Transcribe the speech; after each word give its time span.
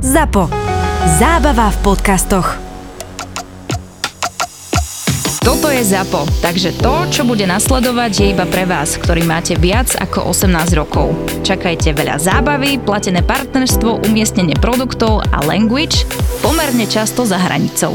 ZAPO. 0.00 0.48
Zábava 1.20 1.68
v 1.68 1.78
podcastoch. 1.84 2.56
Toto 5.44 5.68
je 5.68 5.84
ZAPO, 5.84 6.24
takže 6.40 6.72
to, 6.80 7.04
čo 7.12 7.28
bude 7.28 7.44
nasledovať, 7.44 8.12
je 8.16 8.26
iba 8.32 8.48
pre 8.48 8.64
vás, 8.64 8.96
ktorý 8.96 9.28
máte 9.28 9.60
viac 9.60 9.92
ako 10.00 10.32
18 10.32 10.72
rokov. 10.72 11.12
Čakajte 11.44 11.92
veľa 11.92 12.16
zábavy, 12.16 12.80
platené 12.80 13.20
partnerstvo, 13.20 14.00
umiestnenie 14.08 14.56
produktov 14.56 15.20
a 15.36 15.44
language 15.44 16.08
pomerne 16.40 16.88
často 16.88 17.28
za 17.28 17.36
hranicou. 17.36 17.92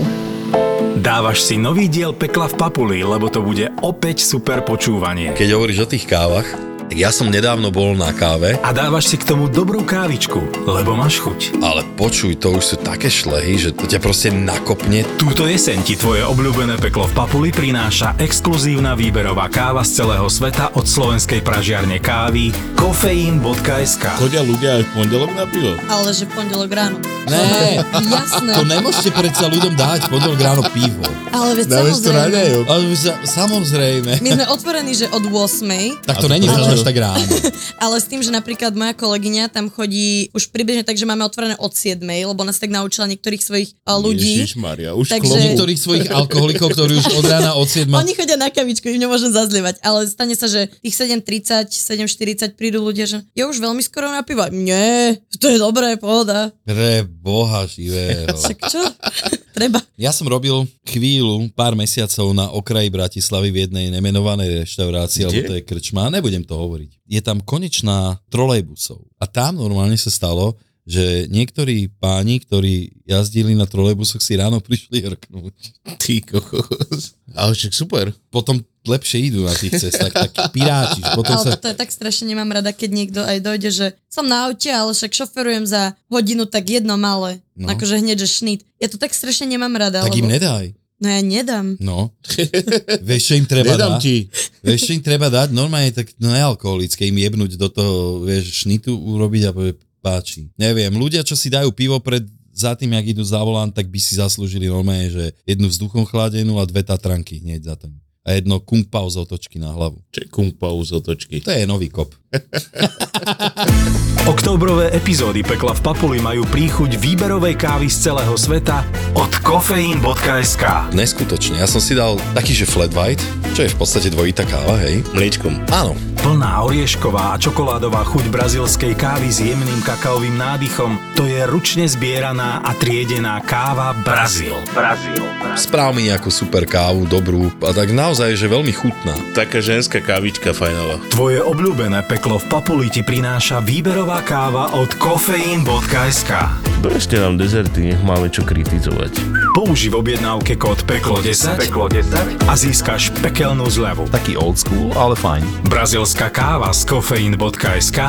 Dávaš 1.02 1.42
si 1.42 1.58
nový 1.58 1.90
diel 1.90 2.14
Pekla 2.14 2.54
v 2.54 2.56
Papuli, 2.62 3.02
lebo 3.02 3.34
to 3.34 3.42
bude 3.42 3.74
opäť 3.82 4.22
super 4.22 4.62
počúvanie. 4.62 5.34
Keď 5.34 5.50
hovoríš 5.58 5.90
o 5.90 5.90
tých 5.90 6.06
kávach, 6.06 6.64
tak 6.86 7.02
ja 7.02 7.09
som 7.09 7.33
nedávno 7.33 7.73
bol 7.73 7.97
na 7.97 8.13
káve, 8.13 8.61
A 8.61 8.70
dávaš 8.70 9.09
si 9.09 9.17
k 9.17 9.25
tomu 9.25 9.49
dobrú 9.49 9.81
kávičku, 9.81 10.38
lebo 10.70 10.93
máš 10.93 11.17
chuť. 11.17 11.57
ale 11.59 11.81
počuj, 11.97 12.38
to 12.38 12.54
už 12.55 12.63
sú 12.63 12.75
také 12.77 13.09
šlehy, 13.09 13.57
že 13.57 13.73
to 13.73 13.89
ťa 13.89 13.99
proste 13.99 14.30
nakopne. 14.30 15.02
Túto 15.17 15.49
jeseň 15.49 15.81
ti 15.81 15.98
tvoje 15.98 16.21
obľúbené 16.21 16.77
Peklo 16.77 17.09
v 17.09 17.13
Papuli 17.17 17.49
prináša 17.49 18.13
exkluzívna 18.21 18.93
výberová 18.93 19.49
káva 19.49 19.81
z 19.81 20.05
celého 20.05 20.29
sveta 20.29 20.77
od 20.77 20.85
slovenskej 20.85 21.41
pražiarne 21.41 21.98
kávy 21.98 22.53
kofeín.sk 22.77 24.05
Chodia 24.21 24.45
ľudia 24.45 24.79
aj 24.79 24.84
v 24.85 24.90
pondelok 24.93 25.31
na 25.34 25.45
pivo. 25.49 25.73
Ale 25.90 26.13
že 26.13 26.29
v 26.29 26.31
pondelok 26.38 26.70
ráno. 26.70 26.98
Ne, 27.26 27.81
Jasné. 27.81 28.54
to 28.54 28.63
nemôžete 28.70 29.09
predsa 29.09 29.49
ľuďom 29.49 29.73
dať 29.73 30.05
v 30.05 30.09
pondelok 30.13 30.40
ráno 30.40 30.62
pivo. 30.70 31.02
Ale 31.34 31.57
veď 31.59 31.67
samozrejme. 31.67 32.40
Ale 32.70 32.84
samozrejme. 33.26 34.12
My 34.21 34.29
sme 34.38 34.45
otvorení, 34.48 34.93
že 34.95 35.09
od 35.12 35.26
8, 35.27 36.05
Tak 36.05 36.21
to 36.21 36.27
není 36.29 36.45
prečo? 36.48 36.74
Až 36.75 36.84
tak 36.84 36.97
ráno. 36.99 37.23
ale 37.85 37.95
s 37.97 38.05
tým, 38.05 38.20
že 38.20 38.29
napríklad 38.29 38.75
moja 38.75 38.91
kolegyňa 38.91 39.49
tam 39.49 39.71
chodí 39.71 40.29
už 40.35 40.52
približne 40.52 40.84
tak, 40.84 40.99
že 40.99 41.07
máme 41.07 41.23
otvorené 41.23 41.55
od 41.57 41.71
7, 41.71 42.03
lebo 42.03 42.41
nás 42.43 42.59
tak 42.59 42.70
naučila 42.70 43.07
niektorých 43.07 43.41
svojich 43.41 43.70
a, 43.88 43.95
ľudí. 43.95 44.43
Ježišmaria, 44.43 44.91
už 44.93 45.15
Takže-. 45.15 45.55
Niektorých 45.55 45.79
svojich 45.79 46.07
alkoholikov, 46.12 46.76
ktorí 46.76 46.99
už 46.99 47.15
od 47.15 47.26
rána 47.26 47.55
od 47.55 47.67
7 47.71 47.87
Oni 47.87 48.13
chodia 48.13 48.35
na 48.35 48.51
kavičku, 48.51 48.91
im 48.91 48.99
nemôžem 48.99 49.32
zazlievať, 49.32 49.79
ale 49.79 50.05
stane 50.12 50.35
sa, 50.35 50.51
že 50.51 50.67
tých 50.84 50.95
7.30, 50.95 51.71
7.40 51.71 52.59
prídu 52.59 52.84
ľudia, 52.84 53.07
že 53.07 53.23
je 53.32 53.43
už 53.48 53.57
veľmi 53.63 53.79
skoro 53.79 54.12
na 54.12 54.21
pivo. 54.21 54.43
Nie, 54.51 55.17
to 55.39 55.48
je 55.48 55.57
dobré, 55.57 55.95
pohoda. 55.95 56.51
Pre 56.67 57.07
boha 57.07 57.63
živého. 57.65 58.35
Však 58.35 58.57
čo? 58.67 58.82
Treba. 59.55 59.79
Ja 59.95 60.11
som 60.11 60.27
robil 60.27 60.67
chvíľu, 60.84 61.48
pár 61.55 61.79
mesiacov 61.79 62.35
na 62.35 62.51
okraji 62.51 62.91
Bratislavy 62.91 63.55
v 63.55 63.57
jednej 63.63 63.87
nemenovanej 63.87 64.67
reštaurácii, 64.67 65.23
alebo 65.23 65.41
to 65.47 65.56
je 65.56 65.63
krčma, 65.63 66.11
nebudem 66.11 66.44
to 66.44 66.59
hovoriť. 66.59 66.91
Je 67.07 67.22
tam 67.23 67.39
konečná 67.39 68.19
trolejbusov. 68.28 69.07
A 69.16 69.23
tam 69.23 69.56
normálne 69.56 69.95
sa 69.95 70.11
stalo, 70.11 70.59
že 70.83 71.25
niektorí 71.33 71.89
páni, 71.97 72.44
ktorí 72.44 72.94
jazdili 73.09 73.57
na 73.57 73.66
trolejbusoch, 73.66 74.22
si 74.22 74.35
ráno 74.38 74.59
prišli 74.66 75.07
rknúť. 75.07 75.57
Ty 75.97 76.16
kokos. 76.22 77.16
Ale 77.36 77.52
však 77.52 77.74
super. 77.75 78.16
Potom 78.31 78.64
lepšie 78.86 79.34
idú 79.34 79.44
na 79.44 79.53
tých 79.53 79.75
cestách, 79.75 80.14
takí 80.14 80.40
piráti. 80.53 81.02
Potom 81.18 81.36
Ale 81.36 81.44
sa... 81.44 81.59
to 81.59 81.69
je 81.74 81.78
tak 81.78 81.90
strašne 81.90 82.30
nemám 82.30 82.47
rada, 82.47 82.72
keď 82.72 82.90
niekto 82.94 83.19
aj 83.25 83.38
dojde, 83.41 83.69
že 83.74 83.88
som 84.08 84.24
na 84.30 84.47
aute, 84.47 84.69
ale 84.69 84.94
však 84.94 85.12
šoferujem 85.12 85.66
za 85.66 85.97
hodinu 86.08 86.46
tak 86.46 86.69
jedno 86.69 86.96
malé. 86.96 87.41
No. 87.58 87.68
No. 87.68 87.74
Akože 87.74 88.00
hneď, 88.00 88.24
že 88.24 88.30
šnít. 88.30 88.62
Ja 88.78 88.88
to 88.88 89.02
tak 89.02 89.12
strašne 89.12 89.50
nemám 89.50 89.74
rada. 89.74 90.06
Tak 90.06 90.13
lebo... 90.13 90.25
im 90.25 90.31
nedaj. 90.31 90.66
No 90.96 91.12
ja 91.12 91.19
nedám. 91.19 91.75
No. 91.84 92.16
Vieš, 93.09 93.22
čo 93.28 93.34
im 93.36 93.44
treba 93.44 93.75
Nedám 93.75 94.00
dať? 94.00 94.02
ti. 94.02 94.18
Vieš, 94.63 94.80
čo 94.88 94.91
im 94.96 95.03
treba 95.03 95.28
dať? 95.28 95.52
Normálne 95.52 95.91
tak 95.91 96.16
nealkoholické, 96.16 97.12
im 97.12 97.19
jebnúť 97.19 97.59
do 97.59 97.68
toho, 97.68 98.24
vieš, 98.24 98.63
šnitu 98.63 98.96
urobiť 98.96 99.44
a 99.44 99.52
povie, 99.52 99.75
páči. 100.00 100.47
Neviem, 100.56 100.96
ľudia, 100.96 101.28
čo 101.28 101.36
si 101.36 101.52
dajú 101.52 101.75
pivo 101.75 102.00
pred 102.00 102.24
za 102.56 102.72
tým, 102.73 102.95
jak 102.95 103.11
idú 103.11 103.23
za 103.28 103.44
volant, 103.44 103.75
tak 103.75 103.91
by 103.91 104.00
si 104.00 104.16
zaslúžili 104.16 104.72
normálne, 104.72 105.11
že 105.11 105.25
jednu 105.44 105.67
vzduchom 105.67 106.07
chladenú 106.07 106.56
a 106.56 106.63
dve 106.63 106.88
tatranky 106.88 107.44
hneď 107.44 107.67
za 107.67 107.75
tým. 107.75 108.00
A 108.25 108.34
jedno 108.34 108.57
kung 108.57 108.88
pao 108.88 109.06
z 109.06 109.22
otočky 109.22 109.61
na 109.61 109.69
hlavu. 109.69 110.01
Čo 110.09 110.25
je 110.25 110.27
kung 110.31 110.49
pao 110.55 110.81
z 110.81 110.97
otočky. 110.97 111.44
To 111.45 111.53
je 111.53 111.67
nový 111.69 111.94
kop. 111.94 112.15
Októbrové 114.25 114.90
epizódy 114.90 115.46
Pekla 115.46 115.78
v 115.78 115.81
Papuli 115.86 116.18
majú 116.18 116.50
príchuť 116.50 116.97
výberovej 116.97 117.62
kávy 117.62 117.86
z 117.94 118.09
celého 118.09 118.34
sveta 118.34 118.81
od 119.13 119.30
kofeín.sk. 119.46 120.90
Neskutočne. 120.97 121.62
Ja 121.62 121.69
som 121.69 121.78
si 121.78 121.94
dal 121.94 122.18
taký, 122.34 122.58
že 122.58 122.66
flat 122.66 122.90
white, 122.97 123.22
čo 123.53 123.62
je 123.62 123.69
v 123.69 123.78
podstate 123.78 124.09
dvojitá 124.09 124.41
káva, 124.50 124.81
hej? 124.81 125.06
Mliečkom. 125.13 125.69
Áno. 125.69 125.94
Plná 126.25 126.66
oriešková 126.66 127.38
a 127.38 127.40
čokoládová 127.40 128.02
chuť 128.02 128.34
brazilskej 128.34 128.97
kávy 128.97 129.30
s 129.30 129.46
jemným 129.46 129.86
kakaovým 129.86 130.34
nádychom. 130.34 130.97
To 131.22 131.30
je 131.30 131.46
ručne 131.46 131.86
zbieraná 131.86 132.66
a 132.66 132.74
triedená 132.74 133.38
káva 133.46 133.94
Brazil. 134.02 134.57
Brazil. 134.74 135.22
Správ 135.53 135.94
mi 135.94 136.09
nejakú 136.09 136.34
super 136.34 136.66
kávu, 136.66 137.06
dobrú 137.06 137.53
a 137.62 137.69
tak 137.78 137.94
naozaj, 137.94 138.34
že 138.34 138.50
veľmi 138.50 138.74
chutná. 138.74 139.13
Taká 139.38 139.62
ženská 139.62 140.02
kávička 140.02 140.50
fajnová. 140.50 140.97
Tvoje 141.13 141.46
obľúbené 141.46 142.02
peklo 142.09 142.25
v 142.34 142.46
Papuli 142.50 142.90
ti 142.90 143.06
prináša 143.06 143.62
výberová 143.62 144.25
káva 144.25 144.74
od 144.74 144.90
kofeín.sk. 144.97 146.34
Bežte 146.81 147.22
nám 147.22 147.38
dezerty, 147.38 147.94
nech 147.94 148.02
máme 148.02 148.34
čo 148.34 148.41
kritizovať. 148.41 149.22
Použi 149.53 149.94
v 149.94 150.02
objednávke 150.02 150.58
kód 150.58 150.81
PEKLO10, 150.90 151.69
peklo 151.69 151.86
10 151.86 152.50
a 152.50 152.53
získaš 152.58 153.13
pekelnú 153.22 153.69
zľavu. 153.69 154.09
Taký 154.09 154.41
old 154.41 154.58
school, 154.58 154.90
ale 154.97 155.13
fajn. 155.13 155.69
Brazilská 155.69 156.34
káva 156.34 156.74
z 156.74 156.90
kofeín.sk 156.90 158.00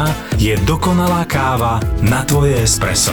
je 0.41 0.56
dokonalá 0.65 1.28
káva 1.28 1.84
na 2.00 2.25
tvoje 2.25 2.56
espresso. 2.56 3.12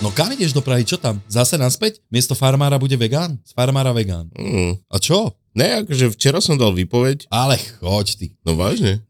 No 0.00 0.08
kam 0.08 0.32
ideš 0.32 0.56
do 0.56 0.64
Prahy, 0.64 0.88
čo 0.88 0.96
tam? 0.96 1.20
Zase 1.28 1.60
naspäť? 1.60 2.00
Miesto 2.08 2.32
farmára 2.32 2.80
bude 2.80 2.96
vegán? 2.96 3.36
Z 3.44 3.52
farmára 3.52 3.92
vegán. 3.92 4.32
Mm. 4.32 4.80
A 4.88 4.96
čo? 4.96 5.36
Ne, 5.52 5.84
akože 5.84 6.16
včera 6.16 6.40
som 6.40 6.56
dal 6.56 6.72
výpoveď. 6.72 7.28
Ale 7.28 7.60
choď 7.84 8.06
ty. 8.16 8.26
No 8.40 8.56
vážne. 8.56 9.04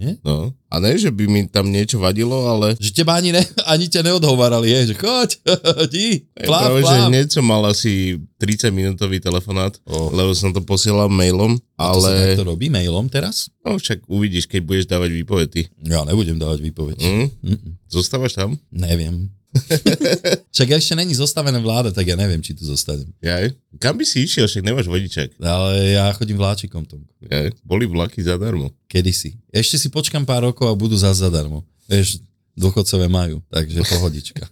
Vážne? 0.00 0.16
No. 0.24 0.56
A 0.70 0.78
ne, 0.78 0.96
že 0.96 1.12
by 1.12 1.24
mi 1.26 1.40
tam 1.44 1.68
niečo 1.68 2.00
vadilo, 2.00 2.48
ale... 2.48 2.72
Že 2.80 2.90
teba 2.96 3.20
ani, 3.20 3.36
ne, 3.36 3.42
ani 3.68 3.84
ťa 3.84 4.00
neodhovárali, 4.00 4.70
je, 4.70 4.80
že 4.88 4.94
choď, 4.96 5.30
di, 5.92 6.24
pláv, 6.40 6.72
práve, 6.72 6.80
že 6.80 6.96
hneď 7.04 7.26
som 7.28 7.44
mal 7.44 7.60
asi 7.68 8.16
30 8.40 8.72
minútový 8.72 9.20
telefonát, 9.20 9.76
Oh. 9.84 10.08
lebo 10.08 10.32
som 10.32 10.54
to 10.54 10.64
posielal 10.64 11.10
mailom, 11.10 11.58
A 11.76 11.92
to 11.92 12.00
sa 12.00 12.14
takto 12.14 12.48
robí 12.48 12.72
mailom 12.72 13.10
teraz? 13.10 13.52
no 13.60 13.76
však 13.76 14.08
uvidíš, 14.08 14.48
keď 14.48 14.60
budeš 14.64 14.86
dávať 14.88 15.10
výpovedy. 15.12 15.60
Ja 15.84 16.00
nebudem 16.08 16.40
dávať 16.40 16.64
výpoveď. 16.64 16.96
Mm? 16.96 17.26
Mm-mm. 17.44 17.72
Zostávaš 17.86 18.38
tam? 18.38 18.56
Neviem. 18.72 19.28
Však 20.54 20.68
ešte 20.78 20.94
není 20.94 21.14
zostavená 21.14 21.58
vláda, 21.58 21.90
tak 21.90 22.06
ja 22.06 22.14
neviem, 22.14 22.38
či 22.38 22.54
tu 22.54 22.62
zostanem. 22.62 23.10
Jaj? 23.18 23.54
Kam 23.82 23.98
by 23.98 24.04
si 24.06 24.22
išiel, 24.22 24.46
však 24.46 24.62
nemáš 24.62 24.86
vodičak. 24.86 25.34
Ale 25.42 25.94
ja 25.94 26.06
chodím 26.14 26.38
vláčikom 26.38 26.86
tom. 26.86 27.02
Jaj? 27.22 27.54
Boli 27.66 27.86
vlaky 27.86 28.22
zadarmo. 28.22 28.70
Kedysi. 28.86 29.34
Ešte 29.50 29.76
si 29.78 29.88
počkam 29.90 30.22
pár 30.22 30.46
rokov 30.46 30.70
a 30.70 30.74
budú 30.78 30.94
zase 30.94 31.26
zadarmo. 31.26 31.66
Vieš, 31.90 32.22
dôchodcové 32.54 33.10
majú, 33.10 33.42
takže 33.50 33.82
pohodička. 33.90 34.46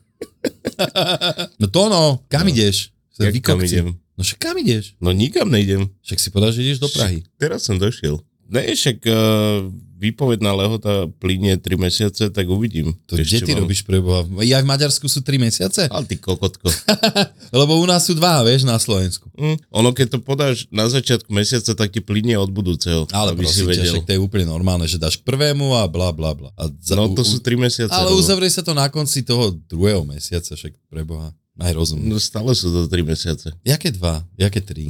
no 1.62 1.66
to 1.70 1.82
no, 1.86 2.03
kam 2.26 2.47
No. 2.47 2.50
ideš? 2.50 2.91
Sa 3.15 3.26
Jak 3.26 3.38
kam 3.42 3.62
idem? 3.62 3.94
No 4.19 4.26
však 4.26 4.38
kam 4.38 4.59
ideš? 4.59 4.98
No 4.98 5.15
nikam 5.15 5.47
nejdem. 5.50 5.91
Však 6.03 6.19
si 6.19 6.28
povedal, 6.34 6.50
že 6.54 6.62
ideš 6.66 6.82
do 6.82 6.91
Prahy. 6.91 7.22
Teraz 7.38 7.66
som 7.66 7.78
došiel. 7.78 8.19
Ne, 8.48 8.64
však 8.66 9.04
uh, 9.04 9.69
výpovedná 9.94 10.54
lehota 10.54 11.04
plinie 11.14 11.54
3 11.54 11.69
mesiace, 11.76 12.31
tak 12.31 12.47
uvidím. 12.47 12.97
To 13.04 13.12
kde 13.12 13.42
ty 13.42 13.53
mám. 13.53 13.66
robíš 13.66 13.82
preboha? 13.82 14.25
Ja 14.41 14.59
v 14.59 14.66
Maďarsku 14.66 15.04
sú 15.04 15.20
3 15.20 15.36
mesiace? 15.36 15.84
Ale 15.84 16.04
ty 16.04 16.16
kokotko. 16.16 16.70
Lebo 17.60 17.76
u 17.76 17.84
nás 17.84 18.06
sú 18.06 18.14
dva, 18.14 18.41
vieš, 18.41 18.62
na 18.62 18.78
Slovensku. 18.78 19.28
Mm, 19.34 19.59
ono, 19.69 19.91
keď 19.91 20.06
to 20.09 20.19
podáš 20.19 20.64
na 20.70 20.86
začiatku 20.86 21.28
mesiaca, 21.28 21.75
tak 21.75 21.88
ti 21.91 22.00
plinie 22.00 22.34
od 22.34 22.48
budúceho. 22.48 23.04
Ale 23.10 23.34
aby 23.34 23.44
si 23.44 23.60
prosím 23.60 23.64
ťa, 23.64 23.72
vedel. 23.75 23.92
však 23.92 24.06
to 24.06 24.14
je 24.14 24.20
úplne 24.22 24.47
normálne, 24.47 24.86
že 24.86 24.97
dáš 24.97 25.19
k 25.19 25.26
prvému 25.26 25.75
a 25.75 25.84
bla 25.84 26.09
bla 26.10 26.32
bla. 26.32 26.48
A 26.54 26.70
za, 26.78 26.94
No 26.94 27.10
to 27.10 27.20
u- 27.20 27.28
sú 27.28 27.38
3 27.38 27.59
mesiace. 27.59 27.91
Ale 27.91 28.09
lebo- 28.09 28.16
uzavrie 28.16 28.48
sa 28.48 28.62
to 28.62 28.72
na 28.72 28.88
konci 28.88 29.20
toho 29.20 29.50
druhého 29.66 30.06
mesiaca, 30.06 30.54
však 30.54 30.72
preboha. 30.86 31.34
Aj 31.59 31.75
rozum. 31.75 31.99
No 31.99 32.16
stále 32.16 32.55
sú 32.55 32.71
to 32.71 32.87
3 32.87 33.03
mesiace. 33.03 33.51
Jaké 33.63 33.91
dva? 33.91 34.22
Jaké 34.34 34.63
tri? 34.63 34.87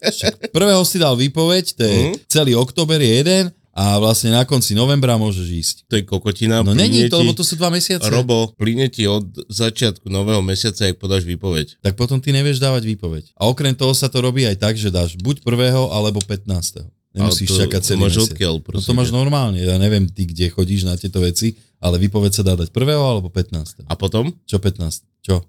Však 0.00 0.48
prvého 0.48 0.80
si 0.82 0.96
dal 0.96 1.12
výpoveď, 1.14 1.64
to 1.76 1.82
je 1.82 1.94
Mhm. 1.94 2.12
celý 2.26 2.52
október 2.54 2.96
je 2.98 3.12
jeden 3.14 3.44
a 3.70 3.98
vlastne 3.98 4.30
na 4.30 4.46
konci 4.46 4.72
novembra 4.72 5.14
môžeš 5.14 5.46
ísť. 5.46 5.76
To 5.86 5.98
je 5.98 6.02
kokotina. 6.02 6.62
No 6.62 6.72
není 6.72 7.10
to, 7.10 7.18
lebo 7.18 7.34
to 7.34 7.42
sú 7.42 7.58
dva 7.58 7.68
mesiace. 7.68 8.06
Robo, 8.06 8.54
plyne 8.54 8.86
ti 8.86 9.04
od 9.04 9.26
začiatku 9.44 10.06
nového 10.06 10.40
mesiaca, 10.40 10.86
ak 10.86 10.96
podáš 10.96 11.26
výpoveď. 11.26 11.82
Tak 11.82 11.94
potom 11.94 12.16
ty 12.16 12.30
nevieš 12.30 12.62
dávať 12.62 12.86
výpoveď. 12.86 13.34
A 13.34 13.44
okrem 13.44 13.74
toho 13.74 13.90
sa 13.90 14.06
to 14.06 14.22
robí 14.22 14.46
aj 14.46 14.56
tak, 14.56 14.74
že 14.74 14.88
dáš 14.88 15.18
buď 15.18 15.42
prvého 15.42 15.90
alebo 15.90 16.22
15. 16.22 16.86
Nemusíš 17.12 17.46
to 17.46 17.58
čakať 17.60 17.80
celý 17.84 17.98
máš 18.00 18.14
mesiac. 18.16 18.26
odkiaľ, 18.32 18.54
no 18.58 18.80
to 18.80 18.90
máš 18.90 19.10
normálne. 19.10 19.58
Ja 19.58 19.76
neviem, 19.76 20.06
ty 20.06 20.24
kde 20.24 20.50
chodíš 20.50 20.82
na 20.82 20.98
tieto 20.98 21.18
veci, 21.18 21.54
ale 21.78 21.98
výpoveď 22.00 22.30
sa 22.32 22.42
dá 22.42 22.54
dať 22.54 22.70
prvého 22.70 23.02
alebo 23.02 23.30
15. 23.30 23.86
A 23.86 23.94
potom? 23.94 24.34
Čo 24.42 24.58
15? 24.58 25.06
Čo? 25.22 25.46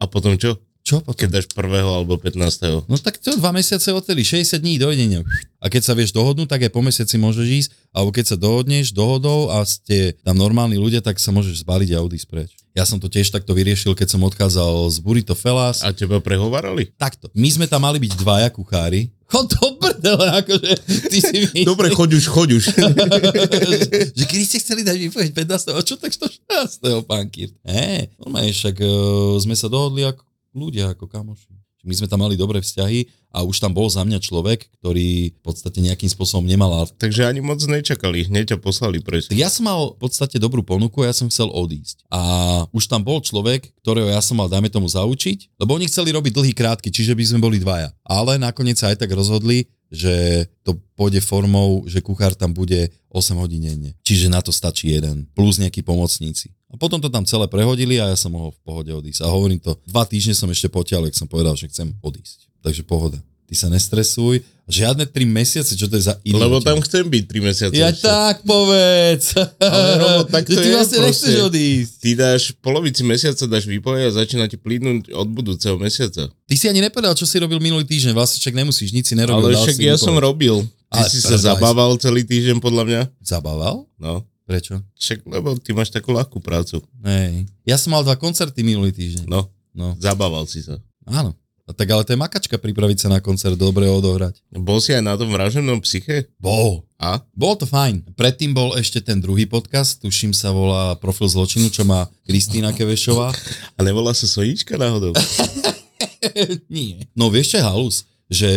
A 0.00 0.04
potom 0.10 0.36
čo? 0.36 0.58
Čo 0.80 1.04
potom? 1.04 1.16
Keď 1.16 1.28
dáš 1.28 1.46
prvého 1.52 1.86
alebo 1.92 2.16
15. 2.16 2.88
No 2.88 2.96
tak 2.96 3.20
to 3.20 3.36
dva 3.36 3.52
mesiace 3.52 3.92
odtedy, 3.92 4.24
60 4.24 4.58
dní 4.64 4.80
dojdenia. 4.80 5.20
A 5.60 5.68
keď 5.68 5.82
sa 5.84 5.92
vieš 5.92 6.16
dohodnúť, 6.16 6.48
tak 6.48 6.64
aj 6.64 6.72
po 6.72 6.80
mesiaci 6.80 7.20
môžeš 7.20 7.46
ísť, 7.46 7.70
alebo 7.92 8.10
keď 8.10 8.24
sa 8.32 8.36
dohodneš 8.40 8.96
dohodou 8.96 9.52
a 9.52 9.60
ste 9.68 10.16
tam 10.24 10.40
normálni 10.40 10.80
ľudia, 10.80 11.04
tak 11.04 11.20
sa 11.20 11.36
môžeš 11.36 11.62
zbaliť 11.62 11.90
a 11.94 12.00
odísť 12.00 12.26
preč. 12.32 12.59
Ja 12.70 12.86
som 12.86 13.02
to 13.02 13.10
tiež 13.10 13.34
takto 13.34 13.50
vyriešil, 13.50 13.98
keď 13.98 14.14
som 14.14 14.22
odchádzal 14.22 14.94
z 14.94 14.98
Burrito 15.02 15.34
Felas. 15.34 15.82
A 15.82 15.90
teba 15.90 16.22
prehovarali? 16.22 16.94
Takto. 16.94 17.26
My 17.34 17.50
sme 17.50 17.66
tam 17.66 17.82
mali 17.82 17.98
byť 17.98 18.12
dvaja 18.14 18.48
kuchári. 18.54 19.10
Chod 19.30 19.46
do 19.46 19.78
prdele, 19.78 20.26
akože 20.42 20.72
ty 21.06 21.18
si 21.22 21.36
mi... 21.54 21.62
Dobre, 21.62 21.90
choď 21.90 22.18
už, 22.18 22.24
choď 22.30 22.48
už. 22.58 22.64
že 24.18 24.24
kedy 24.26 24.44
ste 24.46 24.58
chceli 24.58 24.82
dať 24.82 24.96
výpoveď 25.06 25.30
15. 25.34 25.74
A 25.74 25.82
čo 25.86 25.98
tak 25.98 26.14
116. 26.14 27.06
pán 27.06 27.30
Kirt? 27.30 27.54
Hé, 27.62 28.10
normálne 28.18 28.50
však 28.50 28.82
uh, 28.82 29.38
sme 29.38 29.54
sa 29.54 29.70
dohodli 29.70 30.02
ako 30.06 30.22
ľudia, 30.54 30.94
ako 30.94 31.06
kamoši. 31.06 31.54
My 31.84 31.94
sme 31.96 32.06
tam 32.06 32.20
mali 32.22 32.36
dobré 32.36 32.60
vzťahy 32.60 33.08
a 33.30 33.46
už 33.46 33.62
tam 33.62 33.70
bol 33.70 33.86
za 33.86 34.02
mňa 34.02 34.18
človek, 34.18 34.68
ktorý 34.82 35.32
v 35.32 35.40
podstate 35.40 35.78
nejakým 35.80 36.10
spôsobom 36.10 36.44
nemal 36.44 36.86
Takže 36.98 37.26
ani 37.30 37.40
moc 37.40 37.62
nečakali, 37.62 38.26
hneď 38.26 38.54
ťa 38.54 38.58
poslali 38.58 38.98
presť. 38.98 39.32
Ja 39.32 39.48
som 39.48 39.70
mal 39.70 39.94
v 39.94 39.98
podstate 40.02 40.36
dobrú 40.42 40.66
ponuku, 40.66 41.06
ja 41.06 41.14
som 41.14 41.30
chcel 41.30 41.48
odísť. 41.48 42.04
A 42.10 42.20
už 42.74 42.90
tam 42.90 43.06
bol 43.06 43.22
človek, 43.22 43.70
ktorého 43.80 44.10
ja 44.10 44.20
som 44.20 44.38
mal, 44.38 44.50
dajme 44.50 44.68
tomu, 44.68 44.90
zaučiť, 44.90 45.58
lebo 45.62 45.78
oni 45.78 45.86
chceli 45.86 46.10
robiť 46.10 46.32
dlhý 46.34 46.52
krátky, 46.52 46.90
čiže 46.90 47.14
by 47.14 47.24
sme 47.26 47.38
boli 47.40 47.62
dvaja. 47.62 47.94
Ale 48.02 48.36
nakoniec 48.36 48.76
sa 48.76 48.90
aj 48.90 49.06
tak 49.06 49.14
rozhodli, 49.14 49.70
že 49.90 50.46
to 50.62 50.78
pôjde 50.94 51.18
formou, 51.18 51.82
že 51.90 51.98
kuchár 51.98 52.38
tam 52.38 52.54
bude 52.54 52.94
8 53.10 53.34
hodín 53.42 53.66
denne. 53.66 53.98
Čiže 54.06 54.30
na 54.30 54.38
to 54.38 54.54
stačí 54.54 54.94
jeden, 54.94 55.26
plus 55.34 55.58
nejakí 55.58 55.82
pomocníci. 55.82 56.54
A 56.70 56.78
potom 56.78 57.02
to 57.02 57.10
tam 57.10 57.26
celé 57.26 57.50
prehodili 57.50 57.98
a 57.98 58.14
ja 58.14 58.16
som 58.16 58.30
mohol 58.30 58.54
v 58.54 58.60
pohode 58.62 58.92
odísť. 58.94 59.26
A 59.26 59.28
hovorím 59.28 59.58
to, 59.58 59.74
dva 59.90 60.06
týždne 60.06 60.38
som 60.38 60.46
ešte 60.46 60.70
potiaľ, 60.70 61.10
ak 61.10 61.18
som 61.18 61.26
povedal, 61.26 61.58
že 61.58 61.66
chcem 61.66 61.90
odísť. 61.98 62.46
Takže 62.62 62.86
pohoda. 62.86 63.18
Ty 63.50 63.54
sa 63.58 63.66
nestresuj. 63.66 64.46
Žiadne 64.70 65.10
3 65.10 65.26
mesiace, 65.26 65.74
čo 65.74 65.90
to 65.90 65.98
je 65.98 66.06
za 66.06 66.14
idioti. 66.22 66.38
Lebo 66.38 66.62
tam 66.62 66.78
chcem 66.78 67.02
byť 67.02 67.24
3 67.26 67.42
mesiace. 67.42 67.74
Ja 67.74 67.90
ešte. 67.90 68.06
tak 68.06 68.46
povedz. 68.46 69.34
Ale 69.58 69.90
Robo, 69.98 70.22
tak 70.30 70.46
to 70.46 70.54
ty 70.54 70.70
je 70.70 70.74
vlastne 70.78 70.98
nechceš 71.02 71.34
odísť. 71.50 71.92
Ty 71.98 72.10
dáš 72.14 72.42
polovici 72.62 73.02
mesiaca, 73.02 73.42
dáš 73.50 73.66
výpoje 73.66 74.06
a 74.06 74.14
začína 74.14 74.46
ti 74.46 74.54
plínuť 74.54 75.10
od 75.10 75.26
budúceho 75.34 75.74
mesiaca. 75.74 76.30
Ty 76.30 76.54
si 76.54 76.70
ani 76.70 76.78
nepovedal, 76.86 77.18
čo 77.18 77.26
si 77.26 77.42
robil 77.42 77.58
minulý 77.58 77.82
týždeň. 77.82 78.14
Vlastne 78.14 78.38
však 78.38 78.54
nemusíš, 78.54 78.94
nič 78.94 79.10
si 79.10 79.18
nerobil. 79.18 79.50
Ale 79.50 79.58
však 79.58 79.82
ja 79.82 79.98
výpoveď. 79.98 80.06
som 80.06 80.14
robil. 80.14 80.62
Ty 80.86 81.02
Ale 81.02 81.10
si 81.10 81.18
sa 81.18 81.34
zabával 81.34 81.98
celý 81.98 82.22
týždeň 82.22 82.62
podľa 82.62 82.86
mňa. 82.86 83.00
Zabával? 83.26 83.90
No. 83.98 84.22
Prečo? 84.50 84.82
Však, 84.98 85.30
lebo 85.30 85.54
ty 85.62 85.70
máš 85.70 85.94
takú 85.94 86.10
ľahkú 86.10 86.42
prácu. 86.42 86.82
Hej. 87.06 87.46
Ja 87.62 87.78
som 87.78 87.94
mal 87.94 88.02
dva 88.02 88.18
koncerty 88.18 88.66
minulý 88.66 88.90
týždeň. 88.90 89.30
No, 89.30 89.46
no. 89.70 89.94
zabával 90.02 90.42
si 90.50 90.58
sa. 90.58 90.82
Áno. 91.06 91.38
A 91.70 91.70
tak 91.70 91.86
ale 91.94 92.02
to 92.02 92.10
je 92.10 92.18
makačka 92.18 92.58
pripraviť 92.58 93.06
sa 93.06 93.08
na 93.14 93.22
koncert, 93.22 93.54
dobre 93.54 93.86
odohrať. 93.86 94.42
Bol 94.50 94.82
si 94.82 94.90
aj 94.90 95.06
na 95.06 95.14
tom 95.14 95.30
vraženom 95.30 95.78
psyche? 95.86 96.26
Bol. 96.42 96.82
A? 96.98 97.22
Bol 97.30 97.54
to 97.54 97.62
fajn. 97.62 98.10
Predtým 98.18 98.50
bol 98.50 98.74
ešte 98.74 98.98
ten 98.98 99.22
druhý 99.22 99.46
podcast, 99.46 100.02
tuším 100.02 100.34
sa 100.34 100.50
volá 100.50 100.98
Profil 100.98 101.30
zločinu, 101.30 101.70
čo 101.70 101.86
má 101.86 102.10
Kristýna 102.26 102.74
Kevešová. 102.74 103.30
A 103.78 103.86
nevolá 103.86 104.18
sa 104.18 104.26
Sonička 104.26 104.74
náhodou? 104.74 105.14
Nie. 106.74 107.06
No 107.14 107.30
vieš 107.30 107.54
čo 107.54 107.62
je 107.62 107.68
halus? 107.70 107.96
Že 108.26 108.50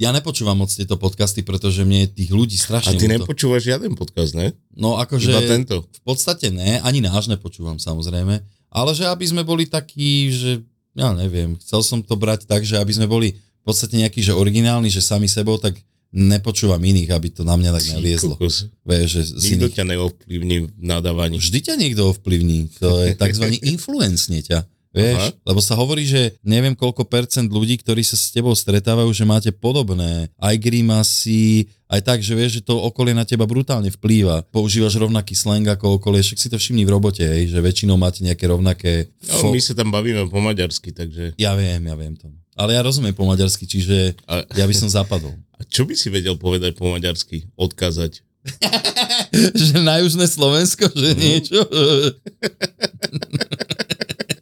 ja 0.00 0.16
nepočúvam 0.16 0.56
moc 0.56 0.72
tieto 0.72 0.96
podcasty, 0.96 1.44
pretože 1.44 1.84
mne 1.84 2.08
tých 2.08 2.32
ľudí 2.32 2.56
strašne... 2.56 2.96
A 2.96 3.00
ty 3.00 3.04
nepočúvaš 3.04 3.68
žiaden 3.68 3.92
podcast, 3.92 4.32
ne? 4.32 4.56
No 4.72 4.96
akože... 4.96 5.28
Iba 5.28 5.44
tento. 5.44 5.84
V 5.84 6.02
podstate 6.08 6.48
ne, 6.48 6.80
ani 6.80 7.04
náš 7.04 7.28
nepočúvam 7.28 7.76
samozrejme, 7.76 8.40
ale 8.72 8.90
že 8.96 9.04
aby 9.04 9.28
sme 9.28 9.44
boli 9.44 9.68
takí, 9.68 10.32
že 10.32 10.64
ja 10.96 11.12
neviem, 11.12 11.60
chcel 11.60 11.84
som 11.84 12.00
to 12.00 12.16
brať 12.16 12.48
tak, 12.48 12.64
že 12.64 12.80
aby 12.80 12.96
sme 12.96 13.04
boli 13.04 13.36
v 13.36 13.64
podstate 13.68 14.00
nejakí, 14.00 14.24
že 14.24 14.32
originálni, 14.32 14.88
že 14.88 15.04
sami 15.04 15.28
sebou, 15.28 15.60
tak 15.60 15.76
nepočúvam 16.10 16.80
iných, 16.80 17.12
aby 17.12 17.28
to 17.30 17.44
na 17.44 17.54
mňa 17.60 17.70
tak 17.76 17.84
neliezlo. 17.94 18.34
Vieš, 18.82 19.08
že 19.12 19.22
Nikto 19.36 19.68
iných... 19.68 19.76
ťa 19.76 19.84
neovplyvní 19.84 20.56
v 20.64 20.68
nadávaní. 20.80 21.36
Vždy 21.38 21.58
ťa 21.60 21.74
niekto 21.76 22.10
ovplyvní, 22.10 22.72
to 22.80 23.04
je 23.04 23.14
tzv. 23.20 23.46
influencne 23.62 24.40
ťa. 24.42 24.64
Vieš, 24.90 25.22
Aha. 25.22 25.46
lebo 25.46 25.62
sa 25.62 25.78
hovorí, 25.78 26.02
že 26.02 26.34
neviem 26.42 26.74
koľko 26.74 27.06
percent 27.06 27.46
ľudí, 27.46 27.78
ktorí 27.78 28.02
sa 28.02 28.18
s 28.18 28.34
tebou 28.34 28.50
stretávajú, 28.50 29.06
že 29.14 29.22
máte 29.22 29.50
podobné, 29.54 30.26
aj 30.34 30.58
grimasy, 30.58 31.70
aj 31.86 32.00
tak, 32.02 32.18
že 32.26 32.34
vieš, 32.34 32.58
že 32.58 32.66
to 32.66 32.74
okolie 32.74 33.14
na 33.14 33.22
teba 33.22 33.46
brutálne 33.46 33.86
vplýva. 33.94 34.42
Používaš 34.50 34.98
rovnaký 34.98 35.38
slang 35.38 35.62
ako 35.70 36.02
okolie, 36.02 36.26
však 36.26 36.38
si 36.42 36.50
to 36.50 36.58
všimni 36.58 36.82
v 36.82 36.90
robote, 36.90 37.22
hej, 37.22 37.54
že 37.54 37.62
väčšinou 37.62 37.94
máte 37.94 38.26
nejaké 38.26 38.50
rovnaké... 38.50 39.14
Fo- 39.22 39.50
no, 39.50 39.54
my 39.54 39.62
sa 39.62 39.78
tam 39.78 39.94
bavíme 39.94 40.26
po 40.26 40.42
maďarsky, 40.42 40.90
takže... 40.90 41.38
Ja 41.38 41.54
viem, 41.54 41.86
ja 41.86 41.94
viem 41.94 42.18
to. 42.18 42.26
Ale 42.58 42.74
ja 42.74 42.82
rozumiem 42.82 43.14
po 43.14 43.22
maďarsky, 43.30 43.70
čiže 43.70 44.18
a... 44.26 44.42
ja 44.58 44.66
by 44.66 44.74
som 44.74 44.90
zapadol. 44.90 45.38
A 45.60 45.64
čo 45.68 45.84
by 45.84 45.92
si 45.92 46.08
vedel 46.08 46.40
povedať 46.40 46.72
po 46.72 46.88
maďarsky? 46.88 47.44
Odkázať? 47.52 48.24
že 49.60 49.76
na 49.84 50.00
južné 50.00 50.24
Slovensko, 50.24 50.88
že 50.88 51.12
niečo? 51.12 51.60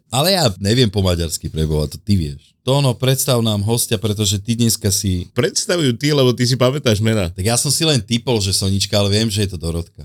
Ale 0.08 0.32
ja 0.32 0.48
neviem 0.56 0.88
po 0.88 1.04
maďarsky 1.04 1.52
preboha, 1.52 1.84
to 1.88 2.00
ty 2.00 2.16
vieš. 2.16 2.56
To 2.64 2.84
ono, 2.84 2.92
predstav 2.92 3.40
nám 3.40 3.64
hostia, 3.64 3.96
pretože 3.96 4.40
ty 4.40 4.52
dneska 4.52 4.92
si... 4.92 5.28
Predstavujú 5.32 5.96
ty, 5.96 6.12
lebo 6.12 6.36
ty 6.36 6.44
si 6.44 6.56
pamätáš 6.56 7.00
mena. 7.00 7.32
Tak 7.32 7.44
ja 7.44 7.56
som 7.56 7.72
si 7.72 7.84
len 7.84 8.00
typol, 8.00 8.40
že 8.44 8.52
Sonička, 8.52 9.00
ale 9.00 9.08
viem, 9.08 9.28
že 9.32 9.48
je 9.48 9.56
to 9.56 9.58
Dorotka. 9.60 10.04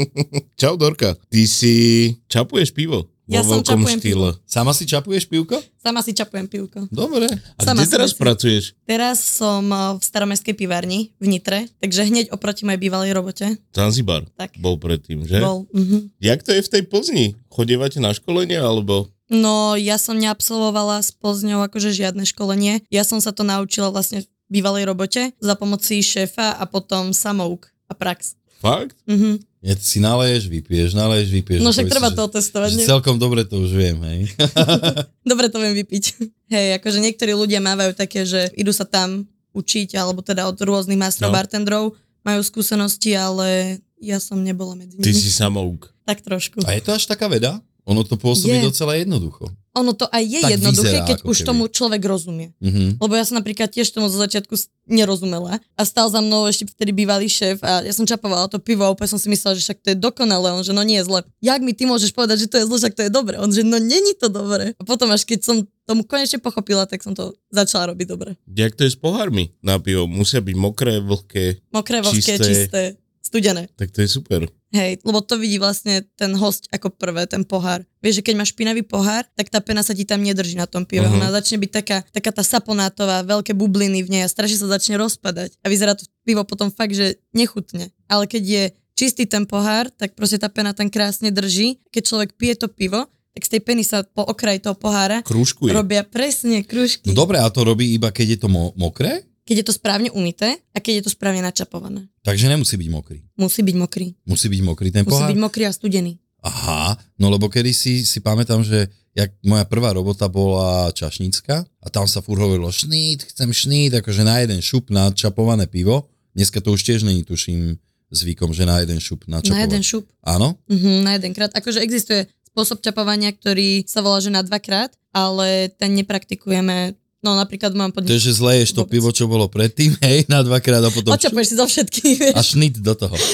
Čau 0.60 0.80
Dorka, 0.80 1.16
ty 1.28 1.44
si 1.44 2.16
čapuješ 2.32 2.72
pivo? 2.72 3.08
Ja 3.28 3.44
som 3.44 3.60
čapujem 3.60 4.00
štýle. 4.00 4.08
pivo. 4.08 4.28
Sama 4.48 4.72
si 4.72 4.88
čapuješ 4.88 5.28
pivko? 5.28 5.60
Sama 5.76 6.00
si 6.00 6.16
čapujem 6.16 6.48
pivko. 6.48 6.88
Dobre. 6.88 7.28
A 7.28 7.60
Sama 7.60 7.84
kde 7.84 7.92
teraz 7.92 8.16
si... 8.16 8.16
pracuješ? 8.16 8.64
Teraz 8.88 9.20
som 9.20 9.68
eh, 9.68 10.00
v 10.00 10.02
staromestskej 10.02 10.56
pivarni 10.56 11.12
v 11.20 11.36
Nitre, 11.36 11.68
takže 11.76 12.08
hneď 12.08 12.32
oproti 12.32 12.64
mojej 12.64 12.80
bývalej 12.80 13.12
robote. 13.12 13.60
Zanzibar 13.76 14.24
tak. 14.40 14.56
bol 14.56 14.80
predtým, 14.80 15.28
že? 15.28 15.44
Bol. 15.44 15.68
Uh-huh. 15.68 16.08
Jak 16.24 16.40
to 16.40 16.56
je 16.56 16.64
v 16.64 16.72
tej 16.72 16.82
Plzni? 16.88 17.26
Chodievate 17.52 18.00
na 18.00 18.16
školenie 18.16 18.56
alebo... 18.56 19.12
No, 19.28 19.76
ja 19.76 20.00
som 20.00 20.16
neabsolvovala 20.16 21.04
s 21.04 21.12
Plzňou 21.12 21.60
akože 21.68 21.92
žiadne 21.92 22.24
školenie. 22.24 22.80
Ja 22.88 23.04
som 23.04 23.20
sa 23.20 23.30
to 23.30 23.44
naučila 23.44 23.92
vlastne 23.92 24.24
v 24.24 24.28
bývalej 24.48 24.88
robote 24.88 25.36
za 25.36 25.54
pomoci 25.54 26.00
šéfa 26.00 26.56
a 26.56 26.64
potom 26.64 27.12
samouk 27.12 27.68
a 27.88 27.92
prax. 27.92 28.34
Fakt? 28.58 28.96
Mhm. 29.04 29.44
Ja 29.58 29.74
si 29.74 29.98
naleješ, 29.98 30.46
vypiješ, 30.46 30.94
naleješ, 30.94 31.34
vypiješ. 31.34 31.60
No 31.66 31.74
však 31.74 31.90
treba 31.90 32.14
si, 32.14 32.16
to 32.16 32.24
testovať. 32.30 32.70
celkom 32.86 33.18
dobre 33.18 33.42
to 33.42 33.58
už 33.58 33.74
viem, 33.74 33.98
hej. 34.06 34.30
dobre 35.30 35.50
to 35.50 35.58
viem 35.58 35.74
vypiť. 35.74 36.04
Hej, 36.54 36.80
akože 36.80 37.02
niektorí 37.02 37.34
ľudia 37.34 37.60
mávajú 37.60 37.92
také, 37.92 38.24
že 38.24 38.48
idú 38.54 38.72
sa 38.72 38.86
tam 38.88 39.28
učiť, 39.52 39.98
alebo 39.98 40.22
teda 40.22 40.46
od 40.46 40.56
rôznych 40.56 40.96
mastrov, 40.96 41.28
no. 41.28 41.36
bartendrov, 41.36 41.84
majú 42.22 42.40
skúsenosti, 42.40 43.18
ale 43.18 43.82
ja 43.98 44.22
som 44.22 44.38
nebola 44.40 44.78
medzi 44.78 44.96
nimi. 44.96 45.04
Ty 45.04 45.12
si 45.12 45.28
samouk. 45.28 45.90
Tak 46.06 46.22
trošku. 46.22 46.62
A 46.64 46.78
je 46.78 46.82
to 46.86 46.94
až 46.94 47.04
taká 47.10 47.26
veda? 47.26 47.58
Ono 47.88 48.04
to 48.04 48.20
pôsobí 48.20 48.60
je. 48.60 48.68
docela 48.68 49.00
jednoducho. 49.00 49.48
Ono 49.72 49.96
to 49.96 50.04
aj 50.12 50.24
je 50.26 50.40
tak 50.44 50.52
jednoduché, 50.58 50.90
vyzerá, 50.92 51.08
keď 51.08 51.18
už 51.24 51.36
keby. 51.40 51.48
tomu 51.48 51.62
človek 51.72 52.02
rozumie. 52.04 52.52
Mm-hmm. 52.60 53.00
Lebo 53.00 53.12
ja 53.16 53.24
som 53.24 53.40
napríklad 53.40 53.72
tiež 53.72 53.88
tomu 53.94 54.12
zo 54.12 54.20
začiatku 54.20 54.52
nerozumela 54.90 55.56
a 55.72 55.82
stal 55.88 56.12
za 56.12 56.20
mnou 56.20 56.44
ešte 56.44 56.68
vtedy 56.68 56.92
bývalý 56.92 57.30
šéf 57.30 57.64
a 57.64 57.80
ja 57.80 57.92
som 57.94 58.04
čapovala 58.04 58.50
to 58.52 58.60
pivo 58.60 58.84
a 58.84 58.92
úplne 58.92 59.08
som 59.08 59.16
si 59.16 59.32
myslela, 59.32 59.56
že 59.56 59.64
však 59.64 59.78
to 59.80 59.88
je 59.94 59.96
dokonalé. 59.96 60.52
On 60.52 60.60
že 60.60 60.76
no 60.76 60.84
nie 60.84 61.00
je 61.00 61.08
zle. 61.08 61.24
Jak 61.40 61.64
mi 61.64 61.72
ty 61.72 61.88
môžeš 61.88 62.12
povedať, 62.12 62.44
že 62.44 62.50
to 62.52 62.60
je 62.60 62.64
zle, 62.68 62.76
však 62.76 62.94
to 62.98 63.02
je 63.06 63.10
dobre. 63.12 63.40
On 63.40 63.48
že 63.48 63.64
no 63.64 63.80
není 63.80 64.12
to 64.18 64.28
dobre. 64.28 64.76
A 64.76 64.82
potom 64.84 65.08
až 65.08 65.24
keď 65.24 65.40
som 65.48 65.56
tomu 65.88 66.04
konečne 66.04 66.42
pochopila, 66.44 66.84
tak 66.84 67.00
som 67.00 67.16
to 67.16 67.32
začala 67.48 67.96
robiť 67.96 68.06
dobre. 68.08 68.36
Jak 68.52 68.76
to 68.76 68.84
je 68.84 68.92
s 68.92 68.98
pohármi 69.00 69.56
na 69.64 69.80
pivo? 69.80 70.04
Musia 70.04 70.44
byť 70.44 70.56
mokré, 70.60 71.00
vlhké, 71.00 71.64
Mokré, 71.72 72.04
vlhké, 72.04 72.36
čisté. 72.36 72.44
čisté 72.44 72.82
studené. 73.22 73.68
Tak 73.76 73.90
to 73.92 74.02
je 74.02 74.08
super. 74.08 74.48
Hej, 74.68 75.00
lebo 75.00 75.24
to 75.24 75.40
vidí 75.40 75.56
vlastne 75.56 76.04
ten 76.20 76.36
host 76.36 76.68
ako 76.68 76.92
prvé, 76.92 77.24
ten 77.24 77.40
pohár. 77.40 77.80
Vieš, 78.04 78.20
že 78.20 78.24
keď 78.24 78.34
máš 78.36 78.52
špinavý 78.52 78.84
pohár, 78.84 79.24
tak 79.32 79.48
tá 79.48 79.64
pena 79.64 79.80
sa 79.80 79.96
ti 79.96 80.04
tam 80.04 80.20
nedrží 80.20 80.60
na 80.60 80.68
tom 80.68 80.84
pive. 80.84 81.08
Uh-huh. 81.08 81.16
Ona 81.16 81.32
začne 81.32 81.56
byť 81.56 81.70
taká, 81.72 81.98
taká 82.12 82.30
tá 82.36 82.44
saponátová, 82.44 83.24
veľké 83.24 83.56
bubliny 83.56 84.04
v 84.04 84.12
nej 84.12 84.22
a 84.24 84.28
strašne 84.28 84.60
sa 84.60 84.68
začne 84.68 85.00
rozpadať. 85.00 85.56
A 85.64 85.72
vyzerá 85.72 85.96
to 85.96 86.04
pivo 86.28 86.44
potom 86.44 86.68
fakt, 86.68 86.92
že 86.92 87.16
nechutne. 87.32 87.88
Ale 88.12 88.28
keď 88.28 88.42
je 88.44 88.62
čistý 88.92 89.24
ten 89.24 89.48
pohár, 89.48 89.88
tak 89.88 90.12
proste 90.12 90.36
tá 90.36 90.52
pena 90.52 90.76
tam 90.76 90.92
krásne 90.92 91.32
drží. 91.32 91.80
Keď 91.88 92.02
človek 92.04 92.30
pije 92.36 92.60
to 92.60 92.68
pivo, 92.68 93.08
tak 93.32 93.42
z 93.46 93.50
tej 93.56 93.62
peny 93.64 93.82
sa 93.88 94.04
po 94.04 94.26
okraji 94.26 94.60
toho 94.60 94.76
pohára 94.76 95.24
Krúžkuje. 95.24 95.72
robia 95.72 96.04
presne 96.04 96.60
krúžky. 96.60 97.08
No 97.08 97.16
dobre, 97.16 97.40
a 97.40 97.48
to 97.48 97.64
robí 97.64 97.88
iba 97.94 98.12
keď 98.12 98.36
je 98.36 98.38
to 98.44 98.48
mo- 98.52 98.74
mokré? 98.76 99.24
keď 99.48 99.64
je 99.64 99.66
to 99.72 99.78
správne 99.80 100.12
umité 100.12 100.60
a 100.76 100.78
keď 100.84 101.00
je 101.00 101.04
to 101.08 101.12
správne 101.16 101.40
načapované. 101.40 102.12
Takže 102.28 102.44
nemusí 102.52 102.76
byť 102.76 102.88
mokrý. 102.92 103.18
Musí 103.40 103.64
byť 103.64 103.76
mokrý. 103.80 104.06
Musí 104.28 104.46
byť 104.52 104.60
mokrý 104.60 104.88
ten 104.92 105.08
Musí 105.08 105.16
pohár? 105.16 105.32
byť 105.32 105.38
mokrý 105.40 105.62
a 105.64 105.72
studený. 105.72 106.12
Aha, 106.44 107.00
no 107.16 107.32
lebo 107.32 107.48
kedy 107.48 107.72
si, 107.72 108.04
si 108.04 108.20
pamätám, 108.20 108.60
že 108.60 108.92
jak 109.16 109.32
moja 109.40 109.64
prvá 109.64 109.96
robota 109.96 110.28
bola 110.28 110.92
čašnícka 110.92 111.64
a 111.64 111.86
tam 111.88 112.04
sa 112.04 112.20
furt 112.20 112.38
hovorilo 112.38 112.68
šnít, 112.68 113.32
chcem 113.32 113.48
šnít, 113.48 114.04
akože 114.04 114.22
na 114.28 114.44
jeden 114.44 114.60
šup 114.60 114.92
načapované 114.92 115.64
pivo. 115.66 116.06
Dneska 116.36 116.60
to 116.60 116.76
už 116.76 116.84
tiež 116.84 117.02
není, 117.02 117.24
tuším, 117.24 117.80
zvykom, 118.12 118.52
že 118.52 118.68
na 118.68 118.84
jeden 118.84 119.00
šup 119.00 119.24
načapovať. 119.24 119.58
Na 119.58 119.64
jeden 119.64 119.82
šup. 119.82 120.04
Áno? 120.20 120.60
Uh-huh, 120.68 121.00
na 121.00 121.16
jeden 121.16 121.32
krát. 121.32 121.50
Akože 121.56 121.80
existuje 121.80 122.28
spôsob 122.52 122.84
čapovania, 122.84 123.32
ktorý 123.32 123.88
sa 123.88 124.04
volá, 124.04 124.20
že 124.20 124.28
na 124.28 124.44
dvakrát, 124.44 124.92
ale 125.16 125.72
ten 125.74 125.96
nepraktikujeme 125.96 126.92
No 127.18 127.34
napríklad 127.34 127.72
mám 127.72 127.90
To 127.90 127.98
podnik. 127.98 128.14
je, 128.14 128.24
že 128.24 128.32
zleješ 128.34 128.70
to 128.72 128.82
Vôbec. 128.82 128.94
pivo, 128.94 129.10
čo 129.10 129.24
bolo 129.24 129.46
predtým, 129.46 129.98
hej, 130.06 130.26
na 130.26 130.40
dvakrát 130.40 130.80
a 130.80 130.88
potom... 130.88 131.10
Očapuješ 131.10 131.46
si 131.46 131.56
zo 131.56 131.66
všetkých, 131.66 132.16
vieš. 132.20 132.34
a 132.34 132.40
šnit 132.40 132.74
do 132.78 132.94
toho. 132.94 133.16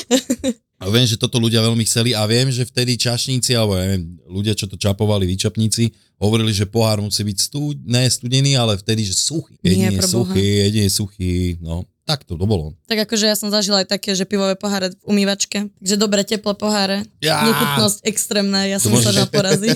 A 0.77 0.91
viem, 0.91 1.07
že 1.07 1.17
toto 1.17 1.41
ľudia 1.41 1.65
veľmi 1.65 1.81
chceli 1.83 2.13
a 2.13 2.27
viem, 2.27 2.51
že 2.51 2.61
vtedy 2.61 2.99
čašníci, 2.99 3.57
alebo 3.57 3.73
ja 3.73 3.89
neviem, 3.89 4.05
ľudia, 4.27 4.53
čo 4.53 4.67
to 4.67 4.77
čapovali, 4.77 5.25
výčapníci, 5.25 5.89
hovorili, 6.19 6.53
že 6.53 6.69
pohár 6.69 7.01
musí 7.01 7.25
byť 7.25 7.39
stud, 7.41 7.81
ne 7.81 8.05
studený, 8.05 8.53
ale 8.53 8.77
vtedy, 8.77 9.01
že 9.03 9.15
suchý. 9.15 9.57
Nie, 9.63 9.89
Jedine 9.89 9.97
Boha. 9.97 10.05
suchý, 10.05 10.45
jedine 10.61 10.89
suchý, 10.91 11.33
no. 11.59 11.89
Tak 12.05 12.21
to, 12.23 12.35
to 12.35 12.45
bolo. 12.45 12.77
Tak 12.85 13.01
akože 13.03 13.25
ja 13.25 13.33
som 13.33 13.49
zažila 13.49 13.81
aj 13.81 13.89
také, 13.91 14.13
že 14.13 14.23
pivové 14.23 14.53
poháre 14.55 14.93
v 14.93 15.05
umývačke. 15.07 15.73
Takže 15.75 15.97
dobre, 15.97 16.21
teplé 16.21 16.53
poháre. 16.53 16.97
Ja. 17.19 17.41
Nechutnosť 17.43 18.05
extrémna, 18.05 18.65
ja 18.65 18.77
To 18.77 18.87
som 18.87 18.91
môžeš- 18.93 19.09
sa 19.09 19.13
na 19.15 19.27
porazí. 19.27 19.73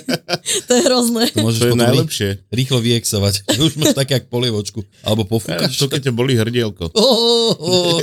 to 0.63 0.71
je 0.71 0.83
hrozné. 0.83 1.25
To 1.31 1.41
môžeš 1.41 1.59
To 1.59 1.67
je 1.67 1.79
najlepšie. 1.79 2.29
rýchlo 2.49 2.79
vyexovať. 2.79 3.35
Už 3.65 3.75
máš 3.75 3.97
také, 3.97 4.13
jak 4.15 4.29
polievočku. 4.29 4.85
Alebo 5.01 5.25
Ja, 5.25 5.31
pofúkaš. 5.31 5.73
to 5.75 5.89
keď 5.89 6.01
ťa 6.05 6.13
boli 6.13 6.37
hrdielko. 6.37 6.93
Oh, 6.93 7.01
oh, 7.01 7.53
oh. 7.57 7.97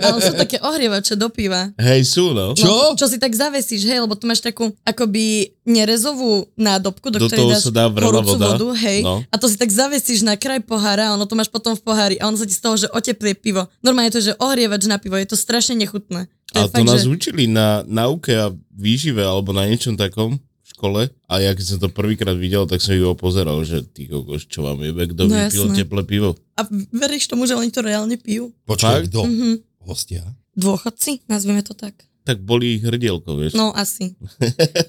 Ale 0.00 0.18
sú 0.20 0.32
také 0.34 0.56
ohrievače 0.60 1.14
do 1.14 1.26
piva. 1.28 1.74
Hej, 1.76 2.06
sú, 2.08 2.30
no. 2.30 2.54
Čo? 2.54 2.64
No, 2.64 2.76
čo 2.94 3.04
si 3.04 3.18
tak 3.18 3.32
zavesíš, 3.32 3.82
hej, 3.84 3.98
lebo 4.00 4.14
tu 4.14 4.24
máš 4.24 4.38
takú 4.38 4.70
akoby 4.84 5.50
nerezovú 5.64 6.46
nádobku, 6.54 7.08
do, 7.08 7.18
Do 7.18 7.26
ktorej 7.26 7.50
dáš 7.50 7.66
sa 7.66 7.72
dá 7.72 7.84
horúcu 7.88 8.36
voda. 8.36 8.54
vodu, 8.54 8.68
hej, 8.78 9.00
No. 9.00 9.24
a 9.24 9.34
to 9.34 9.46
si 9.46 9.56
tak 9.56 9.68
zavesíš 9.68 10.20
na 10.20 10.34
kraj 10.34 10.60
pohára 10.60 11.10
a 11.10 11.14
ono 11.14 11.24
to 11.24 11.34
máš 11.34 11.48
potom 11.48 11.72
v 11.72 11.80
pohári 11.80 12.16
a 12.16 12.28
ono 12.28 12.36
sa 12.36 12.44
ti 12.44 12.52
z 12.52 12.60
toho, 12.60 12.76
že 12.76 12.86
oteplie 12.88 13.34
pivo. 13.34 13.63
Normálne 13.80 14.08
je 14.10 14.16
to, 14.16 14.24
že 14.30 14.38
ohrievač 14.38 14.84
na 14.86 14.96
pivo, 14.96 15.14
je 15.16 15.28
to 15.28 15.38
strašne 15.38 15.76
nechutné. 15.76 16.26
To 16.52 16.58
A 16.58 16.70
to 16.70 16.80
fakt, 16.80 16.86
nás 16.86 17.02
že... 17.02 17.10
učili 17.10 17.44
na 17.46 17.82
nauke 17.84 18.30
a 18.30 18.48
výžive 18.70 19.20
alebo 19.20 19.50
na 19.50 19.66
niečom 19.66 19.98
takom 19.98 20.38
v 20.38 20.66
škole 20.70 21.02
a 21.10 21.34
ja 21.38 21.50
keď 21.52 21.64
som 21.66 21.78
to 21.82 21.88
prvýkrát 21.90 22.38
videl, 22.38 22.64
tak 22.64 22.78
som 22.80 22.94
ju 22.94 23.10
pozeral, 23.18 23.58
že 23.66 23.82
ty 23.84 24.06
kokos, 24.06 24.46
čo 24.46 24.62
vám 24.64 24.80
jebe, 24.80 25.10
kto 25.10 25.26
No 25.28 25.34
vypil 25.34 25.64
jasné. 25.68 25.76
teplé 25.82 26.02
pivo. 26.06 26.38
A 26.54 26.62
veríš 26.94 27.26
tomu, 27.26 27.44
že 27.44 27.58
oni 27.58 27.68
to 27.74 27.82
reálne 27.82 28.14
pijú? 28.16 28.54
Počkaj, 28.64 29.10
kto? 29.10 29.26
Mhm. 29.26 29.50
Hostia. 29.84 30.24
Dôchodci? 30.56 31.26
Nazvime 31.28 31.60
to 31.60 31.76
tak. 31.76 32.06
Tak 32.24 32.40
boli 32.40 32.80
ich 32.80 32.82
hrdielko, 32.88 33.36
vieš. 33.36 33.52
No 33.52 33.68
asi. 33.76 34.16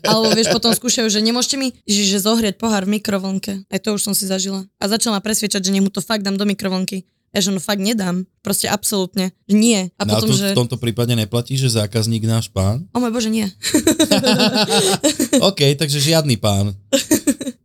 Alebo 0.08 0.32
vieš, 0.32 0.56
potom 0.56 0.72
skúšajú, 0.72 1.12
že 1.12 1.20
nemôžete 1.20 1.60
mi 1.60 1.76
že 1.84 2.16
zohrieť 2.24 2.56
pohár 2.56 2.88
v 2.88 2.96
mikrovlnke. 2.96 3.68
Aj 3.68 3.80
to 3.84 3.92
už 3.92 4.08
som 4.08 4.16
si 4.16 4.24
zažila. 4.24 4.64
A 4.80 4.88
začala 4.88 5.20
presviečať, 5.20 5.60
že 5.60 5.74
nech 5.76 5.84
mu 5.84 5.92
to 5.92 6.00
fakt 6.00 6.24
dám 6.24 6.40
do 6.40 6.48
mikrovlnky. 6.48 7.04
Ja 7.36 7.44
že 7.44 7.52
no 7.52 7.60
fakt 7.60 7.84
nedám. 7.84 8.24
Proste 8.40 8.72
absolútne. 8.72 9.36
Nie. 9.46 9.92
A 10.00 10.08
No, 10.08 10.16
potom, 10.16 10.32
tu, 10.32 10.40
že... 10.40 10.56
v 10.56 10.60
tomto 10.64 10.80
prípade 10.80 11.12
neplatí, 11.12 11.60
že 11.60 11.68
zákazník 11.68 12.24
náš 12.24 12.48
pán? 12.48 12.88
O 12.96 13.04
môj 13.04 13.12
bože, 13.12 13.28
nie. 13.28 13.44
OK, 15.44 15.76
takže 15.76 16.00
žiadny 16.00 16.38
pán. 16.38 16.72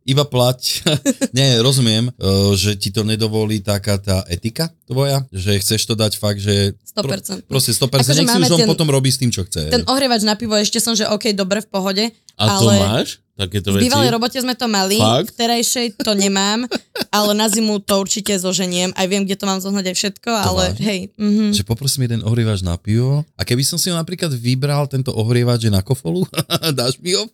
Iba 0.02 0.26
plať. 0.26 0.82
Nie, 1.36 1.62
rozumiem, 1.62 2.10
eh, 2.10 2.14
že 2.58 2.74
ti 2.74 2.90
to 2.90 3.06
nedovolí 3.06 3.62
taká 3.62 3.94
tá 3.94 4.26
etika 4.26 4.66
tvoja, 4.82 5.22
že 5.30 5.54
chceš 5.62 5.86
to 5.86 5.94
dať 5.94 6.18
fakt, 6.18 6.42
že... 6.42 6.74
100%. 6.90 7.46
Proste 7.46 7.70
100%, 7.70 7.94
Akože 7.94 8.18
nech 8.18 8.34
si 8.34 8.42
už 8.42 8.50
on 8.50 8.60
ten- 8.66 8.66
potom 8.66 8.90
robí 8.90 9.06
s 9.06 9.22
tým, 9.22 9.30
čo 9.30 9.46
chce. 9.46 9.70
Ten 9.70 9.86
ohrievač 9.86 10.26
na 10.26 10.34
pivo 10.34 10.58
ešte 10.58 10.82
som, 10.82 10.98
že 10.98 11.06
OK, 11.06 11.30
dobre, 11.30 11.62
v 11.62 11.68
pohode. 11.70 12.04
A 12.40 12.56
to 12.56 12.72
ale... 12.72 12.76
máš? 12.80 13.08
Takéto 13.40 13.72
V 13.72 13.80
veci? 13.80 13.88
bývalej 13.88 14.12
robote 14.12 14.36
sme 14.36 14.52
to 14.52 14.68
mali, 14.68 15.00
Fakt? 15.00 15.32
v 15.32 15.36
terajšej 15.40 15.86
to 16.04 16.12
nemám, 16.12 16.68
ale 17.16 17.32
na 17.32 17.48
zimu 17.48 17.80
to 17.80 17.96
určite 17.96 18.36
zoženiem. 18.36 18.92
Aj 18.92 19.08
viem, 19.08 19.24
kde 19.24 19.40
to 19.40 19.48
mám 19.48 19.64
zohnať 19.64 19.88
aj 19.88 19.96
všetko, 19.96 20.28
ale 20.28 20.64
vážne? 20.76 20.84
hej. 20.84 21.00
Mhm. 21.16 21.56
Že 21.56 21.64
poprosím 21.64 22.04
jeden 22.04 22.20
ohrievač 22.20 22.60
na 22.60 22.76
pivo 22.76 23.24
a 23.40 23.42
keby 23.48 23.64
som 23.64 23.80
si 23.80 23.88
ho 23.88 23.96
napríklad 23.96 24.28
vybral, 24.36 24.84
tento 24.92 25.08
ohrievač 25.16 25.64
že 25.64 25.72
na 25.72 25.80
kofolu, 25.80 26.28
dáš 26.78 27.00
mi 27.00 27.16
ho? 27.16 27.24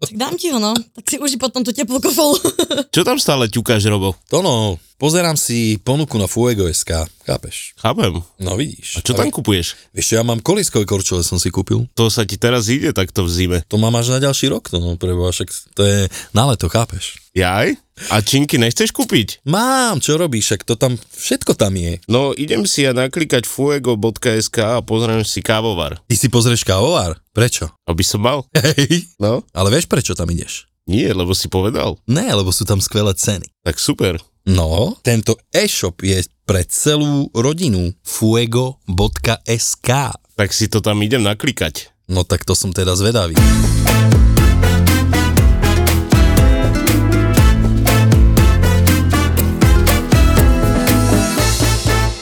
Tak 0.00 0.16
dám 0.16 0.40
ti 0.40 0.48
ho, 0.48 0.56
no. 0.56 0.72
Tak 0.72 1.04
si 1.04 1.20
uži 1.20 1.36
potom 1.36 1.60
tú 1.60 1.68
teplú 1.76 2.00
kofolu. 2.00 2.40
Čo 2.88 3.04
tam 3.04 3.20
stále 3.20 3.44
ťukáš, 3.52 3.84
Robo? 3.92 4.16
To 4.32 4.40
no, 4.40 4.80
pozerám 5.02 5.34
si 5.34 5.82
ponuku 5.82 6.14
na 6.14 6.30
Fuego.sk, 6.30 7.10
chápeš? 7.26 7.74
Chápem. 7.74 8.22
No 8.38 8.54
vidíš. 8.54 8.94
A 8.94 8.98
čo 9.02 9.18
tam 9.18 9.34
kupuješ? 9.34 9.74
Vieš 9.90 10.14
ja 10.14 10.22
mám 10.22 10.38
koliskové 10.38 10.86
korčule, 10.86 11.26
som 11.26 11.42
si 11.42 11.50
kúpil. 11.50 11.90
To 11.98 12.06
sa 12.06 12.22
ti 12.22 12.38
teraz 12.38 12.70
ide 12.70 12.94
takto 12.94 13.26
v 13.26 13.30
zime. 13.34 13.58
To 13.66 13.82
mám 13.82 13.98
až 13.98 14.14
na 14.14 14.22
ďalší 14.22 14.54
rok, 14.54 14.70
to 14.70 14.78
no, 14.78 14.94
preboha, 14.94 15.34
však 15.34 15.50
to 15.74 15.82
je 15.82 15.98
na 16.30 16.46
leto, 16.46 16.70
chápeš? 16.70 17.18
Jaj? 17.34 17.74
A 18.14 18.22
činky 18.22 18.62
nechceš 18.62 18.94
kúpiť? 18.94 19.42
Mám, 19.42 19.98
čo 19.98 20.14
robíš, 20.14 20.54
však 20.54 20.62
to 20.70 20.74
tam, 20.78 20.94
všetko 21.10 21.58
tam 21.58 21.74
je. 21.74 21.98
No, 22.06 22.30
idem 22.30 22.62
si 22.70 22.86
ja 22.86 22.94
naklikať 22.94 23.42
fuego.sk 23.42 24.56
a 24.62 24.78
pozriem 24.86 25.26
si 25.26 25.42
kávovar. 25.42 25.98
Ty 26.06 26.14
si 26.14 26.30
pozrieš 26.30 26.62
kávovar? 26.62 27.18
Prečo? 27.34 27.74
Aby 27.90 28.06
som 28.06 28.22
mal? 28.22 28.46
Hej. 28.54 29.10
No, 29.18 29.42
Ale 29.50 29.74
vieš, 29.74 29.90
prečo 29.90 30.14
tam 30.14 30.30
ideš? 30.30 30.71
Nie, 30.82 31.06
lebo 31.14 31.30
si 31.30 31.46
povedal. 31.46 31.94
Ne, 32.10 32.26
lebo 32.34 32.50
sú 32.50 32.66
tam 32.66 32.82
skvelé 32.82 33.14
ceny. 33.14 33.46
Tak 33.62 33.78
super. 33.78 34.18
No, 34.42 34.98
tento 35.06 35.38
e-shop 35.54 36.02
je 36.02 36.26
pre 36.42 36.66
celú 36.66 37.30
rodinu 37.30 37.94
fuego.sk. 38.02 39.90
Tak 40.34 40.50
si 40.50 40.66
to 40.66 40.82
tam 40.82 40.98
idem 41.06 41.22
naklikať. 41.22 41.94
No 42.10 42.26
tak 42.26 42.42
to 42.42 42.58
som 42.58 42.74
teda 42.74 42.98
zvedavý. 42.98 43.38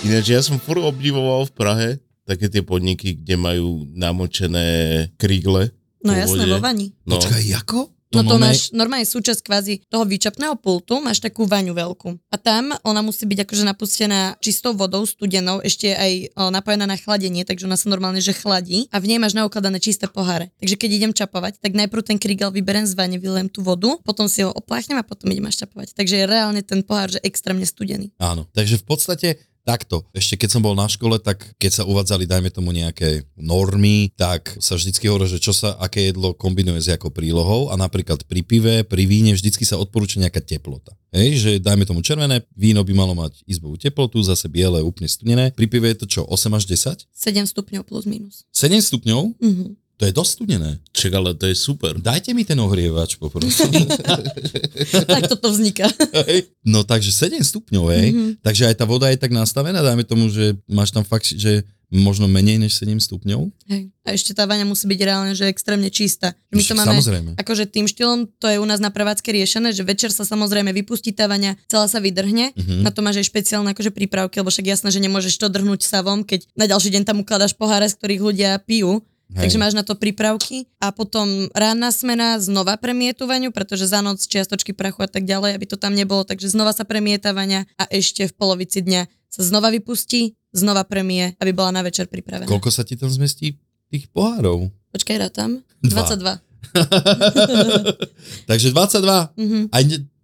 Ináč 0.05 0.27
ja 0.37 0.45
som 0.45 0.61
furt 0.61 0.85
obdivoval 0.85 1.49
v 1.49 1.55
Prahe 1.57 1.91
také 2.29 2.53
tie 2.53 2.61
podniky, 2.61 3.25
kde 3.25 3.41
majú 3.41 3.89
namočené 3.97 5.09
krígle. 5.17 5.73
No 6.05 6.13
jasné, 6.13 6.45
vo 6.45 6.61
vani. 6.61 6.93
No, 7.09 7.17
Počkaj, 7.17 7.45
ako? 7.65 8.00
No 8.11 8.27
to 8.27 8.43
máš, 8.43 8.75
normálne 8.75 9.07
súčasť 9.07 9.39
kvázi 9.39 9.75
toho 9.87 10.03
výčapného 10.03 10.59
pultu, 10.59 10.99
máš 10.99 11.23
takú 11.23 11.47
vaňu 11.47 11.79
veľkú. 11.79 12.19
A 12.35 12.37
tam 12.43 12.75
ona 12.83 13.07
musí 13.07 13.23
byť 13.23 13.47
akože 13.47 13.63
napustená 13.63 14.35
čistou 14.43 14.75
vodou, 14.75 15.07
studenou, 15.07 15.63
ešte 15.63 15.95
aj 15.95 16.35
o, 16.35 16.51
napojená 16.51 16.91
na 16.91 16.99
chladenie, 16.99 17.47
takže 17.47 17.71
ona 17.71 17.79
sa 17.79 17.87
normálne 17.87 18.19
že 18.19 18.35
chladí 18.35 18.91
a 18.91 18.99
v 18.99 19.15
nej 19.15 19.19
máš 19.23 19.39
naukladané 19.39 19.79
čisté 19.79 20.11
poháre. 20.11 20.51
Takže 20.59 20.75
keď 20.75 20.91
idem 20.91 21.13
čapovať, 21.15 21.63
tak 21.63 21.79
najprv 21.79 22.03
ten 22.03 22.19
krigel 22.19 22.51
vyberiem 22.51 22.83
z 22.83 22.99
vane, 22.99 23.15
vylejem 23.15 23.47
tú 23.47 23.63
vodu, 23.63 23.95
potom 24.03 24.27
si 24.27 24.43
ho 24.43 24.51
opláchnem 24.51 24.99
a 24.99 25.07
potom 25.07 25.31
idem 25.31 25.47
až 25.47 25.63
čapovať. 25.63 25.95
Takže 25.95 26.15
je 26.19 26.25
reálne 26.27 26.67
ten 26.67 26.83
pohár, 26.83 27.15
že 27.15 27.23
extrémne 27.23 27.63
studený. 27.63 28.11
Áno, 28.19 28.51
takže 28.51 28.83
v 28.83 28.85
podstate 28.91 29.29
takto. 29.65 30.05
Ešte 30.11 30.41
keď 30.41 30.49
som 30.59 30.63
bol 30.65 30.75
na 30.75 30.89
škole, 30.91 31.21
tak 31.21 31.55
keď 31.57 31.83
sa 31.83 31.87
uvádzali, 31.87 32.27
dajme 32.27 32.51
tomu 32.51 32.73
nejaké 32.75 33.29
normy, 33.39 34.11
tak 34.17 34.57
sa 34.59 34.77
vždycky 34.77 35.07
hovorí, 35.07 35.31
že 35.31 35.43
čo 35.43 35.55
sa, 35.55 35.77
aké 35.79 36.11
jedlo 36.11 36.37
kombinuje 36.37 36.81
s 36.81 36.91
jakou 36.93 37.13
prílohou 37.13 37.71
a 37.71 37.79
napríklad 37.79 38.25
pri 38.27 38.41
pive, 38.45 38.75
pri 38.85 39.05
víne 39.07 39.33
vždycky 39.37 39.63
sa 39.63 39.81
odporúča 39.81 40.21
nejaká 40.21 40.43
teplota. 40.43 40.97
Hej, 41.11 41.43
že 41.43 41.51
dajme 41.59 41.83
tomu 41.83 42.07
červené, 42.07 42.47
víno 42.55 42.87
by 42.87 42.93
malo 42.95 43.19
mať 43.19 43.43
izbovú 43.43 43.75
teplotu, 43.75 44.23
zase 44.23 44.47
biele 44.47 44.79
úplne 44.79 45.11
studené. 45.11 45.51
Pri 45.51 45.67
pive 45.67 45.91
je 45.91 46.07
to 46.07 46.07
čo, 46.07 46.23
8 46.23 46.55
až 46.55 46.71
10? 46.71 47.11
7 47.11 47.51
stupňov 47.51 47.83
plus 47.83 48.07
minus. 48.07 48.47
7 48.55 48.79
stupňov? 48.79 49.35
Mhm. 49.43 49.80
To 50.01 50.09
je 50.09 50.13
dosť 50.13 50.31
studené. 50.35 50.81
čak, 50.91 51.13
ale 51.13 51.31
to 51.33 51.45
je 51.45 51.53
super. 51.53 51.93
Dajte 51.95 52.33
mi 52.33 52.43
ten 52.43 52.57
ohrievač, 52.57 53.15
poprosím. 53.15 53.85
tak 55.07 55.29
toto 55.29 55.53
vzniká. 55.53 55.93
No 56.63 56.83
takže 56.83 57.13
7 57.13 57.37
stupňov, 57.39 57.85
hej. 57.91 58.07
Mm-hmm. 58.09 58.31
Takže 58.41 58.63
aj 58.65 58.75
tá 58.75 58.85
voda 58.85 59.09
je 59.09 59.19
tak 59.19 59.31
nastavená, 59.31 59.81
dajme 59.81 60.03
tomu, 60.03 60.27
že 60.27 60.57
máš 60.67 60.91
tam 60.91 61.03
fakt, 61.03 61.27
že 61.27 61.63
možno 61.91 62.25
menej 62.25 62.55
než 62.57 62.79
7 62.79 62.97
stupňov. 62.97 63.51
Hej. 63.67 63.91
A 64.07 64.15
ešte 64.15 64.31
tá 64.31 64.47
vaňa 64.47 64.63
musí 64.63 64.87
byť 64.87 65.01
reálne, 65.03 65.35
že 65.35 65.51
extrémne 65.51 65.91
čistá. 65.91 66.39
My 66.49 66.63
to 66.63 66.73
máme, 66.73 66.95
samozrejme. 66.95 67.31
akože 67.35 67.67
tým 67.67 67.85
štýlom, 67.85 68.31
to 68.39 68.47
je 68.47 68.57
u 68.57 68.65
nás 68.65 68.79
na 68.79 68.95
prevádzke 68.95 69.27
riešené, 69.27 69.75
že 69.75 69.83
večer 69.83 70.09
sa 70.09 70.23
samozrejme 70.23 70.71
vypustí 70.71 71.11
tá 71.11 71.27
vaňa, 71.27 71.59
celá 71.67 71.91
sa 71.91 71.99
vydrhne, 71.99 72.55
Mhm. 72.55 72.87
na 72.87 72.95
to 72.95 73.03
máš 73.03 73.21
aj 73.21 73.27
špeciálne 73.29 73.75
akože 73.75 73.91
prípravky, 73.91 74.39
lebo 74.39 74.49
však 74.49 74.71
jasné, 74.71 74.89
že 74.89 75.03
nemôžeš 75.03 75.35
to 75.35 75.51
drhnúť 75.51 75.83
savom, 75.83 76.23
keď 76.23 76.47
na 76.55 76.65
ďalší 76.65 76.95
deň 76.95 77.03
tam 77.03 77.21
ukladáš 77.21 77.53
poháre, 77.53 77.91
z 77.91 77.99
ktorých 77.99 78.23
ľudia 78.23 78.51
pijú. 78.63 79.03
Hej. 79.31 79.47
Takže 79.47 79.59
máš 79.63 79.75
na 79.79 79.87
to 79.87 79.95
prípravky 79.95 80.67
a 80.83 80.91
potom 80.91 81.47
ranná 81.55 81.95
smena 81.95 82.43
znova 82.43 82.75
premie 82.75 83.15
tú 83.15 83.31
vaňu, 83.31 83.55
pretože 83.55 83.87
za 83.87 84.03
noc 84.03 84.19
čiastočky 84.27 84.75
prachu 84.75 85.07
a 85.07 85.11
tak 85.11 85.23
ďalej, 85.23 85.55
aby 85.55 85.67
to 85.71 85.79
tam 85.79 85.95
nebolo, 85.95 86.27
takže 86.27 86.51
znova 86.51 86.75
sa 86.75 86.83
premieta 86.83 87.31
vaňa 87.31 87.63
a 87.79 87.87
ešte 87.95 88.27
v 88.27 88.35
polovici 88.35 88.83
dňa 88.83 89.07
sa 89.31 89.43
znova 89.47 89.71
vypustí, 89.71 90.35
znova 90.51 90.83
premie, 90.83 91.39
aby 91.39 91.55
bola 91.55 91.71
na 91.71 91.87
večer 91.87 92.11
pripravená. 92.11 92.51
Koľko 92.51 92.75
sa 92.75 92.83
ti 92.83 92.99
tam 92.99 93.07
zmestí 93.07 93.55
tých 93.87 94.11
pohárov? 94.11 94.67
Počkaj, 94.91 95.17
rátam. 95.23 95.63
Dva. 95.79 96.03
22. 96.11 96.43
Takže 98.51 98.75
22. 98.75 99.39
Mhm. 99.39 99.61
A 99.71 99.79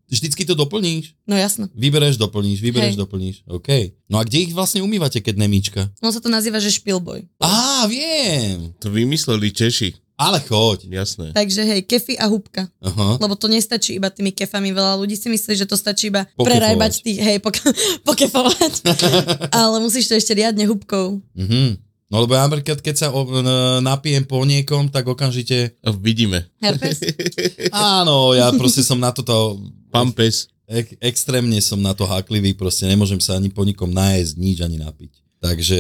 vždycky 0.07 0.43
to 0.43 0.55
doplníš? 0.55 1.15
No 1.25 1.35
jasno. 1.35 1.67
Vybereš, 1.73 2.17
doplníš, 2.17 2.59
vybereš, 2.61 2.95
Hej. 2.95 3.01
doplníš. 3.01 3.37
OK. 3.47 3.69
No 4.07 4.19
a 4.19 4.25
kde 4.25 4.47
ich 4.47 4.53
vlastne 4.53 4.81
umývate, 4.81 5.19
keď 5.19 5.35
nemíčka? 5.37 5.81
On 5.99 6.11
sa 6.11 6.19
to 6.19 6.29
nazýva, 6.29 6.59
že 6.59 6.71
špilboj. 6.71 7.27
Á, 7.39 7.85
viem. 7.87 8.71
To 8.79 8.89
vymysleli 8.89 9.51
Češi. 9.51 9.95
Ale 10.17 10.41
choď. 10.41 10.89
Jasné. 10.89 11.37
Takže 11.37 11.61
hej, 11.61 11.85
kefy 11.85 12.17
a 12.17 12.25
húbka. 12.25 12.73
Aha. 12.81 13.21
Lebo 13.21 13.37
to 13.37 13.53
nestačí 13.53 14.01
iba 14.01 14.09
tými 14.09 14.33
kefami. 14.33 14.73
Veľa 14.73 14.97
ľudí 14.97 15.13
si 15.13 15.29
myslí, 15.29 15.53
že 15.53 15.69
to 15.69 15.77
stačí 15.77 16.09
iba 16.09 16.25
Pokefovať. 16.25 16.49
prerajbať 16.49 16.93
tých, 17.05 17.19
hej, 17.21 17.39
pok- 17.45 17.61
pokefovať. 18.09 18.73
Ale 19.61 19.77
musíš 19.77 20.09
to 20.09 20.17
ešte 20.17 20.33
riadne 20.33 20.65
húbkou. 20.65 21.21
Mhm. 21.37 21.85
No 22.07 22.23
lebo 22.23 22.39
ja 22.39 22.47
napríklad, 22.47 22.79
keď 22.79 22.95
sa 22.95 23.09
o, 23.11 23.27
n- 23.27 23.83
napijem 23.83 24.23
po 24.23 24.39
niekom, 24.47 24.87
tak 24.87 25.11
okamžite... 25.11 25.75
A 25.83 25.91
Vidíme. 25.91 26.47
Herpes? 26.63 27.03
Áno, 27.75 28.31
ja 28.31 28.47
proste 28.55 28.87
som 28.87 29.03
na 29.03 29.11
toto... 29.11 29.59
Pampes. 29.91 30.47
Ek- 30.71 30.99
extrémne 31.03 31.59
som 31.59 31.79
na 31.83 31.95
to 31.99 32.07
háklivý, 32.07 32.55
proste 32.55 32.87
nemôžem 32.87 33.19
sa 33.19 33.35
ani 33.39 33.51
po 33.51 33.67
nikom 33.67 33.91
nájsť, 33.91 34.33
nič 34.39 34.59
ani 34.63 34.79
napiť. 34.79 35.13
Takže 35.37 35.79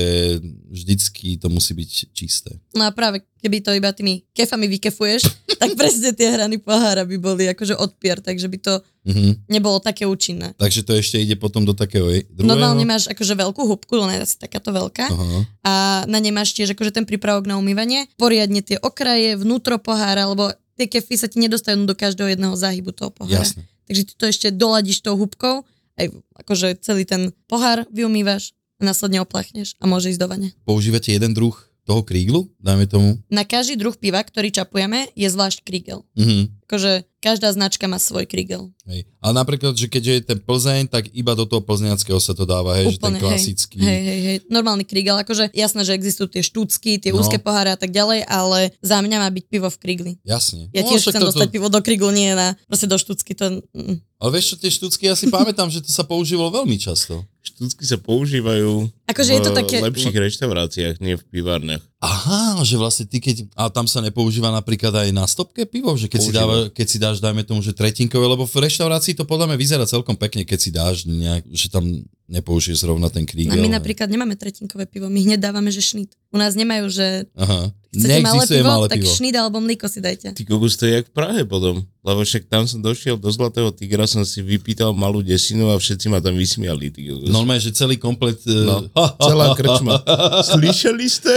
vždycky 0.68 1.38
to 1.40 1.49
musí 1.50 1.75
byť 1.75 1.90
čisté. 2.14 2.54
No 2.76 2.87
a 2.87 2.90
práve 2.95 3.25
keby 3.42 3.62
to 3.64 3.75
iba 3.75 3.90
tými 3.90 4.23
kefami 4.30 4.66
vykefuješ, 4.78 5.26
tak 5.62 5.75
presne 5.75 6.11
tie 6.14 6.30
hrany 6.30 6.59
pohára 6.59 7.02
by 7.06 7.16
boli 7.18 7.50
akože 7.50 7.75
odpier, 7.78 8.18
takže 8.18 8.47
by 8.47 8.59
to 8.62 8.75
Mhm. 9.06 9.46
nebolo 9.46 9.78
také 9.78 10.02
účinné. 10.02 10.58
Takže 10.58 10.82
to 10.82 10.98
ešte 10.98 11.22
ide 11.22 11.38
potom 11.38 11.62
do 11.62 11.78
takého 11.78 12.10
druhého. 12.10 12.42
Normálne 12.42 12.82
máš 12.82 13.06
akože 13.06 13.38
veľkú 13.38 13.62
húbku, 13.62 13.94
ona 14.02 14.18
je 14.18 14.26
asi 14.26 14.36
takáto 14.42 14.75
veľká 14.75 15.06
Aha. 15.06 15.38
a 15.62 15.72
na 16.10 16.18
nej 16.18 16.34
máš 16.34 16.58
tiež 16.58 16.75
akože 16.75 16.90
ten 16.90 17.06
prípravok 17.06 17.46
na 17.46 17.54
umývanie, 17.54 18.10
poriadne 18.18 18.66
tie 18.66 18.82
okraje, 18.82 19.38
vnútro 19.38 19.78
pohára, 19.78 20.26
lebo 20.26 20.50
tie 20.75 20.90
kefy 20.90 21.14
sa 21.14 21.30
ti 21.30 21.38
nedostanú 21.38 21.86
do 21.86 21.94
každého 21.94 22.34
jedného 22.34 22.58
záhybu 22.58 22.90
toho 22.90 23.14
pohára. 23.14 23.46
Jasné. 23.46 23.62
Takže 23.86 24.02
ty 24.10 24.12
to 24.18 24.25
ešte 24.26 24.46
doladíš 24.50 25.06
tou 25.06 25.14
húbkou, 25.14 25.62
aj 25.96 26.06
akože 26.42 26.82
celý 26.82 27.06
ten 27.06 27.30
pohár 27.46 27.86
vyumývaš 27.94 28.52
a 28.82 28.90
následne 28.90 29.22
oplechneš 29.22 29.78
a 29.80 29.86
môže 29.88 30.12
ísť 30.12 30.20
do 30.20 30.28
vane. 30.28 30.48
Používate 30.66 31.14
jeden 31.14 31.32
druh 31.32 31.54
toho 31.86 32.02
kríglu, 32.02 32.50
dajme 32.58 32.90
tomu. 32.90 33.22
Na 33.30 33.46
každý 33.46 33.78
druh 33.78 33.94
piva, 33.94 34.18
ktorý 34.18 34.50
čapujeme, 34.50 35.06
je 35.14 35.30
zvlášť 35.30 35.62
krígel. 35.62 36.02
Mhm. 36.18 36.65
Akože 36.66 36.92
každá 37.16 37.49
značka 37.49 37.87
má 37.87 37.96
svoj 37.96 38.23
krígel. 38.23 38.75
Hej. 38.85 39.06
Ale 39.18 39.32
napríklad, 39.32 39.70
že 39.73 39.87
keďže 39.87 40.12
je 40.12 40.23
ten 40.25 40.38
Plzeň, 40.38 40.87
tak 40.87 41.11
iba 41.11 41.30
do 41.32 41.42
toho 41.42 41.58
plzňackého 41.58 42.18
sa 42.18 42.35
to 42.35 42.42
dáva, 42.42 42.75
hej, 42.75 42.94
že 42.94 42.99
ten 42.99 43.14
Úplne, 43.14 43.18
klasický. 43.18 43.78
Hej, 43.78 44.00
hej, 44.00 44.20
hej. 44.20 44.37
Normálny 44.46 44.82
krígel, 44.82 45.14
akože 45.16 45.50
jasné, 45.52 45.82
že 45.82 45.92
existujú 45.92 46.26
tie 46.28 46.42
štúcky, 46.42 46.99
tie 46.99 47.11
No. 47.11 47.18
úzke 47.18 47.38
poháre 47.38 47.70
a 47.70 47.78
tak 47.78 47.90
ďalej, 47.90 48.23
ale 48.25 48.75
za 48.78 48.99
mňa 48.99 49.16
má 49.16 49.28
byť 49.28 49.44
pivo 49.46 49.66
v 49.66 49.78
krígli. 49.78 50.12
Jasne. 50.23 50.70
Ja 50.70 50.82
No, 50.82 50.90
tiež 50.90 51.02
chcem 51.04 51.18
to- 51.18 51.30
dostať 51.30 51.46
to- 51.46 51.54
pivo 51.54 51.66
do 51.66 51.78
kríglu, 51.80 52.11
nie 52.11 52.30
na 52.30 52.58
proste 52.66 52.85
do 52.85 52.94
štúcky. 52.94 53.30
To, 53.35 53.62
mm. 53.64 53.96
Ale 54.16 54.30
vieš 54.32 54.46
čo, 54.50 54.56
tie 54.58 54.70
štúcky, 54.73 55.02
ja 55.04 55.14
si 55.14 55.26
pamätám, 55.28 55.66
že 55.68 55.78
to 55.78 55.90
sa 55.90 56.02
používalo 56.02 56.50
veľmi 56.52 56.75
často. 56.76 57.23
Štúcky 57.42 57.85
sa 57.85 57.94
používajú 57.96 58.90
Akože 59.06 59.32
je 59.32 59.40
to 59.40 59.50
v 59.50 59.56
také- 59.56 59.78
lepších 59.80 60.16
reštauráciách, 60.16 60.99
nie 60.99 61.14
v 61.14 61.25
pivárniach. 61.26 61.85
Aha, 61.96 62.60
že 62.60 62.76
vlastne 62.76 63.08
ty 63.08 63.24
keď... 63.24 63.48
A 63.56 63.72
tam 63.72 63.88
sa 63.88 64.04
nepoužíva 64.04 64.52
napríklad 64.52 64.92
aj 64.92 65.08
na 65.16 65.24
stopke 65.24 65.64
pivo? 65.64 65.96
Že 65.96 66.12
keď 66.12 66.20
si, 66.20 66.32
dáva, 66.32 66.56
keď 66.68 66.86
si 66.86 66.98
dáš, 67.00 67.16
dajme 67.24 67.40
tomu, 67.40 67.64
že 67.64 67.72
tretinkové, 67.72 68.20
lebo 68.28 68.44
v 68.44 68.68
reštaurácii 68.68 69.16
to 69.16 69.24
podľa 69.24 69.52
mňa 69.52 69.56
vyzerá 69.56 69.84
celkom 69.88 70.12
pekne, 70.12 70.44
keď 70.44 70.58
si 70.60 70.70
dáš 70.70 71.08
nejak, 71.08 71.48
že 71.48 71.72
tam 71.72 71.88
nepoužiješ 72.28 72.78
zrovna 72.80 73.06
ten 73.06 73.23
A 73.23 73.28
krígel. 73.28 73.56
my 73.56 73.71
napríklad 73.71 74.06
nemáme 74.06 74.35
tretinkové 74.35 74.85
pivo, 74.85 75.06
my 75.06 75.21
hneď 75.21 75.38
dávame, 75.40 75.68
že 75.68 75.80
šnit. 75.80 76.11
U 76.28 76.37
nás 76.37 76.52
nemajú, 76.52 76.90
že 76.90 77.25
Aha. 77.33 77.71
chcete 77.88 78.18
malé 78.21 78.45
pivo, 78.45 78.66
malé 78.66 78.87
tak 78.88 78.99
pivo. 78.99 79.09
šnit 79.09 79.35
alebo 79.35 79.56
mlíko 79.56 79.87
si 79.87 79.99
dajte. 79.99 80.33
Ty 80.33 80.42
kokos, 80.42 80.75
to 80.75 80.85
je 80.85 80.92
jak 80.92 81.06
v 81.06 81.14
Prahe 81.14 81.42
potom. 81.45 81.87
Lebo 82.02 82.21
však 82.21 82.47
tam 82.47 82.62
som 82.64 82.78
došiel 82.78 83.14
do 83.14 83.26
Zlatého 83.28 83.71
tigra, 83.71 84.04
som 84.04 84.23
si 84.23 84.38
vypýtal 84.38 84.90
malú 84.92 85.18
desinu 85.21 85.71
a 85.71 85.76
všetci 85.76 86.06
ma 86.09 86.18
tam 86.18 86.35
vysmiali. 86.35 86.87
Ty 86.88 87.00
kokos. 87.00 87.28
Normálne, 87.28 87.59
že 87.61 87.71
celý 87.73 87.97
komplet... 87.97 88.37
No, 88.42 88.87
No. 88.87 89.06
celá 89.16 89.54
krčma. 89.54 90.02
Slyšeli 90.45 91.06
ste? 91.06 91.35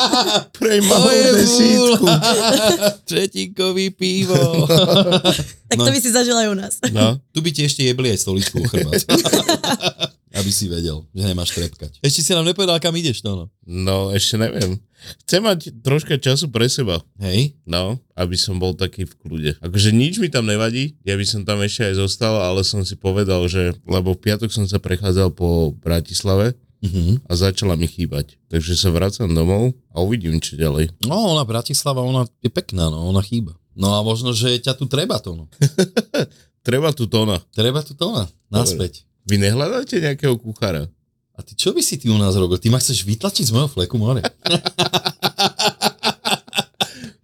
Prej 0.56 0.80
malú 0.82 1.08
desítku. 1.34 2.06
Tretinkový 3.08 3.88
pivo. 3.90 4.68
Tak 5.66 5.76
No. 5.76 5.82
to 5.82 5.90
by 5.90 5.98
si 5.98 6.08
zažil 6.08 6.36
aj 6.36 6.48
u 6.48 6.56
nás. 6.56 6.74
No, 6.88 7.18
tu 7.28 7.40
by 7.40 7.50
ti 7.50 7.62
ešte 7.62 7.82
jebli 7.82 8.08
aj 8.08 8.20
stoličku 8.20 8.56
o 8.56 8.64
chrbát. 8.64 9.02
Aby 10.36 10.50
si 10.52 10.68
vedel, 10.68 11.00
že 11.16 11.24
nemáš 11.24 11.56
trepkať. 11.56 11.98
Ešte 12.04 12.20
si 12.20 12.30
nám 12.36 12.44
nepovedal, 12.44 12.76
kam 12.76 12.92
ideš, 12.92 13.24
no, 13.24 13.32
no. 13.34 13.44
no, 13.64 14.12
ešte 14.12 14.36
neviem. 14.36 14.76
Chcem 15.24 15.40
mať 15.40 15.72
troška 15.80 16.20
času 16.20 16.52
pre 16.52 16.68
seba. 16.68 17.00
Hej? 17.16 17.56
No, 17.64 17.96
aby 18.12 18.36
som 18.36 18.60
bol 18.60 18.76
taký 18.76 19.08
v 19.08 19.14
kľude. 19.16 19.50
Akože 19.64 19.96
nič 19.96 20.20
mi 20.20 20.28
tam 20.28 20.44
nevadí, 20.44 20.98
ja 21.06 21.16
by 21.16 21.24
som 21.24 21.48
tam 21.48 21.64
ešte 21.64 21.88
aj 21.88 21.94
zostal, 22.04 22.36
ale 22.36 22.60
som 22.66 22.84
si 22.84 22.98
povedal, 22.98 23.48
že, 23.48 23.72
lebo 23.88 24.12
v 24.12 24.22
piatok 24.28 24.52
som 24.52 24.68
sa 24.68 24.76
prechádzal 24.76 25.32
po 25.32 25.72
Bratislave 25.80 26.54
Mhm. 26.84 27.24
a 27.24 27.32
začala 27.34 27.74
mi 27.74 27.88
chýbať. 27.88 28.36
Takže 28.52 28.76
sa 28.76 28.92
vracam 28.92 29.32
domov 29.32 29.72
a 29.90 30.04
uvidím, 30.04 30.38
čo 30.38 30.60
ďalej. 30.60 30.92
No, 31.08 31.32
ona 31.32 31.42
Bratislava, 31.48 32.04
ona 32.04 32.28
je 32.44 32.52
pekná, 32.52 32.92
no, 32.92 33.08
ona 33.08 33.24
chýba. 33.24 33.56
No 33.72 33.96
a 33.96 34.04
možno, 34.04 34.36
že 34.36 34.60
ťa 34.60 34.76
tu 34.76 34.84
treba 34.84 35.16
to, 35.20 35.36
no. 35.36 35.44
Treba 36.66 36.90
tu 36.90 37.06
tóna. 37.06 37.38
Treba 37.54 37.78
tu 37.78 37.94
to 37.94 38.10
na, 38.10 38.26
naspäť. 38.50 39.06
Vy 39.26 39.42
nehľadáte 39.42 39.98
nejakého 39.98 40.38
kuchára? 40.38 40.86
A 41.36 41.42
ty 41.44 41.52
čo 41.52 41.74
by 41.74 41.82
si 41.82 41.98
ty 42.00 42.08
u 42.08 42.16
nás 42.16 42.32
robil? 42.38 42.56
Ty 42.56 42.72
ma 42.72 42.80
chceš 42.80 43.04
vytlačiť 43.04 43.50
z 43.50 43.52
mojho 43.52 43.68
fleku 43.68 43.98
more? 44.00 44.22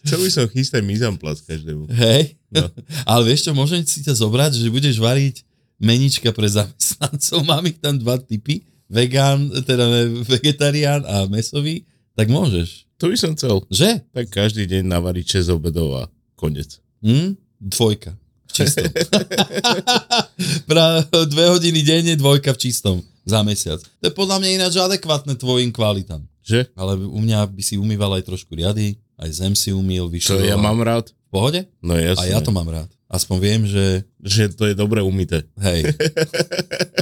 Chcel 0.02 0.18
by 0.18 0.30
som 0.34 0.44
chystať 0.50 0.82
mizamplac 0.84 1.40
každému. 1.40 1.88
Hej? 1.88 2.36
No. 2.52 2.68
Ale 3.10 3.32
vieš 3.32 3.48
čo, 3.48 3.56
môžem 3.56 3.80
si 3.86 4.04
ťa 4.04 4.12
zobrať, 4.12 4.60
že 4.60 4.68
budeš 4.68 5.00
variť 5.00 5.40
menička 5.80 6.28
pre 6.36 6.44
zamestnancov. 6.52 7.40
Mám 7.48 7.64
ich 7.70 7.80
tam 7.80 7.96
dva 7.96 8.20
typy. 8.20 8.60
Vegán, 8.92 9.48
teda 9.64 9.88
vegetarián 10.28 11.00
a 11.08 11.24
mesový. 11.30 11.88
Tak 12.12 12.28
môžeš. 12.28 12.84
To 13.00 13.08
by 13.08 13.16
som 13.16 13.32
chcel. 13.32 13.64
Že? 13.72 14.04
Tak 14.12 14.28
každý 14.28 14.68
deň 14.68 14.84
navariť 14.84 15.48
6 15.48 15.56
obedov 15.56 15.96
a 15.96 16.02
konec. 16.36 16.76
Hm? 17.00 17.40
Dvojka. 17.56 18.12
V 18.12 18.50
čistom. 18.52 18.84
Pra, 20.64 21.00
dve 21.26 21.44
hodiny 21.50 21.80
denne, 21.82 22.14
dvojka 22.14 22.52
v 22.52 22.60
čistom. 22.60 22.96
Za 23.22 23.40
mesiac. 23.42 23.78
To 24.02 24.04
je 24.06 24.14
podľa 24.14 24.42
mňa 24.42 24.48
ináč 24.58 24.74
adekvátne 24.76 25.38
tvojim 25.38 25.70
kvalitám. 25.70 26.26
Že? 26.42 26.74
Ale 26.74 26.98
u 26.98 27.22
mňa 27.22 27.46
by 27.46 27.62
si 27.62 27.78
umýval 27.78 28.18
aj 28.18 28.26
trošku 28.26 28.50
riady, 28.52 28.98
aj 29.14 29.30
zem 29.30 29.54
si 29.54 29.70
umýl, 29.70 30.10
Čo 30.18 30.34
vyšlo. 30.34 30.42
ja 30.42 30.58
mám 30.58 30.82
rád? 30.82 31.14
V 31.14 31.30
pohode? 31.30 31.60
No 31.78 31.94
jasne. 31.94 32.26
A 32.26 32.34
ja 32.34 32.42
to 32.42 32.50
mám 32.50 32.66
rád. 32.66 32.90
Aspoň 33.06 33.36
viem, 33.38 33.62
že 33.62 34.02
Že 34.18 34.42
to 34.56 34.64
je 34.66 34.74
dobre 34.74 34.98
umité. 35.04 35.46
hej. 35.62 35.86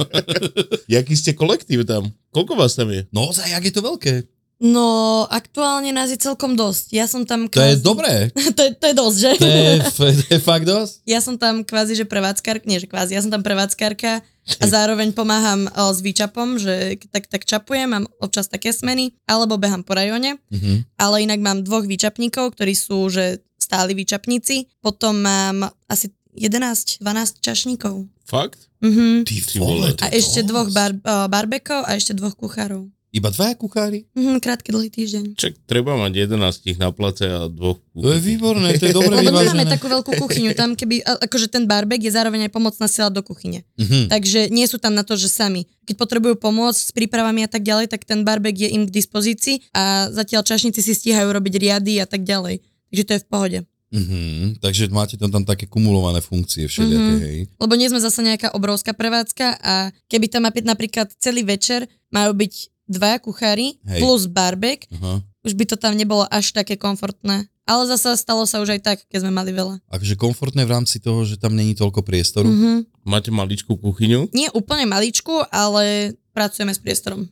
Jaký 0.95 1.13
ste 1.15 1.31
kolektív 1.33 1.87
tam? 1.87 2.11
Koľko 2.29 2.53
vás 2.53 2.75
tam 2.75 2.91
je? 2.91 3.07
No 3.09 3.27
ozaj, 3.27 3.49
jak 3.49 3.63
je 3.63 3.73
to 3.73 3.81
veľké. 3.81 4.13
No, 4.61 4.85
aktuálne 5.25 5.89
nás 5.89 6.07
je 6.07 6.21
celkom 6.21 6.53
dosť. 6.53 6.93
Ja 6.93 7.09
som 7.09 7.25
tam 7.25 7.49
To 7.49 7.57
je 7.57 7.73
kvázi... 7.73 7.81
dobré. 7.81 8.29
to, 8.57 8.61
je, 8.61 8.71
to 8.71 8.85
je 8.85 8.95
dosť, 8.95 9.17
že? 9.17 9.31
To 9.41 9.47
je, 9.49 9.71
to 9.89 10.29
je 10.29 10.39
fakt 10.39 10.65
dosť. 10.65 10.93
Ja 11.03 11.17
som 11.17 11.35
tam 11.35 11.65
kvázi, 11.65 11.97
že 11.97 12.05
prevádzkarka, 12.05 12.63
nie 12.63 12.77
že 12.77 12.85
kvázi, 12.85 13.17
ja 13.17 13.21
som 13.21 13.29
tam 13.29 13.41
prevádzkarka 13.41 14.21
a 14.21 14.65
zároveň 14.65 15.11
pomáham 15.11 15.65
o, 15.67 15.89
s 15.89 15.99
výčapom, 15.99 16.57
že 16.57 16.97
tak, 17.07 17.25
tak 17.25 17.41
čapujem, 17.43 17.89
mám 17.89 18.05
občas 18.17 18.45
také 18.45 18.69
smeny, 18.69 19.17
alebo 19.25 19.57
behám 19.57 19.81
po 19.81 19.93
rajone, 19.93 20.37
Mhm. 20.49 20.85
ale 20.95 21.25
inak 21.25 21.39
mám 21.39 21.61
dvoch 21.61 21.83
výčapníkov, 21.83 22.53
ktorí 22.53 22.73
sú, 22.73 23.05
že 23.07 23.41
stáli 23.55 23.93
výčapníci, 23.93 24.69
potom 24.79 25.17
mám 25.17 25.57
asi 25.87 26.09
11-12 26.33 27.01
čašníkov. 27.39 28.05
Fakt? 28.23 28.69
Mhm. 28.79 29.25
Ty 29.25 29.35
vole, 29.57 29.89
A 29.99 30.09
ešte 30.09 30.41
dosť. 30.41 30.47
dvoch 30.47 30.69
bar, 30.69 30.93
barbekov 31.27 31.81
a 31.81 31.93
ešte 31.93 32.13
dvoch 32.13 32.33
kuchárov. 32.33 32.89
Iba 33.11 33.27
dvaja 33.27 33.59
kuchári? 33.59 34.07
Mhm, 34.15 34.39
krátky 34.39 34.71
dlhý 34.71 34.87
týždeň. 34.87 35.23
Čak 35.35 35.67
treba 35.67 35.99
mať 35.99 36.31
11 36.31 36.79
na 36.79 36.89
place 36.89 37.19
a 37.21 37.51
dvoch 37.51 37.75
To 37.91 38.07
je 38.07 38.19
výborné, 38.21 38.79
to 38.79 38.87
je 38.87 38.95
dobre 38.95 39.11
Lebo 39.13 39.27
nemáme 39.27 39.51
vyvážené. 39.51 39.67
takú 39.67 39.91
veľkú 39.91 40.15
kuchyňu, 40.15 40.55
tam 40.55 40.73
keby, 40.73 41.03
akože 41.03 41.51
ten 41.51 41.67
barbek 41.67 41.99
je 41.99 42.09
zároveň 42.09 42.47
aj 42.47 42.51
pomocná 42.51 42.87
sila 42.87 43.11
do 43.11 43.19
kuchyne. 43.19 43.67
Mhm. 43.75 44.07
Takže 44.07 44.47
nie 44.47 44.63
sú 44.63 44.79
tam 44.79 44.95
na 44.95 45.03
to, 45.03 45.13
že 45.13 45.27
sami. 45.27 45.67
Keď 45.83 45.95
potrebujú 45.97 46.39
pomôcť 46.39 46.79
s 46.79 46.91
prípravami 46.91 47.43
a 47.43 47.51
tak 47.51 47.61
ďalej, 47.61 47.91
tak 47.91 48.07
ten 48.07 48.23
barbek 48.23 48.55
je 48.57 48.69
im 48.71 48.87
k 48.87 48.91
dispozícii 48.93 49.59
a 49.71 50.07
zatiaľ 50.07 50.47
čašníci 50.47 50.79
si 50.79 50.95
stíhajú 50.95 51.27
robiť 51.27 51.53
riady 51.57 51.99
a 51.99 52.07
tak 52.07 52.23
ďalej. 52.23 52.63
Takže 52.87 53.03
to 53.03 53.11
je 53.11 53.19
v 53.19 53.27
pohode. 53.27 53.59
Mhm. 53.91 54.63
Takže 54.63 54.87
máte 54.87 55.19
tam, 55.19 55.27
tam 55.27 55.43
také 55.43 55.67
kumulované 55.67 56.23
funkcie 56.23 56.63
všelijaké, 56.63 57.11
Mhm. 57.11 57.19
hej. 57.19 57.37
Lebo 57.59 57.75
nie 57.75 57.91
sme 57.91 57.99
zase 57.99 58.23
nejaká 58.23 58.55
obrovská 58.55 58.95
prevádzka 58.95 59.59
a 59.59 59.73
keby 60.07 60.31
tam 60.31 60.47
napríklad- 60.47 60.71
napríklad 60.71 61.07
celý 61.19 61.43
večer 61.43 61.91
majú 62.07 62.31
byť 62.31 62.71
dvaja 62.91 63.17
kuchári 63.23 63.79
Hej. 63.87 63.99
plus 64.03 64.27
barbek, 64.27 64.91
Aha. 64.99 65.23
už 65.47 65.55
by 65.55 65.63
to 65.63 65.75
tam 65.79 65.95
nebolo 65.95 66.27
až 66.27 66.51
také 66.51 66.75
komfortné. 66.75 67.47
Ale 67.63 67.87
zase 67.87 68.17
stalo 68.19 68.43
sa 68.43 68.59
už 68.59 68.75
aj 68.75 68.81
tak, 68.83 68.97
keď 69.07 69.23
sme 69.23 69.31
mali 69.31 69.55
veľa. 69.55 69.79
Akože 69.87 70.19
komfortné 70.19 70.67
v 70.67 70.73
rámci 70.75 70.97
toho, 70.99 71.23
že 71.23 71.39
tam 71.39 71.55
není 71.55 71.71
toľko 71.77 72.03
priestoru. 72.03 72.49
Mhm. 72.51 72.89
Máte 73.07 73.31
maličkú 73.31 73.79
kuchyňu? 73.79 74.29
Nie 74.35 74.51
úplne 74.53 74.85
maličku, 74.85 75.45
ale 75.49 76.13
pracujeme 76.31 76.71
s 76.71 76.79
priestorom. 76.79 77.27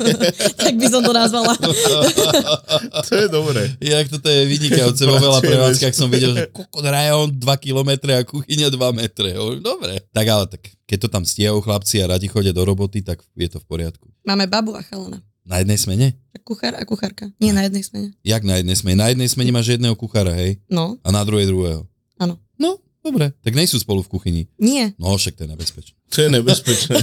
tak 0.62 0.74
by 0.74 0.86
som 0.86 1.02
to 1.02 1.10
nazvala. 1.10 1.54
To 3.06 3.12
je 3.14 3.28
dobré. 3.28 3.74
Jak 3.78 4.08
toto 4.08 4.26
je 4.26 4.46
vynikajúce 4.46 5.02
vo 5.04 5.18
veľa 5.18 5.38
prevádzkach 5.40 5.94
som 5.94 6.08
videl, 6.08 6.34
že 6.34 6.50
kokot 6.50 6.82
rajón 6.82 7.34
2 7.34 7.42
km 7.60 7.90
a 8.10 8.22
kuchyňa 8.22 8.68
2 8.70 8.98
metre. 8.98 9.30
Dobre. 9.60 10.02
Tak 10.10 10.26
ale 10.26 10.44
tak, 10.48 10.62
keď 10.84 10.98
to 11.06 11.08
tam 11.10 11.22
stiahujú 11.22 11.62
chlapci 11.62 12.02
a 12.02 12.10
radi 12.10 12.26
chodia 12.26 12.50
do 12.50 12.62
roboty, 12.62 13.02
tak 13.02 13.22
je 13.34 13.46
to 13.46 13.58
v 13.62 13.66
poriadku. 13.66 14.06
Máme 14.22 14.46
babu 14.46 14.74
a 14.74 14.82
chalana. 14.82 15.22
Na 15.46 15.62
jednej 15.62 15.78
smene? 15.78 16.06
Kuchár 16.42 16.74
a 16.74 16.82
kuchárka. 16.82 17.30
Nie 17.38 17.54
na 17.54 17.62
jednej 17.62 17.86
smene. 17.86 18.08
Jak 18.26 18.42
na 18.42 18.58
jednej 18.58 18.74
smene? 18.74 18.96
Na 18.98 19.08
jednej 19.14 19.30
smene 19.30 19.50
máš 19.54 19.70
jedného 19.70 19.94
kuchára, 19.94 20.34
hej? 20.34 20.58
No, 20.66 20.98
A 21.06 21.14
na 21.14 21.22
druhej 21.22 21.46
druhého. 21.46 21.86
áno. 22.18 22.38
No, 22.58 22.82
dobre. 23.06 23.30
Tak 23.40 23.54
nejsú 23.54 23.78
spolu 23.78 24.02
v 24.02 24.10
kuchyni. 24.10 24.42
Nie, 24.58 24.92
No, 24.98 25.14
však 25.14 25.38
to 25.38 25.46
je 25.46 25.50
nebezpečné. 25.54 25.94
To 26.10 26.18
je 26.22 26.28
nebezpečné. 26.30 26.94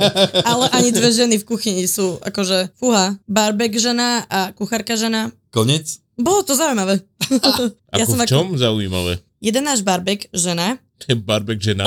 ale 0.50 0.64
ani 0.70 0.90
dve 0.90 1.10
ženy 1.10 1.36
v 1.42 1.44
kuchyni 1.46 1.84
sú 1.84 2.18
akože, 2.22 2.74
fúha, 2.78 3.18
barbek 3.26 3.74
žena 3.78 4.22
a 4.26 4.54
kuchárka 4.54 4.94
žena. 4.94 5.34
Konec? 5.50 6.00
Bolo 6.18 6.42
to 6.42 6.54
zaujímavé. 6.58 7.02
Ako 7.94 8.14
v 8.14 8.22
čom 8.26 8.54
zaujímavé? 8.58 9.22
Jeden 9.38 9.62
náš 9.62 9.86
barbek, 9.86 10.26
žena, 10.34 10.82
To 10.98 11.14
je 11.14 11.16
barbek 11.16 11.62
žena. 11.62 11.86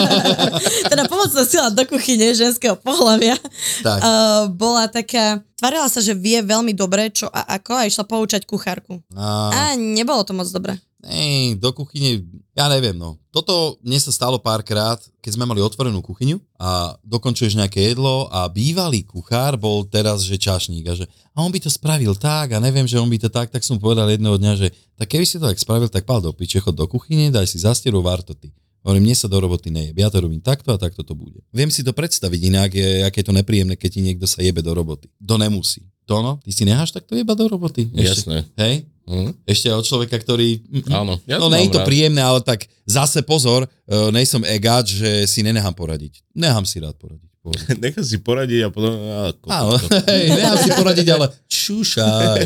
teda 0.90 1.04
pomocná 1.04 1.44
sila 1.44 1.68
do 1.68 1.84
kuchyne 1.84 2.32
ženského 2.32 2.80
pohľavia, 2.80 3.36
Tak. 3.84 3.98
uh, 4.00 4.42
bola 4.48 4.88
taká, 4.88 5.44
tvarila 5.60 5.84
sa, 5.92 6.00
že 6.00 6.16
vie 6.16 6.40
veľmi 6.40 6.72
dobre, 6.72 7.12
čo 7.12 7.28
a 7.28 7.44
ako 7.60 7.72
a 7.76 7.84
išla 7.84 8.08
poučať 8.08 8.48
kuchárku. 8.48 9.04
A, 9.12 9.52
A 9.52 9.60
nebolo 9.76 10.24
to 10.24 10.32
moc 10.32 10.48
dobre. 10.48 10.80
Ej, 11.02 11.58
do 11.58 11.74
kuchyne, 11.74 12.22
ja 12.54 12.70
neviem, 12.70 12.94
no. 12.94 13.18
Toto 13.34 13.80
mne 13.82 13.98
sa 13.98 14.14
stalo 14.14 14.38
párkrát, 14.38 15.00
keď 15.18 15.34
sme 15.34 15.48
mali 15.48 15.58
otvorenú 15.58 15.98
kuchyňu 15.98 16.38
a 16.60 16.94
dokončuješ 17.02 17.58
nejaké 17.58 17.92
jedlo 17.92 18.30
a 18.30 18.46
bývalý 18.46 19.02
kuchár 19.02 19.58
bol 19.58 19.82
teraz, 19.82 20.22
že 20.22 20.38
čašník 20.38 20.84
a 20.86 20.94
že 20.94 21.04
a 21.32 21.40
on 21.40 21.50
by 21.50 21.58
to 21.58 21.72
spravil 21.72 22.12
tak 22.14 22.52
a 22.52 22.62
neviem, 22.62 22.84
že 22.84 23.00
on 23.00 23.08
by 23.08 23.18
to 23.18 23.32
tak, 23.32 23.48
tak 23.48 23.64
som 23.64 23.80
povedal 23.80 24.06
jedného 24.12 24.36
dňa, 24.36 24.52
že 24.54 24.68
tak 25.00 25.16
keby 25.16 25.24
si 25.24 25.40
to 25.40 25.48
tak 25.48 25.58
spravil, 25.58 25.88
tak 25.88 26.04
pál 26.04 26.20
do 26.20 26.30
piče, 26.30 26.60
chod 26.60 26.76
do 26.76 26.84
kuchyne, 26.84 27.32
daj 27.32 27.48
si 27.48 27.58
zastieru, 27.58 28.04
vár 28.04 28.20
to 28.20 28.36
ty. 28.36 28.52
Hovorím, 28.82 29.06
mne 29.06 29.16
sa 29.16 29.30
do 29.30 29.38
roboty 29.38 29.70
nejeb, 29.70 29.94
ja 29.94 30.10
to 30.10 30.18
robím 30.18 30.42
takto 30.42 30.74
a 30.74 30.78
takto 30.78 31.06
to 31.06 31.14
bude. 31.14 31.38
Viem 31.54 31.70
si 31.70 31.86
to 31.86 31.94
predstaviť 31.94 32.40
inak, 32.50 32.70
je, 32.74 33.06
aké 33.06 33.22
je 33.22 33.30
to 33.30 33.34
nepríjemné, 33.34 33.78
keď 33.78 33.90
ti 33.94 34.00
niekto 34.02 34.26
sa 34.26 34.42
jebe 34.42 34.58
do 34.58 34.74
roboty. 34.74 35.06
To 35.22 35.38
nemusí. 35.38 35.86
To 36.06 36.18
no, 36.22 36.32
ty 36.42 36.50
si 36.50 36.66
necháš 36.66 36.90
takto 36.90 37.14
jeba 37.14 37.32
do 37.38 37.46
roboty? 37.46 37.86
Jasné. 37.94 38.42
Hej? 38.58 38.84
Hm? 39.06 39.34
Ešte 39.46 39.66
od 39.74 39.82
človeka, 39.82 40.14
ktorý... 40.18 40.62
Áno, 40.90 41.18
ja 41.26 41.38
no 41.38 41.50
nie 41.50 41.66
je 41.66 41.74
to 41.74 41.82
rád. 41.82 41.88
príjemné, 41.90 42.22
ale 42.22 42.38
tak 42.42 42.66
zase 42.86 43.22
pozor, 43.26 43.66
uh, 43.66 44.14
nejsom 44.14 44.46
egáč, 44.46 44.98
že 44.98 45.26
si 45.26 45.42
nenechám 45.42 45.74
poradiť. 45.74 46.22
Nechám 46.34 46.62
si 46.62 46.78
rád 46.78 46.94
poradiť. 46.98 47.26
Nechám 47.82 48.06
si 48.06 48.22
poradiť 48.22 48.60
a 48.66 48.68
potom... 48.70 48.94
Á, 48.94 49.34
ko- 49.34 49.50
Áno, 49.50 49.74
hej, 50.14 50.24
nechám 50.30 50.58
si 50.62 50.70
poradiť, 50.70 51.06
ale 51.10 51.26
šušaj. 51.50 52.42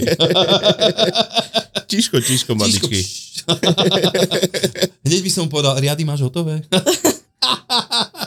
Tiško, 1.92 2.18
tiško, 2.18 2.56
maličky. 2.58 2.98
Hneď 5.06 5.20
by 5.22 5.30
som 5.30 5.46
povedal, 5.46 5.78
riady 5.78 6.02
máš 6.02 6.24
hotové? 6.24 6.64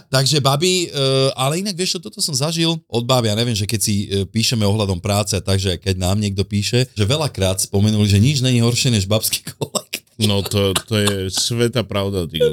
Takže 0.10 0.42
babi, 0.42 0.90
uh, 0.90 1.30
ale 1.38 1.62
inak 1.62 1.78
vieš 1.78 2.02
toto 2.02 2.18
som 2.18 2.34
zažil 2.34 2.74
od 2.90 3.04
babi, 3.06 3.30
ja 3.30 3.38
neviem, 3.38 3.54
že 3.54 3.70
keď 3.70 3.80
si 3.80 3.96
uh, 4.06 4.26
píšeme 4.26 4.66
ohľadom 4.66 4.98
práce, 4.98 5.38
takže 5.38 5.78
keď 5.78 6.02
nám 6.02 6.18
niekto 6.18 6.42
píše, 6.42 6.90
že 6.98 7.06
veľakrát 7.06 7.62
spomenuli, 7.62 8.10
že 8.10 8.18
nič 8.18 8.42
není 8.42 8.58
horšie 8.60 8.90
než 8.90 9.06
babský 9.06 9.46
kolekt. 9.54 10.02
No 10.20 10.44
to, 10.44 10.76
to 10.76 11.00
je 11.00 11.14
sveta 11.32 11.88
pravda, 11.88 12.28
ty. 12.28 12.44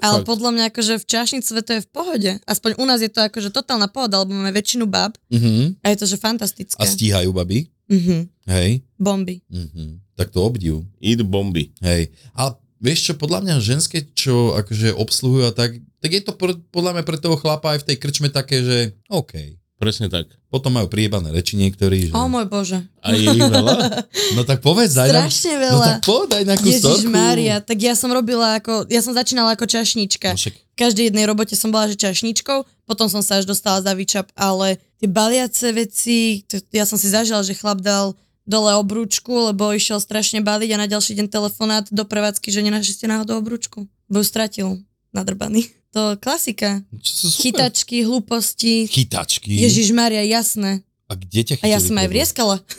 Ale 0.00 0.24
Fakt. 0.24 0.24
podľa 0.24 0.50
mňa 0.56 0.64
akože 0.72 0.94
v 0.96 1.04
čašnice 1.04 1.50
to 1.60 1.72
je 1.76 1.84
v 1.84 1.90
pohode. 1.92 2.30
Aspoň 2.48 2.80
u 2.80 2.84
nás 2.88 3.04
je 3.04 3.12
to 3.12 3.20
akože 3.20 3.52
totálna 3.52 3.84
pohoda, 3.92 4.24
lebo 4.24 4.32
máme 4.32 4.48
väčšinu 4.48 4.88
bab 4.88 5.12
Uh-huh. 5.28 5.76
a 5.84 5.92
je 5.92 5.96
to 6.00 6.06
že 6.08 6.16
fantastické. 6.16 6.80
A 6.80 6.88
stíhajú 6.88 7.36
babi, 7.36 7.68
Mhm. 7.92 8.16
hej. 8.48 8.80
Bomby. 8.96 9.44
Uh-huh. 9.52 10.00
Tak 10.16 10.32
to 10.32 10.40
obdiv. 10.40 10.88
Idú 10.96 11.28
bomby. 11.28 11.68
Hej. 11.84 12.08
Ale 12.32 12.56
vieš 12.80 13.10
čo, 13.10 13.12
podľa 13.12 13.44
mňa 13.44 13.54
ženské, 13.60 14.08
čo 14.16 14.56
akože 14.56 14.96
obsluhujú 14.96 15.44
a 15.44 15.52
tak, 15.52 15.76
tak 16.06 16.14
je 16.14 16.22
to 16.22 16.32
pod- 16.32 16.62
podľa 16.70 16.94
mňa 16.94 17.02
pre 17.02 17.18
toho 17.18 17.34
chlapa 17.34 17.74
aj 17.74 17.82
v 17.82 17.86
tej 17.90 17.96
krčme 17.98 18.30
také, 18.30 18.62
že 18.62 18.78
OK. 19.10 19.58
Presne 19.76 20.08
tak. 20.08 20.30
Potom 20.48 20.72
majú 20.72 20.88
priebané 20.88 21.28
reči 21.28 21.52
niektorí, 21.52 22.08
že... 22.08 22.12
O 22.16 22.30
môj 22.30 22.48
bože. 22.48 22.80
A 23.04 23.12
je 23.12 23.28
ich 23.28 23.36
veľa? 23.36 24.06
No 24.38 24.46
tak 24.46 24.64
povedz, 24.64 24.96
daj 24.96 25.10
nám... 25.12 25.28
Strašne 25.28 25.52
No 25.52 25.60
veľa. 25.60 25.84
tak 25.84 25.96
povedaj 26.00 26.40
nejakú 26.48 26.64
Ježiš 26.64 26.80
storku. 26.80 27.12
Mária, 27.12 27.56
tak 27.60 27.76
ja 27.76 27.92
som 27.92 28.08
robila 28.08 28.56
ako, 28.56 28.88
ja 28.88 29.04
som 29.04 29.12
začínala 29.12 29.52
ako 29.52 29.68
čašnička. 29.68 30.32
No 30.32 30.38
však, 30.38 30.54
V 30.56 30.76
každej 30.78 31.04
jednej 31.10 31.26
robote 31.26 31.52
som 31.52 31.68
bola 31.68 31.90
že 31.90 31.98
čašničkou, 31.98 32.88
potom 32.88 33.10
som 33.10 33.20
sa 33.20 33.36
až 33.36 33.44
dostala 33.44 33.84
za 33.84 33.92
výčap, 33.92 34.32
ale 34.32 34.80
tie 34.96 35.10
baliace 35.10 35.68
veci, 35.76 36.46
to, 36.48 36.56
ja 36.72 36.88
som 36.88 36.96
si 36.96 37.10
zažila, 37.10 37.44
že 37.44 37.52
chlap 37.52 37.84
dal 37.84 38.16
dole 38.48 38.72
obrúčku, 38.72 39.52
lebo 39.52 39.74
išiel 39.74 39.98
strašne 39.98 40.40
baliť 40.40 40.70
a 40.72 40.78
na 40.78 40.88
ďalší 40.88 41.18
deň 41.18 41.26
telefonát 41.28 41.84
do 41.92 42.06
prevádzky, 42.06 42.48
že 42.48 42.64
nenašli 42.64 42.94
ste 42.94 43.10
náhodou 43.10 43.42
obrúčku. 43.42 43.84
Bo 44.06 44.22
ju 44.22 44.24
stratil 44.24 44.85
nadrbaný. 45.16 45.64
To 45.96 46.12
klasika. 46.20 46.84
čo 47.00 47.24
sú. 47.24 47.40
Chytačky, 47.40 48.04
hlúposti. 48.04 48.84
Chytačky. 48.84 49.48
Ježiš 49.48 49.96
Maria, 49.96 50.20
jasné. 50.20 50.84
A 51.06 51.14
kde 51.14 51.54
ťa 51.54 51.62
A 51.62 51.70
ja 51.70 51.78
som 51.78 51.94
aj 51.96 52.10
vrieskala. 52.10 52.58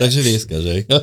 Takže 0.00 0.18
rieska, 0.22 0.62
že? 0.62 0.86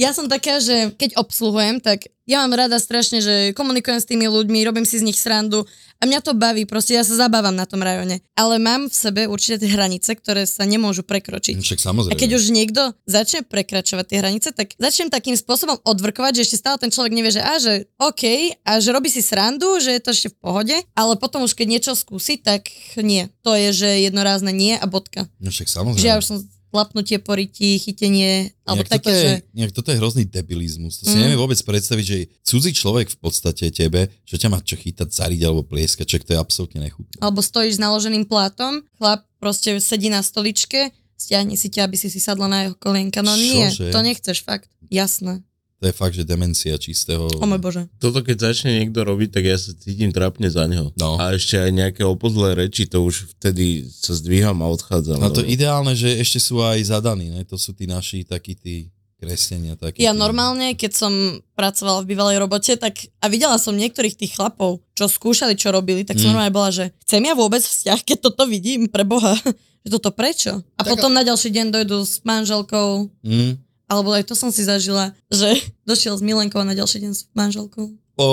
Ja 0.00 0.16
som 0.16 0.28
taká, 0.28 0.58
že 0.58 0.94
keď 0.96 1.20
obsluhujem, 1.20 1.80
tak 1.82 2.08
ja 2.22 2.46
mám 2.46 2.54
rada 2.54 2.78
strašne, 2.78 3.18
že 3.18 3.34
komunikujem 3.52 3.98
s 3.98 4.06
tými 4.06 4.30
ľuďmi, 4.30 4.62
robím 4.62 4.86
si 4.86 5.02
z 5.02 5.06
nich 5.10 5.18
srandu 5.18 5.66
a 5.98 6.06
mňa 6.06 6.22
to 6.22 6.38
baví, 6.38 6.66
proste 6.66 6.94
ja 6.94 7.02
sa 7.02 7.14
zabávam 7.18 7.54
na 7.54 7.66
tom 7.66 7.82
rajone. 7.82 8.22
Ale 8.38 8.62
mám 8.62 8.86
v 8.86 8.94
sebe 8.94 9.22
určite 9.26 9.66
tie 9.66 9.70
hranice, 9.74 10.14
ktoré 10.14 10.46
sa 10.46 10.62
nemôžu 10.62 11.02
prekročiť. 11.02 11.58
Však 11.58 11.82
samozrejme. 11.82 12.14
A 12.14 12.18
keď 12.18 12.30
už 12.38 12.54
niekto 12.54 12.94
začne 13.10 13.42
prekračovať 13.42 14.04
tie 14.06 14.18
hranice, 14.22 14.48
tak 14.54 14.74
začnem 14.78 15.10
takým 15.10 15.34
spôsobom 15.34 15.82
odvrkovať, 15.82 16.42
že 16.42 16.44
ešte 16.50 16.62
stále 16.62 16.78
ten 16.78 16.94
človek 16.94 17.10
nevie, 17.14 17.34
že 17.34 17.42
a 17.42 17.54
že 17.58 17.90
OK, 17.98 18.54
a 18.62 18.78
že 18.78 18.94
robí 18.94 19.10
si 19.10 19.22
srandu, 19.22 19.82
že 19.82 19.94
je 19.98 20.02
to 20.02 20.14
ešte 20.14 20.28
v 20.30 20.38
pohode, 20.38 20.76
ale 20.94 21.12
potom 21.18 21.42
už 21.42 21.58
keď 21.58 21.66
niečo 21.66 21.92
skúsi, 21.98 22.38
tak 22.38 22.70
nie. 22.98 23.30
To 23.42 23.58
je, 23.58 23.74
že 23.74 23.88
jednorázne 24.06 24.54
nie 24.54 24.78
a 24.78 24.86
bodka. 24.86 25.26
No 25.42 25.50
však 25.50 25.66
samozrejme. 25.66 26.02
Že 26.02 26.06
ja 26.06 26.18
už 26.18 26.26
som 26.26 26.38
lapnutie 26.72 27.20
po 27.20 27.36
ryti, 27.36 27.76
chytenie, 27.76 28.50
alebo 28.64 28.82
Nejak 28.82 28.90
také, 28.90 29.04
toto, 29.04 29.12
je, 29.12 29.22
že... 29.22 29.36
nejak 29.52 29.72
toto 29.72 29.88
je 29.92 29.96
hrozný 30.00 30.24
debilizmus. 30.24 30.98
To 30.98 31.04
si 31.04 31.14
Mm. 31.14 31.22
neviem 31.28 31.40
vôbec 31.40 31.60
predstaviť, 31.60 32.04
že 32.04 32.18
cudzí 32.42 32.72
človek 32.72 33.12
v 33.12 33.18
podstate 33.20 33.68
tebe, 33.68 34.08
že 34.24 34.36
ťa 34.40 34.48
má 34.48 34.58
čo 34.64 34.80
chytať, 34.80 35.08
cariť 35.08 35.40
alebo 35.44 35.62
plieskať, 35.62 36.06
čak 36.08 36.22
to 36.24 36.32
je 36.32 36.38
absolútne 36.40 36.80
nechutné. 36.80 37.20
alebo 37.20 37.44
stojíš 37.44 37.76
s 37.76 37.80
naloženým 37.80 38.24
plátom, 38.24 38.80
chlap 38.96 39.28
proste 39.36 39.76
sedí 39.78 40.08
na 40.08 40.24
stoličke, 40.24 40.90
stiahni 41.14 41.54
si 41.54 41.70
ťa, 41.70 41.86
aby 41.86 41.96
si 42.00 42.10
si 42.10 42.18
sadla 42.18 42.48
na 42.50 42.58
jeho 42.66 42.74
kolienka. 42.74 43.22
No 43.22 43.36
nie, 43.38 43.70
Čože? 43.70 43.92
to 43.94 44.00
nechceš 44.02 44.42
fakt. 44.42 44.66
Jasné. 44.90 45.44
To 45.82 45.90
je 45.90 45.94
fakt, 45.94 46.14
že 46.14 46.22
demencia 46.22 46.78
čistého. 46.78 47.26
O 47.26 47.42
môj 47.42 47.58
bože. 47.58 47.82
Toto 47.98 48.22
keď 48.22 48.54
začne 48.54 48.78
niekto 48.78 49.02
robiť, 49.02 49.34
tak 49.34 49.50
ja 49.50 49.58
sa 49.58 49.74
cítim 49.74 50.14
trápne 50.14 50.46
za 50.46 50.70
neho. 50.70 50.94
No. 50.94 51.18
A 51.18 51.34
ešte 51.34 51.58
aj 51.58 51.74
nejaké 51.74 52.06
opozlé 52.06 52.54
reči, 52.54 52.86
to 52.86 53.02
už 53.02 53.34
vtedy 53.34 53.82
sa 53.90 54.14
zdvíham 54.14 54.62
a 54.62 54.70
odchádzam. 54.70 55.18
No 55.18 55.34
to 55.34 55.42
ideálne, 55.42 55.98
že 55.98 56.22
ešte 56.22 56.38
sú 56.38 56.62
aj 56.62 56.86
zadaní, 56.86 57.34
ne? 57.34 57.42
to 57.42 57.58
sú 57.58 57.74
tí 57.74 57.90
naši 57.90 58.22
takí 58.22 58.54
tí 58.54 58.94
kresťania. 59.18 59.74
Takí 59.74 60.02
Ja 60.02 60.14
tí... 60.14 60.18
normálne, 60.18 60.74
keď 60.74 60.92
som 60.94 61.12
pracovala 61.54 62.02
v 62.02 62.14
bývalej 62.14 62.36
robote, 62.38 62.74
tak 62.74 63.02
a 63.18 63.26
videla 63.26 63.58
som 63.58 63.74
niektorých 63.74 64.14
tých 64.14 64.38
chlapov, 64.38 64.82
čo 64.94 65.06
skúšali, 65.06 65.58
čo 65.58 65.70
robili, 65.70 66.06
tak 66.06 66.18
som 66.18 66.30
Mm. 66.30 66.38
normálne 66.38 66.54
bola, 66.54 66.70
že 66.70 66.94
chcem 67.02 67.22
ja 67.22 67.34
vôbec 67.34 67.58
vzťah, 67.58 68.02
keď 68.02 68.18
toto 68.22 68.46
vidím, 68.46 68.86
pre 68.86 69.02
Boha. 69.02 69.34
Že 69.82 69.98
toto 69.98 70.14
prečo? 70.14 70.62
A 70.78 70.86
Tak 70.86 70.94
potom 70.94 71.10
na 71.10 71.26
ďalší 71.26 71.50
deň 71.50 71.66
dojdú 71.74 72.06
s 72.06 72.22
manželkou, 72.22 73.10
Mm. 73.26 73.58
Alebo 73.92 74.16
aj 74.16 74.24
to 74.24 74.32
som 74.32 74.48
si 74.48 74.64
zažila, 74.64 75.12
že 75.28 75.52
došiel 75.90 76.16
s 76.16 76.24
Milenkou 76.24 76.56
a 76.56 76.64
na 76.64 76.72
ďalší 76.72 77.04
deň 77.04 77.12
s 77.12 77.28
manželkou. 77.36 77.92
Ó, 78.16 78.26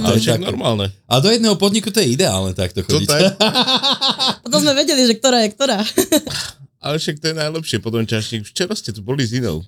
to 0.00 0.12
Ale 0.12 0.20
je 0.20 0.28
tak... 0.28 0.44
normálne. 0.44 0.92
A 1.08 1.20
do 1.20 1.32
jedného 1.32 1.56
podniku 1.56 1.88
to 1.88 2.04
je 2.04 2.12
ideálne 2.16 2.52
takto 2.52 2.84
To 2.84 3.00
chodiť. 3.00 3.08
tak, 3.08 3.40
Potom 4.44 4.60
sme 4.60 4.76
vedeli, 4.76 5.08
že 5.08 5.16
ktorá 5.16 5.44
je 5.44 5.50
ktorá. 5.56 5.80
ale 6.82 6.98
však 6.98 7.22
to 7.22 7.30
je 7.30 7.36
najlepšie. 7.38 7.78
Potom 7.78 8.02
čašník, 8.02 8.42
včera 8.42 8.74
ste 8.74 8.90
tu 8.90 9.06
boli 9.06 9.22
s 9.22 9.38
inou. 9.38 9.62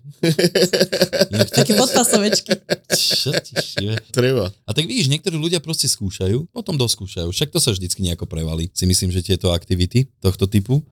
Také 1.55 1.79
podpasovečky. 1.79 2.59
Čo 2.91 3.31
ti 3.39 3.55
šive? 3.55 4.03
Treba. 4.11 4.51
A 4.67 4.71
tak 4.75 4.91
vidíš, 4.91 5.07
niektorí 5.07 5.39
ľudia 5.39 5.63
proste 5.63 5.87
skúšajú, 5.87 6.51
potom 6.51 6.75
doskúšajú. 6.75 7.31
Však 7.31 7.55
to 7.55 7.63
sa 7.63 7.71
vždycky 7.71 8.03
nejako 8.03 8.27
prevalí. 8.27 8.67
Si 8.75 8.83
myslím, 8.85 9.15
že 9.15 9.23
tieto 9.23 9.55
aktivity 9.55 10.11
tohto 10.19 10.51
typu. 10.51 10.83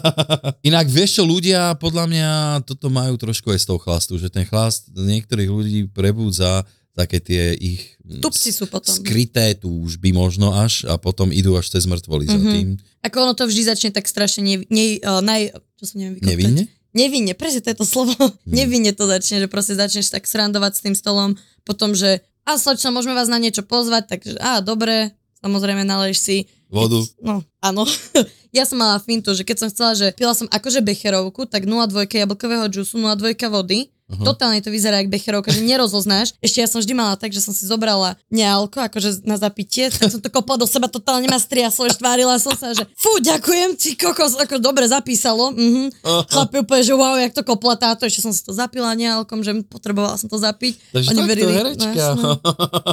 Inak 0.68 0.92
vieš 0.92 1.18
čo, 1.18 1.22
ľudia 1.24 1.72
podľa 1.80 2.04
mňa 2.04 2.30
toto 2.68 2.92
majú 2.92 3.16
trošku 3.16 3.48
aj 3.48 3.64
z 3.64 3.66
toho 3.72 3.80
chlastu, 3.80 4.20
že 4.20 4.28
ten 4.28 4.44
chlast 4.44 4.92
niektorých 4.92 5.48
ľudí 5.48 5.80
prebúdza 5.88 6.68
také 6.92 7.18
tie 7.18 7.52
ich 7.52 7.96
mm, 8.00 8.20
Tupci 8.20 8.52
sú 8.52 8.68
potom. 8.68 8.92
skryté 8.92 9.56
túžby 9.56 10.12
možno 10.12 10.52
až 10.52 10.84
a 10.84 10.96
potom 10.96 11.32
idú 11.32 11.56
až 11.56 11.72
cez 11.72 11.88
mŕtvoly 11.88 12.28
za 12.28 12.36
Mhm. 12.36 12.52
tým. 12.52 12.68
Ako 13.02 13.16
ono 13.18 13.32
to 13.32 13.48
vždy 13.48 13.62
začne 13.64 13.90
tak 13.90 14.04
strašne 14.04 14.44
ne, 14.44 14.56
ne, 14.68 15.00
uh, 15.00 15.18
naj, 15.18 15.50
čo 15.76 15.84
som 15.88 15.96
neviem. 15.98 16.20
Nevinne? 16.20 16.62
Nevinne, 16.92 17.32
presne 17.32 17.64
to 17.64 17.72
je 17.72 17.78
to 17.80 17.86
slovo. 17.88 18.12
Nevinne 18.46 18.92
to 18.92 19.08
začne, 19.08 19.40
že 19.40 19.48
proste 19.48 19.72
začneš 19.72 20.12
tak 20.12 20.28
srandovať 20.28 20.72
s 20.76 20.84
tým 20.84 20.94
stolom, 20.94 21.34
potom, 21.64 21.96
že 21.96 22.20
a 22.44 22.58
sločno, 22.58 22.90
môžeme 22.90 23.14
vás 23.14 23.30
na 23.30 23.38
niečo 23.38 23.62
pozvať, 23.62 24.12
takže 24.12 24.34
a 24.36 24.60
dobre, 24.60 25.14
samozrejme 25.40 25.82
naleješ 25.82 26.18
si. 26.18 26.36
Vodu? 26.68 27.00
No, 27.20 27.40
áno. 27.60 27.84
ja 28.56 28.64
som 28.64 28.76
mala 28.76 28.98
fintu, 28.98 29.32
že 29.32 29.44
keď 29.44 29.56
som 29.56 29.68
chcela, 29.70 29.92
že 29.94 30.12
pila 30.12 30.32
som 30.32 30.48
akože 30.48 30.80
becherovku, 30.80 31.46
tak 31.46 31.64
0,2 31.64 32.04
jablkového 32.08 32.66
džusu, 32.66 32.98
0,2 32.98 33.36
vody, 33.46 33.88
Aha. 34.12 34.24
Totálne 34.28 34.60
to 34.60 34.68
vyzerá 34.68 35.00
jak 35.00 35.08
becherovka, 35.08 35.48
že 35.48 35.64
nerozoznáš. 35.64 36.36
Ešte 36.44 36.60
ja 36.60 36.68
som 36.68 36.84
vždy 36.84 36.92
mala 36.92 37.16
tak, 37.16 37.32
že 37.32 37.40
som 37.40 37.56
si 37.56 37.64
zobrala 37.64 38.14
nealko, 38.28 38.84
akože 38.84 39.24
na 39.24 39.40
zapitie, 39.40 39.88
tak 39.88 40.12
som 40.12 40.20
to 40.20 40.28
kopla 40.28 40.60
do 40.60 40.68
seba, 40.68 40.86
totálne 40.86 41.24
ma 41.26 41.40
striaslo, 41.40 41.88
že 41.88 41.96
tvárila 41.96 42.36
som 42.36 42.52
sa, 42.52 42.76
že 42.76 42.84
fú, 42.92 43.16
ďakujem, 43.24 43.74
ti 43.80 43.96
kokos, 43.96 44.36
ako 44.36 44.60
dobre 44.60 44.84
zapísalo. 44.84 45.56
Mhm. 45.56 45.90
Chlapi 46.28 46.60
úplne, 46.60 46.82
že 46.84 46.92
wow, 46.92 47.16
jak 47.16 47.32
to 47.32 47.42
kopla 47.42 47.74
táto, 47.80 48.04
ešte 48.04 48.20
som 48.20 48.32
si 48.32 48.44
to 48.44 48.52
zapila 48.52 48.92
nealkom, 48.92 49.40
že 49.40 49.56
potrebovala 49.66 50.20
som 50.20 50.28
to 50.28 50.36
zapiť. 50.36 50.92
Takže 50.92 51.08
Oni 51.16 51.22
verili, 51.24 51.52
herečka. 51.52 52.14
no. 52.20 52.36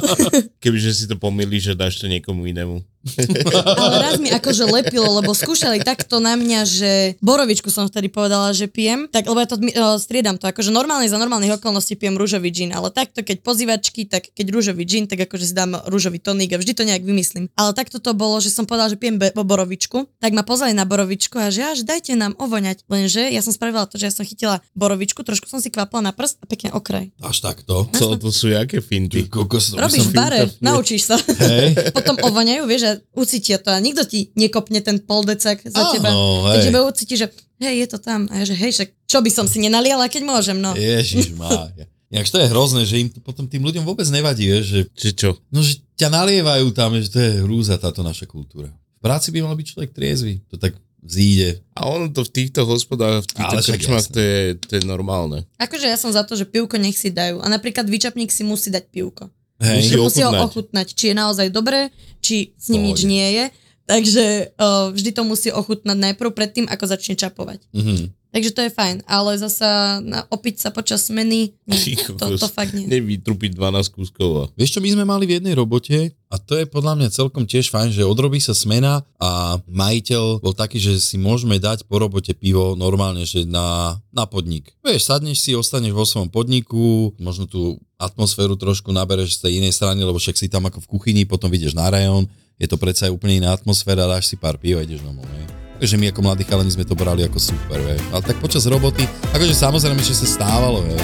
Kebyže 0.62 0.92
si 0.96 1.04
to 1.04 1.20
pomýli, 1.20 1.60
že 1.60 1.76
dáš 1.76 2.00
to 2.00 2.08
niekomu 2.08 2.48
inému. 2.48 2.80
Ale 3.00 3.96
raz 3.96 4.14
mi 4.20 4.28
akože 4.38 4.68
lepilo, 4.68 5.08
lebo 5.20 5.32
skúšali 5.32 5.80
takto 5.80 6.20
na 6.20 6.36
mňa, 6.36 6.60
že 6.68 6.92
borovičku 7.24 7.72
som 7.72 7.88
vtedy 7.88 8.12
povedala, 8.12 8.52
že 8.52 8.68
pijem, 8.68 9.08
tak 9.08 9.24
lebo 9.24 9.40
ja 9.40 9.48
to 9.48 9.56
uh, 9.56 9.96
striedam 9.96 10.36
to, 10.36 10.44
akože 10.44 10.68
normálne 10.68 11.08
za 11.08 11.16
normálnych 11.16 11.56
okolností 11.56 11.96
pijem 11.96 12.20
rúžový 12.20 12.52
džin, 12.52 12.76
ale 12.76 12.92
takto 12.92 13.24
keď 13.24 13.40
pozývačky, 13.40 14.04
tak 14.04 14.28
keď 14.36 14.46
rúžový 14.52 14.84
džin, 14.84 15.08
tak 15.08 15.24
akože 15.24 15.48
si 15.48 15.54
dám 15.56 15.80
rúžový 15.88 16.20
tonik 16.20 16.52
a 16.52 16.60
vždy 16.60 16.72
to 16.76 16.84
nejak 16.84 17.00
vymyslím. 17.00 17.48
Ale 17.56 17.72
takto 17.72 17.96
to 17.96 18.12
bolo, 18.12 18.36
že 18.38 18.52
som 18.52 18.68
povedala, 18.68 18.92
že 18.92 19.00
pijem 19.00 19.16
be- 19.16 19.32
borovičku, 19.32 20.04
tak 20.20 20.36
ma 20.36 20.44
pozvali 20.44 20.76
na 20.76 20.84
borovičku 20.84 21.40
a 21.40 21.48
že 21.48 21.64
až 21.64 21.78
dajte 21.88 22.12
nám 22.20 22.36
ovoňať. 22.36 22.84
Lenže 22.92 23.32
ja 23.32 23.40
som 23.40 23.56
spravila 23.56 23.88
to, 23.88 23.96
že 23.96 24.12
ja 24.12 24.14
som 24.14 24.28
chytila 24.28 24.60
borovičku, 24.76 25.24
trošku 25.24 25.48
som 25.48 25.58
si 25.58 25.72
kvapla 25.72 26.04
na 26.04 26.12
prst 26.12 26.44
a 26.44 26.46
pekne 26.46 26.68
okraj. 26.76 27.08
Až 27.24 27.40
takto. 27.40 27.88
To, 27.96 28.20
to 28.20 28.28
sú 28.28 28.52
jaké 28.52 28.84
finty. 28.84 29.24
Ty 29.24 29.32
kokos, 29.32 29.72
Robíš 29.72 30.12
v 30.12 30.14
bare, 30.14 30.40
naučíš 30.60 31.08
sa. 31.08 31.16
Hej. 31.16 31.94
Potom 31.96 32.18
ovoňajú, 32.20 32.62
vieš, 32.68 32.89
a 32.90 32.98
ucítia 33.14 33.56
to 33.56 33.70
a 33.70 33.78
nikto 33.78 34.02
ti 34.02 34.34
nekopne 34.34 34.82
ten 34.82 34.98
poldecak 34.98 35.62
za 35.62 35.78
Áno, 35.78 35.92
teba. 35.94 36.10
hej. 36.10 36.54
Tak 36.58 36.60
teba 36.66 36.80
ucíti, 36.82 37.14
že 37.14 37.26
hej, 37.62 37.74
je 37.82 37.86
to 37.86 37.98
tam. 38.02 38.26
A 38.34 38.42
ja, 38.42 38.44
že 38.44 38.58
hej, 38.58 38.74
však 38.74 38.88
čo 39.06 39.18
by 39.22 39.30
som 39.30 39.46
si 39.46 39.62
nenaliala, 39.62 40.10
keď 40.10 40.22
môžem, 40.26 40.58
no. 40.58 40.74
Ježiš. 40.74 41.30
Ináč 42.10 42.34
to 42.34 42.42
je 42.42 42.50
hrozné, 42.50 42.82
že 42.82 42.98
im 42.98 43.06
to 43.06 43.22
potom 43.22 43.46
tým 43.46 43.62
ľuďom 43.62 43.86
vôbec 43.86 44.02
nevadí, 44.10 44.50
že, 44.66 44.90
Že 44.90 45.10
čo? 45.14 45.30
no, 45.54 45.62
že 45.62 45.78
ťa 45.94 46.10
nalievajú 46.10 46.74
tam, 46.74 46.98
že 46.98 47.06
to 47.06 47.22
je 47.22 47.30
hrúza 47.46 47.78
táto 47.78 48.02
naša 48.02 48.26
kultúra. 48.26 48.66
V 48.98 49.00
práci 49.06 49.30
by 49.30 49.46
mal 49.46 49.54
byť 49.54 49.66
človek 49.70 49.94
triezvy, 49.94 50.42
to 50.50 50.58
tak 50.58 50.74
zíde. 51.06 51.62
A 51.72 51.86
ono 51.86 52.10
to 52.10 52.26
v 52.26 52.34
týchto 52.34 52.66
hospodách, 52.66 53.24
v 53.24 53.32
týchto 53.38 53.56
krčmách, 53.62 54.06
to 54.10 54.20
je, 54.20 54.38
to 54.58 54.72
je 54.76 54.82
normálne. 54.84 55.46
Akože 55.56 55.86
ja 55.86 55.96
som 55.96 56.10
za 56.12 56.26
to, 56.26 56.34
že 56.36 56.44
pivko 56.44 56.76
nech 56.76 56.98
si 56.98 57.08
dajú. 57.08 57.40
A 57.40 57.46
napríklad 57.48 57.86
vyčapník 57.88 58.28
si 58.28 58.42
musí 58.44 58.68
dať 58.68 58.90
pivko. 58.90 59.30
Hej. 59.60 59.96
Musí 60.00 60.24
ho 60.24 60.32
ochutnať. 60.32 60.96
či 60.96 61.12
je 61.12 61.14
naozaj 61.16 61.52
dobré, 61.52 61.92
či 62.24 62.56
s 62.56 62.72
ním 62.72 62.90
nič 62.90 63.04
Pohode. 63.04 63.12
nie 63.12 63.28
je. 63.36 63.44
Takže 63.90 64.24
uh, 64.54 64.94
vždy 64.94 65.10
to 65.12 65.22
musí 65.26 65.48
ochutnať 65.50 65.98
najprv 65.98 66.30
predtým, 66.30 66.66
ako 66.70 66.84
začne 66.86 67.18
čapovať. 67.18 67.66
Mhm. 67.74 68.19
Takže 68.30 68.50
to 68.54 68.62
je 68.62 68.70
fajn, 68.70 68.96
ale 69.10 69.34
zasa 69.36 69.98
na, 69.98 70.22
opiť 70.26 70.62
sa 70.62 70.70
počas 70.70 71.02
smeny, 71.02 71.50
nie, 71.66 71.94
to, 72.20 72.38
to 72.38 72.46
fakt 72.46 72.70
nie. 72.70 72.86
Nevytrupiť 72.86 73.58
12 73.58 73.90
kúskov. 73.90 74.28
a- 74.36 74.48
Vieš 74.54 74.78
čo, 74.78 74.80
my 74.80 74.90
sme 74.90 75.02
mali 75.02 75.26
v 75.26 75.42
jednej 75.42 75.58
robote 75.58 76.14
a 76.30 76.38
to 76.38 76.54
je 76.54 76.62
podľa 76.62 76.94
mňa 76.94 77.08
celkom 77.10 77.42
tiež 77.42 77.68
fajn, 77.68 77.90
že 77.90 78.06
odrobí 78.06 78.38
sa 78.38 78.54
smena 78.54 79.02
a 79.18 79.58
majiteľ 79.66 80.38
bol 80.38 80.54
taký, 80.54 80.78
že 80.78 81.02
si 81.02 81.18
môžeme 81.18 81.58
dať 81.58 81.90
po 81.90 81.98
robote 81.98 82.30
pivo 82.30 82.78
normálne, 82.78 83.26
že 83.26 83.42
na, 83.42 83.98
na 84.10 84.30
podnik. 84.30 84.78
Vieš, 84.80 85.10
sadneš 85.10 85.42
si, 85.42 85.58
ostaneš 85.58 85.90
vo 85.90 86.06
svojom 86.06 86.30
podniku, 86.30 87.10
možno 87.18 87.50
tú 87.50 87.82
atmosféru 87.98 88.54
trošku 88.54 88.94
nabereš 88.94 89.36
z 89.36 89.50
tej 89.50 89.52
inej 89.58 89.74
strany, 89.74 90.00
lebo 90.00 90.16
však 90.16 90.38
si 90.38 90.46
tam 90.46 90.64
ako 90.64 90.78
v 90.78 90.88
kuchyni, 90.88 91.22
potom 91.26 91.50
ideš 91.50 91.74
na 91.74 91.90
rajón, 91.90 92.30
je 92.62 92.70
to 92.70 92.78
predsa 92.78 93.10
aj 93.10 93.12
úplne 93.12 93.42
iná 93.42 93.50
atmosféra, 93.50 94.06
dáš 94.06 94.30
si 94.30 94.38
pár 94.38 94.54
piv 94.54 94.78
a 94.78 94.86
ideš 94.86 95.02
domov. 95.02 95.26
hej. 95.26 95.59
Takže 95.80 95.96
my 95.96 96.12
ako 96.12 96.20
mladí 96.20 96.44
chalani 96.44 96.68
sme 96.68 96.84
to 96.84 96.92
brali 96.92 97.24
ako 97.24 97.40
super, 97.40 97.80
vieš. 97.80 98.04
Ale 98.12 98.20
tak 98.20 98.36
počas 98.36 98.68
roboty, 98.68 99.08
akože 99.32 99.56
samozrejme, 99.56 100.04
že 100.04 100.12
sa 100.12 100.28
stávalo, 100.28 100.84
vieš 100.84 101.00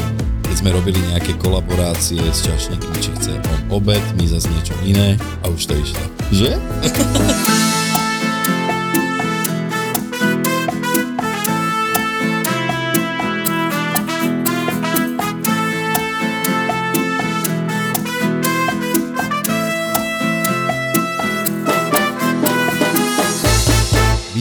keď 0.56 0.64
sme 0.64 0.72
robili 0.72 1.00
nejaké 1.12 1.36
kolaborácie 1.36 2.16
s 2.32 2.40
čašníkmi, 2.48 2.96
či 2.96 3.12
chce 3.20 3.36
on 3.36 3.76
obed, 3.76 4.00
my 4.16 4.24
zase 4.24 4.48
niečo 4.48 4.72
iné 4.88 5.20
a 5.44 5.52
už 5.52 5.68
to 5.68 5.76
išlo. 5.76 6.00
Že? 6.32 6.56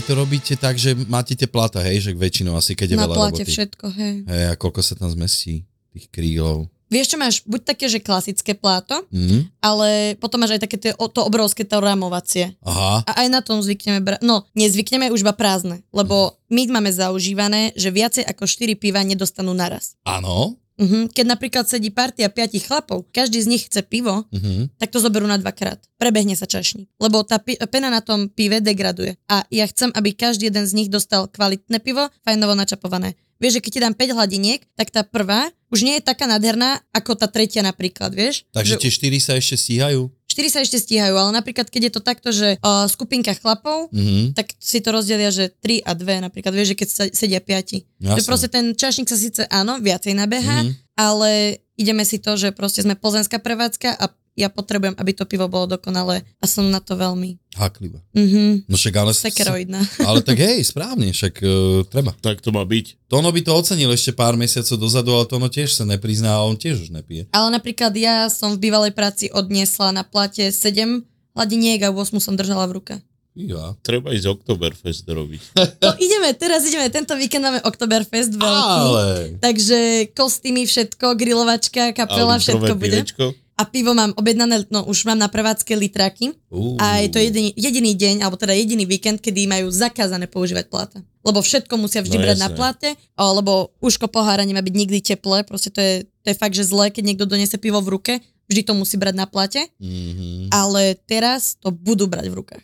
to 0.05 0.13
robíte 0.13 0.53
tak, 0.55 0.77
že 0.77 0.93
máte 0.93 1.33
tie 1.33 1.45
plata, 1.45 1.81
hej, 1.81 1.99
že 1.99 2.11
väčšinou 2.13 2.53
asi, 2.53 2.71
keď 2.71 2.87
je 2.87 2.97
Na 2.97 3.03
veľa 3.03 3.15
plate 3.15 3.41
roboty. 3.41 3.51
všetko, 3.51 3.85
hej. 3.91 4.15
Hej, 4.23 4.43
a 4.47 4.55
koľko 4.55 4.79
sa 4.79 4.93
tam 4.93 5.09
zmestí 5.09 5.65
tých 5.89 6.07
krílov. 6.07 6.69
Vieš 6.85 7.09
čo 7.09 7.17
máš, 7.17 7.41
buď 7.41 7.61
také, 7.65 7.85
že 7.87 7.97
klasické 7.97 8.53
pláto, 8.53 9.01
Mhm. 9.09 9.49
ale 9.59 9.89
potom 10.15 10.37
máš 10.37 10.53
aj 10.53 10.61
také 10.61 10.77
tie, 10.77 10.91
to 10.93 11.19
obrovské 11.19 11.65
to 11.65 11.81
ramovacie. 11.81 12.53
Aha, 12.61 13.01
A 13.03 13.25
aj 13.25 13.27
na 13.27 13.41
tom 13.41 13.57
zvykneme 13.57 13.99
brať, 13.99 14.21
no 14.21 14.45
nezvykneme 14.53 15.09
už 15.09 15.25
iba 15.25 15.33
prázdne, 15.33 15.81
lebo 15.89 16.37
my 16.47 16.69
máme 16.69 16.93
zaužívané, 16.93 17.73
že 17.73 17.89
viacej 17.89 18.23
ako 18.23 18.45
4 18.45 18.77
piva 18.77 19.01
nedostanú 19.01 19.51
naraz. 19.51 19.97
áno. 20.03 20.61
Mhm. 20.75 21.07
Keď 21.09 21.25
napríklad 21.25 21.65
sedí 21.65 21.87
partia 21.87 22.27
piatich 22.27 22.67
chlapov, 22.67 23.07
každý 23.09 23.39
z 23.39 23.47
nich 23.47 23.63
chce 23.65 23.79
pivo, 23.81 24.27
Mhm. 24.29 24.75
tak 24.75 24.91
to 24.91 24.99
zoberú 24.99 25.23
na 25.23 25.35
dvakrát. 25.35 25.79
Prebehne 25.95 26.35
sa 26.35 26.43
čašník. 26.43 26.91
Lebo 26.97 27.23
tá 27.23 27.39
pi- 27.39 27.55
pena 27.65 27.87
na 27.87 27.99
tom 27.99 28.27
pive 28.27 28.59
degraduje. 28.59 29.15
A 29.25 29.47
ja 29.49 29.65
chcem, 29.65 29.89
aby 29.91 30.11
každý 30.11 30.47
jeden 30.47 30.67
z 30.67 30.75
nich 30.75 30.89
dostal 30.89 31.27
kvalitné 31.27 31.79
pivo, 31.79 32.11
fajnovo 32.21 32.53
načapované. 32.53 33.15
Vieš, 33.35 33.59
že 33.59 33.63
keď 33.63 33.71
ti 33.71 33.79
dám 33.81 33.95
5 33.95 34.11
hladiniek, 34.11 34.61
tak 34.75 34.91
tá 34.91 35.03
prvá 35.03 35.51
už 35.67 35.83
nie 35.83 35.99
je 35.99 36.03
taká 36.03 36.23
nádherná 36.23 36.79
ako 36.91 37.15
tá 37.15 37.27
tretia 37.27 37.59
napríklad, 37.59 38.15
vieš? 38.15 38.47
Takže 38.51 38.79
Že 38.79 38.81
tie 38.81 38.91
štyri 38.91 39.19
sa 39.19 39.35
ešte 39.35 39.55
stíhajú? 39.55 40.07
4 40.35 40.51
sa 40.51 40.59
ešte 40.59 40.75
stíhajú, 40.77 41.15
ale 41.15 41.31
napríklad 41.31 41.65
keď 41.65 41.81
je 41.81 41.93
to 41.95 42.01
takto, 42.01 42.29
že 42.29 42.59
uh, 42.59 42.85
skupinka 42.85 43.31
chlapov, 43.33 43.87
Mhm. 43.89 44.35
tak 44.35 44.51
si 44.59 44.83
to 44.83 44.91
rozdelia, 44.91 45.31
že 45.31 45.47
3 45.55 45.79
a 45.79 45.95
2 45.95 46.19
napríklad, 46.21 46.51
vieš, 46.51 46.75
že 46.75 46.77
keď 46.77 46.87
sa 46.91 47.03
sedia 47.09 47.39
5. 47.39 47.87
Že 47.97 48.19
Jasné. 48.19 48.27
proste 48.27 48.47
ten 48.47 48.65
čašník 48.71 49.07
sa 49.07 49.15
síce 49.15 49.47
áno, 49.47 49.79
viacej 49.79 50.11
nabeha, 50.11 50.67
Mhm. 50.67 50.71
ale 50.93 51.31
ideme 51.75 52.03
si 52.07 52.19
to, 52.19 52.35
že 52.39 52.55
proste 52.55 52.83
sme 52.83 52.95
pozemská 52.95 53.39
prevádzka 53.39 53.95
a 53.95 54.11
ja 54.35 54.51
potrebujem, 54.51 54.99
aby 54.99 55.15
to 55.15 55.23
pivo 55.23 55.47
bolo 55.47 55.79
dokonalé 55.79 56.27
a 56.43 56.45
som 56.45 56.67
na 56.67 56.83
to 56.83 56.99
veľmi. 56.99 57.39
Hakliva. 57.55 58.03
Mhm. 58.11 58.67
No 58.67 58.75
však 58.75 58.95
ale... 58.99 59.11
Sekeroidná. 59.15 59.79
Ale 60.03 60.19
tak 60.19 60.43
hej, 60.43 60.59
správne, 60.67 61.15
však 61.15 61.39
uh, 61.39 61.87
treba. 61.87 62.11
Tak 62.19 62.43
to 62.43 62.51
má 62.51 62.67
byť. 62.67 63.07
Tono 63.07 63.31
by 63.31 63.39
to 63.39 63.55
ocenil 63.55 63.95
ešte 63.95 64.11
pár 64.11 64.35
mesiacov 64.35 64.75
dozadu, 64.75 65.15
ale 65.15 65.25
Tono 65.31 65.47
tiež 65.47 65.71
sa 65.71 65.87
neprizná 65.87 66.35
a 66.35 66.43
on 66.43 66.59
tiež 66.59 66.83
už 66.83 66.89
nepije. 66.91 67.31
Ale 67.31 67.47
napríklad 67.47 67.95
ja 67.95 68.27
som 68.27 68.59
v 68.59 68.67
bývalej 68.67 68.91
práci 68.91 69.31
odniesla 69.31 69.95
na 69.95 70.03
plate 70.03 70.51
7 70.51 71.07
hladiniek 71.31 71.79
a 71.87 71.95
8 71.95 72.19
som 72.19 72.35
držala 72.35 72.67
v 72.67 72.75
ruke. 72.75 72.93
Ja. 73.35 73.75
Treba 73.81 74.09
ísť 74.09 74.31
Oktoberfest 74.31 75.03
robiť. 75.03 75.41
No 75.83 75.91
ideme, 75.97 76.31
teraz 76.33 76.63
ideme, 76.63 76.87
tento 76.87 77.13
víkend 77.13 77.43
máme 77.43 77.59
Oktoberfest 77.61 78.31
veľký. 78.31 78.79
Ale... 78.81 79.05
Takže 79.37 79.79
kostýmy, 80.11 80.63
všetko, 80.63 81.13
grilovačka, 81.13 81.91
kapela, 81.91 82.35
všetko 82.35 82.73
bude. 82.73 83.03
pivečko. 83.03 83.25
A 83.55 83.63
pivo 83.63 83.91
mám 83.91 84.11
objednané, 84.13 84.67
no 84.67 84.83
už 84.83 85.03
mám 85.05 85.15
na 85.15 85.27
prevádzke 85.27 85.71
litraky. 85.73 86.35
Uh. 86.49 86.75
A 86.75 86.99
je 86.99 87.07
to 87.07 87.19
jediný, 87.19 87.55
jediný 87.55 87.91
deň, 87.93 88.15
alebo 88.19 88.35
teda 88.35 88.51
jediný 88.51 88.83
víkend, 88.83 89.19
kedy 89.19 89.47
majú 89.47 89.67
zakázané 89.69 90.27
používať 90.27 90.67
pláta. 90.67 90.99
Lebo 91.21 91.39
všetko 91.39 91.71
musia 91.75 91.99
vždy 91.99 92.15
No 92.15 92.21
brať 92.21 92.37
na 92.37 92.49
jasné. 92.49 92.57
pláte, 92.57 92.87
a- 93.15 93.31
lebo 93.31 93.71
uško 93.79 94.07
pohára 94.07 94.43
nemá 94.43 94.59
byť 94.59 94.75
nikdy 94.75 94.99
teplé, 95.01 95.43
proste 95.43 95.71
to 95.71 95.79
je, 95.79 95.93
to 96.03 96.27
je 96.27 96.35
fakt, 96.35 96.51
že 96.51 96.63
zlé, 96.63 96.91
keď 96.91 97.03
niekto 97.05 97.23
donese 97.23 97.55
pivo 97.55 97.79
v 97.79 97.91
ruke, 97.91 98.13
vždy 98.45 98.61
to 98.61 98.73
musí 98.73 98.95
brať 98.95 99.15
na 99.15 99.25
pláte, 99.25 99.63
Mhm. 99.79 100.51
ale 100.51 100.99
teraz 101.01 101.55
to 101.55 101.71
budú 101.71 102.05
brať 102.05 102.27
v 102.27 102.35
rukách, 102.35 102.63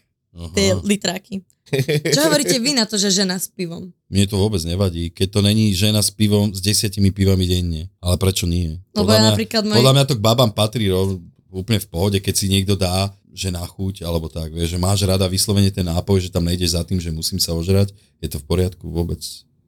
tie 0.55 0.75
Aha. 0.75 0.81
litráky. 0.83 1.43
Čo 2.15 2.27
hovoríte 2.27 2.59
vy 2.59 2.75
na 2.75 2.83
to, 2.83 2.99
že 2.99 3.23
žena 3.23 3.39
s 3.39 3.47
pivom? 3.47 3.91
Mne 4.11 4.25
to 4.27 4.35
vôbec 4.35 4.59
nevadí, 4.67 5.07
keď 5.07 5.27
to 5.27 5.39
není 5.39 5.71
žena 5.71 6.03
s 6.03 6.11
pivom, 6.11 6.51
s 6.51 6.59
desiatimi 6.59 7.15
pivami 7.15 7.47
denne. 7.47 7.87
Ale 8.03 8.19
prečo 8.19 8.43
nie? 8.43 8.75
Lebo 8.91 9.07
Podľa 9.07 9.15
ja 9.15 9.21
mňa, 9.21 9.29
napríklad 9.31 9.63
môj... 9.63 9.77
podľa 9.79 9.93
mňa 9.95 10.05
to 10.07 10.17
k 10.19 10.25
babám 10.25 10.51
patrí 10.51 10.91
rov, 10.91 11.19
úplne 11.51 11.79
v 11.79 11.89
pohode, 11.91 12.17
keď 12.19 12.33
si 12.35 12.47
niekto 12.47 12.75
dá, 12.75 13.11
že 13.31 13.47
na 13.51 13.63
chuť, 13.63 14.03
alebo 14.03 14.27
tak, 14.27 14.51
vieš, 14.51 14.75
že 14.75 14.79
máš 14.79 15.07
rada 15.07 15.23
vyslovene 15.27 15.71
ten 15.71 15.87
nápoj, 15.87 16.19
že 16.19 16.31
tam 16.31 16.43
nejdeš 16.43 16.75
za 16.75 16.83
tým, 16.83 16.99
že 16.99 17.11
musím 17.15 17.39
sa 17.39 17.55
ožrať, 17.55 17.95
je 18.19 18.27
to 18.27 18.39
v 18.39 18.45
poriadku 18.47 18.91
vôbec. 18.91 19.19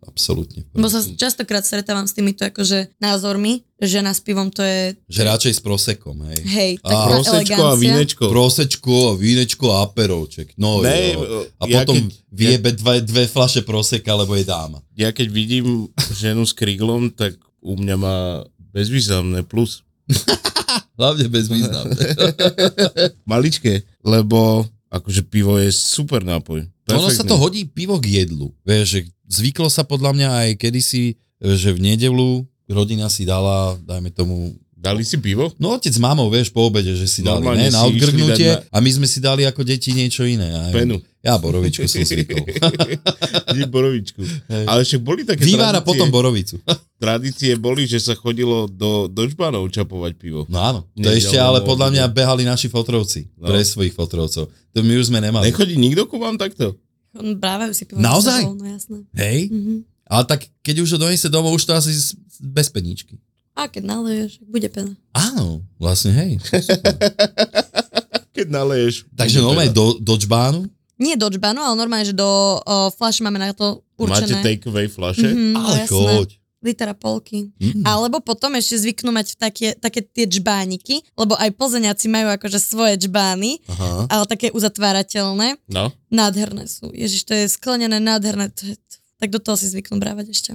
Absolútne. 0.06 0.68
Bo 0.70 0.86
sa 0.86 1.00
častokrát 1.00 1.62
stretávam 1.62 2.04
s 2.04 2.12
týmito 2.12 2.42
akože 2.42 2.92
názormi, 2.98 3.64
že 3.76 3.98
žena 3.98 4.10
s 4.10 4.20
pivom 4.20 4.48
to 4.48 4.60
je, 4.60 4.96
Že 5.06 5.22
radšej 5.26 5.54
s 5.54 5.62
prosekom, 5.62 6.18
hej. 6.28 6.40
hej, 6.46 6.72
taká 6.78 7.04
Prosečko 7.10 7.62
a 7.64 7.76
vínečko. 7.76 8.24
Prosečko, 8.28 8.94
vínečko 9.16 9.66
a 9.70 9.84
aperovček. 9.84 10.54
No 10.56 10.80
Ne, 10.80 11.14
jo. 11.14 11.48
A 11.58 11.64
ja 11.66 11.82
potom 11.82 11.98
keď- 11.98 12.14
viebe 12.30 12.70
dve, 12.72 13.02
dve 13.02 13.24
flaše 13.26 13.62
proseka, 13.62 14.14
lebo 14.14 14.34
je 14.34 14.44
dáma. 14.44 14.84
Ja 14.94 15.10
keď 15.10 15.28
vidím 15.30 15.88
ženu 16.12 16.44
s 16.44 16.52
kriglom, 16.52 17.10
tak 17.10 17.34
u 17.60 17.74
mňa 17.74 17.96
má 17.96 18.18
bezvýznamné 18.70 19.44
plus. 19.44 19.82
Hlavne 20.94 21.26
bez 21.26 21.48
významu. 21.48 21.90
Maličké, 23.26 23.82
lebo 24.00 24.64
akože 24.90 25.22
pivo 25.24 25.58
je 25.58 25.70
super 25.70 26.22
nápoj. 26.22 26.70
ono 26.86 27.10
sa 27.10 27.24
Perfektný. 27.24 27.30
to 27.30 27.36
hodí 27.36 27.62
pivo 27.66 27.98
k 27.98 28.22
jedlu. 28.22 28.54
Vieš, 28.62 28.86
že 28.86 29.00
zvyklo 29.34 29.68
sa 29.74 29.82
podľa 29.82 30.14
mňa 30.14 30.30
aj 30.30 30.50
kedysi, 30.62 31.18
že 31.42 31.74
v 31.74 31.80
nedelu 31.82 32.46
rodina 32.70 33.10
si 33.10 33.26
dala, 33.26 33.76
dajme 33.84 34.14
tomu, 34.14 34.54
Dali 34.84 35.08
si 35.08 35.16
pivo? 35.16 35.48
No 35.64 35.80
otec 35.80 35.96
s 35.96 35.96
mamou, 35.96 36.28
vieš, 36.28 36.52
po 36.52 36.68
obede, 36.68 36.92
že 36.92 37.08
si 37.08 37.24
dali, 37.24 37.40
Normálne 37.40 37.72
ne, 37.72 37.72
na 37.72 37.88
si 37.88 37.96
išli 37.96 38.04
odgrnutie 38.04 38.50
dať 38.52 38.68
a 38.68 38.78
my 38.84 38.90
sme 38.92 39.08
si 39.08 39.24
dali 39.24 39.48
ako 39.48 39.64
deti 39.64 39.96
niečo 39.96 40.28
iné. 40.28 40.52
Ja, 40.52 40.62
Penu. 40.76 41.00
Ja 41.24 41.40
borovičku 41.40 41.88
som 41.88 42.04
zvykol. 42.04 42.44
Borovičku. 43.72 44.20
Ale 44.52 44.84
však 44.84 45.00
boli 45.00 45.24
také 45.24 45.40
Vývar 45.40 45.72
a 45.72 45.80
tradície, 45.80 45.88
potom 45.88 46.12
borovicu. 46.12 46.60
tradície 47.00 47.56
boli, 47.56 47.88
že 47.88 48.04
sa 48.04 48.12
chodilo 48.12 48.68
do, 48.68 49.08
do 49.08 49.24
žbanov 49.24 49.72
čapovať 49.72 50.20
pivo. 50.20 50.44
No 50.52 50.60
áno, 50.60 50.80
to 51.00 51.08
ešte 51.08 51.40
ale 51.40 51.64
podľa 51.64 51.96
mňa 51.96 52.04
behali 52.12 52.44
naši 52.44 52.68
fotrovci. 52.68 53.32
No. 53.40 53.48
Pre 53.48 53.64
svojich 53.64 53.96
fotrovcov. 53.96 54.52
To 54.52 54.80
my 54.84 55.00
už 55.00 55.16
sme 55.16 55.24
nemali. 55.24 55.48
Nechodí 55.48 55.80
nikto 55.80 56.12
ku 56.12 56.20
vám 56.20 56.36
takto? 56.36 56.76
Brávajú 57.14 57.72
si 57.72 57.86
pivo. 57.86 58.02
Naozaj? 58.02 58.42
sebou, 58.42 58.58
No 58.58 58.66
jasné. 58.66 58.98
Hej? 59.14 59.40
Mhm. 59.50 59.76
Ale 60.04 60.24
tak 60.26 60.46
keď 60.62 60.76
už 60.84 60.90
ho 60.94 61.00
donese 61.00 61.30
domov, 61.30 61.56
už 61.56 61.64
to 61.64 61.74
asi 61.74 61.90
bez 62.42 62.68
peníčky. 62.70 63.18
A 63.54 63.70
keď 63.70 63.86
naleješ, 63.86 64.42
bude 64.44 64.66
pena. 64.68 64.98
Áno, 65.14 65.62
vlastne 65.78 66.10
hej. 66.12 66.42
Keď 68.34 68.50
naleješ. 68.50 69.06
Takže 69.14 69.38
normálne 69.40 69.70
do, 69.70 69.94
do 70.02 70.18
čbánu. 70.18 70.66
Nie 70.98 71.14
do 71.14 71.30
džbanu, 71.30 71.62
ale 71.62 71.78
normálne, 71.78 72.06
že 72.06 72.18
do 72.18 72.26
o, 72.26 72.90
flash 72.90 73.22
máme 73.22 73.38
na 73.38 73.54
to 73.54 73.86
Máte 73.98 74.26
určené. 74.26 74.42
take 74.42 74.66
away 74.66 74.90
flaše? 74.90 75.30
Mhm, 75.30 75.54
no 75.54 75.60
Ale 75.62 75.78
jasné. 75.86 75.94
choď. 75.94 76.30
Litera 76.64 76.96
polky. 76.96 77.52
Mm. 77.60 77.84
Alebo 77.84 78.24
potom 78.24 78.56
ešte 78.56 78.80
zvyknú 78.80 79.12
mať 79.12 79.36
také, 79.36 79.76
také 79.76 80.00
tie 80.00 80.24
džbániky, 80.24 81.04
lebo 81.20 81.36
aj 81.36 81.52
plzeňáci 81.54 82.08
majú 82.08 82.32
akože 82.32 82.60
svoje 82.64 82.96
džbány, 82.96 83.60
Aha. 83.68 84.08
ale 84.08 84.24
také 84.26 84.50
uzatvárateľné. 84.56 85.60
No. 85.68 85.92
Nádherné 86.08 86.72
sú. 86.72 86.96
Ježiš, 86.96 87.28
to 87.28 87.36
je 87.36 87.52
sklenené, 87.52 88.00
nádherné. 88.00 88.48
To 88.56 88.64
je, 88.72 88.76
tak 89.20 89.30
do 89.30 89.44
toho 89.44 89.60
si 89.60 89.68
zvyknú 89.68 90.00
brávať 90.00 90.32
ešte. 90.32 90.52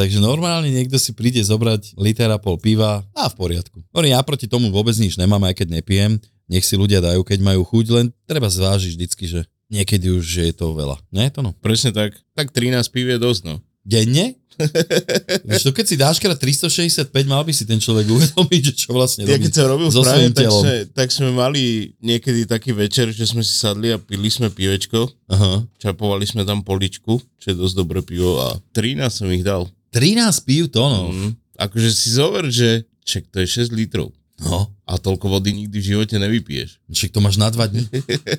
Takže 0.00 0.16
normálne 0.16 0.72
niekto 0.72 0.96
si 0.96 1.12
príde 1.12 1.44
zobrať 1.44 2.00
litera 2.00 2.40
pol 2.40 2.56
piva 2.56 3.04
a 3.12 3.28
v 3.28 3.34
poriadku. 3.36 3.84
Hovorím, 3.92 4.16
ja 4.16 4.24
proti 4.24 4.48
tomu 4.48 4.72
vôbec 4.72 4.96
nič 4.96 5.20
nemám, 5.20 5.44
aj 5.44 5.60
keď 5.60 5.76
nepijem. 5.76 6.16
Nech 6.48 6.64
si 6.64 6.74
ľudia 6.74 7.04
dajú, 7.04 7.20
keď 7.22 7.38
majú 7.44 7.62
chuť, 7.68 7.86
len 7.92 8.06
treba 8.24 8.48
zvážiť 8.48 8.96
vždycky, 8.96 9.24
že 9.28 9.40
niekedy 9.70 10.10
už 10.10 10.26
je 10.50 10.52
to 10.56 10.74
veľa. 10.74 10.98
Nie 11.14 11.30
je 11.30 11.38
to 11.38 11.40
no? 11.46 11.54
Presne 11.62 11.94
tak. 11.94 12.18
Tak 12.34 12.50
13 12.50 12.80
pív 12.90 13.06
je 13.12 13.18
dosť, 13.20 13.42
no. 13.46 13.62
Denne? 13.84 14.36
Vieš, 15.48 15.62
to 15.64 15.72
keď 15.72 15.86
si 15.88 15.96
dáš 15.96 16.20
krát 16.20 16.36
365, 16.36 17.08
mal 17.24 17.40
by 17.40 17.52
si 17.54 17.64
ten 17.64 17.80
človek 17.80 18.04
uvedomiť, 18.12 18.60
že 18.68 18.72
čo 18.76 18.92
vlastne 18.92 19.24
Ja 19.24 19.36
robí. 19.36 19.48
keď 19.48 19.52
som 19.56 19.66
robil 19.72 19.88
so 19.88 20.04
svojím 20.04 20.32
tak 20.36 20.48
sme, 20.52 20.74
tak 20.92 21.08
sme 21.08 21.30
mali 21.32 21.96
niekedy 22.04 22.44
taký 22.44 22.76
večer, 22.76 23.08
že 23.08 23.24
sme 23.24 23.40
si 23.40 23.56
sadli 23.56 23.88
a 23.88 23.96
pili 23.96 24.28
sme 24.28 24.52
pivečko. 24.52 25.08
Aha. 25.32 25.64
Čapovali 25.80 26.28
sme 26.28 26.44
tam 26.44 26.60
poličku, 26.60 27.16
čo 27.40 27.46
je 27.52 27.56
dosť 27.56 27.74
dobré 27.74 28.04
pivo 28.04 28.36
a 28.36 28.60
13 28.76 29.00
som 29.08 29.28
ich 29.32 29.40
dal. 29.40 29.64
13 29.96 30.44
pív 30.44 30.68
tónov. 30.68 31.08
Mm. 31.10 31.40
Akože 31.56 31.88
si 31.90 32.12
zover, 32.12 32.52
že 32.52 32.84
ček, 33.04 33.32
to 33.32 33.40
je 33.42 33.64
6 33.64 33.72
litrov. 33.72 34.12
No, 34.40 34.72
A 34.88 34.96
toľko 34.96 35.28
vody 35.28 35.52
nikdy 35.52 35.76
v 35.76 35.88
živote 35.94 36.16
nevypiješ. 36.16 36.80
však 36.88 37.12
to 37.12 37.20
máš 37.20 37.36
na 37.36 37.52
dva 37.52 37.68
dní. 37.68 37.84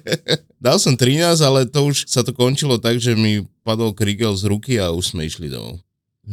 Dal 0.65 0.81
som 0.81 0.97
13, 0.97 1.37
ale 1.41 1.69
to 1.69 1.87
už 1.87 2.09
sa 2.09 2.25
to 2.25 2.33
končilo 2.33 2.81
tak, 2.81 2.97
že 2.97 3.13
mi 3.13 3.45
padol 3.61 3.93
krigel 3.93 4.33
z 4.33 4.49
ruky 4.49 4.81
a 4.81 4.89
už 4.89 5.13
sme 5.13 5.29
išli 5.29 5.47
domov. 5.47 5.77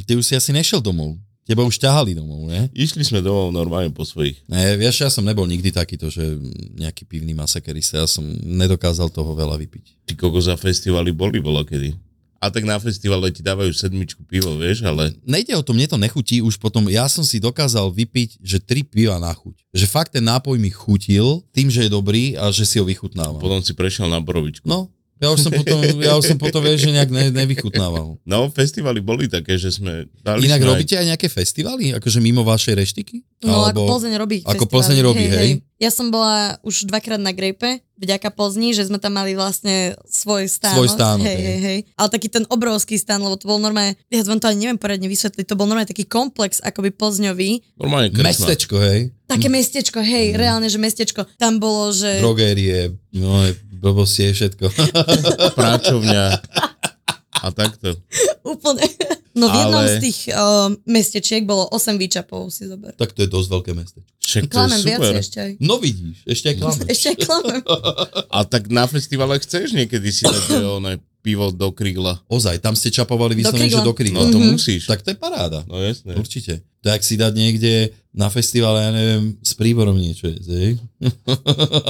Ty 0.08 0.16
už 0.16 0.24
si 0.24 0.34
asi 0.36 0.50
nešiel 0.56 0.80
domov. 0.80 1.20
Teba 1.48 1.64
už 1.64 1.80
ťahali 1.80 2.12
domov, 2.12 2.44
ne? 2.44 2.68
Išli 2.76 3.00
sme 3.08 3.24
domov 3.24 3.56
normálne 3.56 3.88
po 3.88 4.04
svojich. 4.04 4.44
Ne, 4.52 4.76
vieš, 4.76 5.00
ja 5.00 5.08
som 5.08 5.24
nebol 5.24 5.48
nikdy 5.48 5.72
takýto, 5.72 6.12
že 6.12 6.36
nejaký 6.76 7.08
pivný 7.08 7.32
masakerista, 7.32 8.04
ja 8.04 8.08
som 8.08 8.20
nedokázal 8.44 9.08
toho 9.08 9.32
veľa 9.32 9.56
vypiť. 9.56 9.84
Ty 10.04 10.12
kogo 10.12 10.44
za 10.44 10.60
festivaly 10.60 11.08
boli, 11.08 11.40
bola 11.40 11.64
kedy. 11.64 11.96
A 12.38 12.54
tak 12.54 12.62
na 12.62 12.78
festivale 12.78 13.34
ti 13.34 13.42
dávajú 13.42 13.74
sedmičku 13.74 14.22
pivo, 14.22 14.54
vieš, 14.54 14.86
ale 14.86 15.10
Nejde 15.26 15.58
o 15.58 15.62
to, 15.66 15.74
mne 15.74 15.90
to 15.90 15.98
nechutí, 15.98 16.38
už 16.38 16.54
potom 16.62 16.86
ja 16.86 17.10
som 17.10 17.26
si 17.26 17.42
dokázal 17.42 17.90
vypiť, 17.90 18.38
že 18.38 18.62
tri 18.62 18.86
piva 18.86 19.18
na 19.18 19.34
chuť. 19.34 19.58
Že 19.74 19.86
fakt 19.90 20.14
ten 20.14 20.22
nápoj 20.22 20.54
mi 20.54 20.70
chutil 20.70 21.42
tým, 21.50 21.66
že 21.66 21.86
je 21.86 21.90
dobrý 21.90 22.38
a 22.38 22.54
že 22.54 22.62
si 22.62 22.78
ho 22.78 22.86
vychutnávam. 22.86 23.42
potom 23.42 23.58
si 23.58 23.74
prešiel 23.74 24.06
na 24.06 24.22
borovičku. 24.22 24.70
No, 24.70 24.86
ja 25.18 25.34
už 25.34 25.50
som 25.50 25.50
potom, 25.50 25.82
ja 25.98 26.14
už 26.14 26.24
som 26.30 26.38
potom 26.38 26.62
vieš, 26.62 26.86
že 26.86 26.94
nejak 26.94 27.10
ne, 27.10 27.34
nevychutnával. 27.34 28.14
No, 28.30 28.46
festivaly 28.54 29.02
boli 29.02 29.26
také, 29.26 29.58
že 29.58 29.74
sme 29.74 30.06
dali 30.22 30.46
Inak 30.46 30.62
sme 30.62 30.70
robíte 30.78 30.94
aj 30.94 31.06
nejaké 31.10 31.26
festivaly, 31.26 31.90
akože 31.98 32.22
mimo 32.22 32.46
vašej 32.46 32.74
reštiky? 32.78 33.26
No 33.42 33.66
ako 33.66 33.98
Plzeň 33.98 34.14
robí 34.14 34.38
Ako 34.46 34.68
festivaly. 34.68 34.70
Plzeň 34.70 34.98
robí, 35.02 35.26
hej? 35.26 35.50
Ja 35.78 35.94
som 35.94 36.10
bola 36.10 36.58
už 36.66 36.90
dvakrát 36.90 37.22
na 37.22 37.30
Grape, 37.30 37.86
vďaka 38.02 38.34
Plzni, 38.34 38.74
že 38.74 38.90
sme 38.90 38.98
tam 38.98 39.14
mali 39.14 39.38
vlastne 39.38 39.94
svoj 40.10 40.50
stán. 40.50 40.74
Svoj 40.74 40.90
stánok, 40.90 41.22
hej, 41.22 41.38
hej. 41.38 41.58
hej. 41.62 41.78
Ale 41.94 42.08
taký 42.10 42.26
ten 42.26 42.42
obrovský 42.50 42.98
stán, 42.98 43.22
lebo 43.22 43.38
to 43.38 43.46
bol 43.46 43.62
normálne, 43.62 43.94
ja 44.10 44.26
vám 44.26 44.42
to 44.42 44.50
ani 44.50 44.66
neviem 44.66 44.78
poradne 44.78 45.06
vysvetliť, 45.06 45.46
to 45.46 45.54
bol 45.54 45.70
normálne 45.70 45.86
taký 45.86 46.02
komplex 46.02 46.58
akoby 46.58 46.90
Plzňový. 46.90 47.78
Normálne 47.78 48.10
krsma. 48.10 48.26
Mestečko, 48.26 48.74
hej? 48.82 49.14
Také 49.30 49.46
mestečko, 49.46 50.02
hej, 50.02 50.34
reálne, 50.34 50.66
že 50.66 50.82
mestečko. 50.82 51.30
Tam 51.38 51.62
bolo, 51.62 51.94
že... 51.94 52.18
Drogérie, 52.18 52.98
no, 53.14 53.46
blbosti 53.78 54.30
je 54.30 54.32
všetko. 54.34 54.66
Práčovňa. 55.54 56.24
A 57.38 57.46
takto. 57.54 57.94
Úplne. 58.42 58.82
No 59.38 59.46
v 59.46 59.56
jednom 59.56 59.78
Ale- 59.80 59.92
z 59.92 59.96
tých 60.00 60.18
uh, 60.28 60.68
mestečiek 60.84 61.42
bolo 61.42 61.64
8 61.68 61.94
výčapov, 61.94 62.48
si 62.48 62.64
zober. 62.64 62.92
tak 62.92 63.10
to 63.10 63.22
je 63.22 63.28
dosť 63.28 63.48
veľké 63.48 63.70
mestečko. 63.72 64.10
Však 64.18 64.42
to 64.42 64.46
je 64.46 64.52
Klamem 64.52 64.80
super. 64.82 65.12
ešte 65.14 65.38
aj. 65.38 65.52
No 65.58 65.74
vidíš, 65.76 66.16
ešte 66.24 66.46
aj 66.46 66.56
klameš. 66.58 66.86
Ešte 66.92 67.06
aj 67.06 67.18
klamem. 67.20 67.60
A 68.36 68.38
tak 68.42 68.62
na 68.68 68.84
festivale 68.84 69.38
chceš 69.38 69.72
niekedy 69.72 70.08
si 70.08 70.22
dať 70.22 70.44
oné 70.78 70.92
pivo 71.18 71.48
do 71.50 71.70
krigla. 71.70 72.20
Ozaj, 72.26 72.58
tam 72.58 72.72
ste 72.72 72.90
čapovali 72.90 73.34
vyslovene, 73.34 73.68
že 73.68 73.80
do 73.80 73.90
krigla. 73.90 74.22
No 74.22 74.30
to 74.30 74.38
Mhm. 74.38 74.48
musíš. 74.50 74.84
Tak 74.84 75.00
to 75.00 75.10
je 75.10 75.16
paráda. 75.16 75.64
No 75.64 75.78
jasné. 75.78 76.12
Určite. 76.12 76.60
To 76.78 76.86
je, 76.86 76.94
ak 76.94 77.02
si 77.02 77.14
dať 77.14 77.32
niekde 77.32 77.72
na 78.12 78.28
festivale, 78.28 78.78
ja 78.80 78.92
neviem, 78.92 79.34
s 79.36 79.50
príborom 79.52 79.94
niečo 79.94 80.30
hej? 80.30 80.78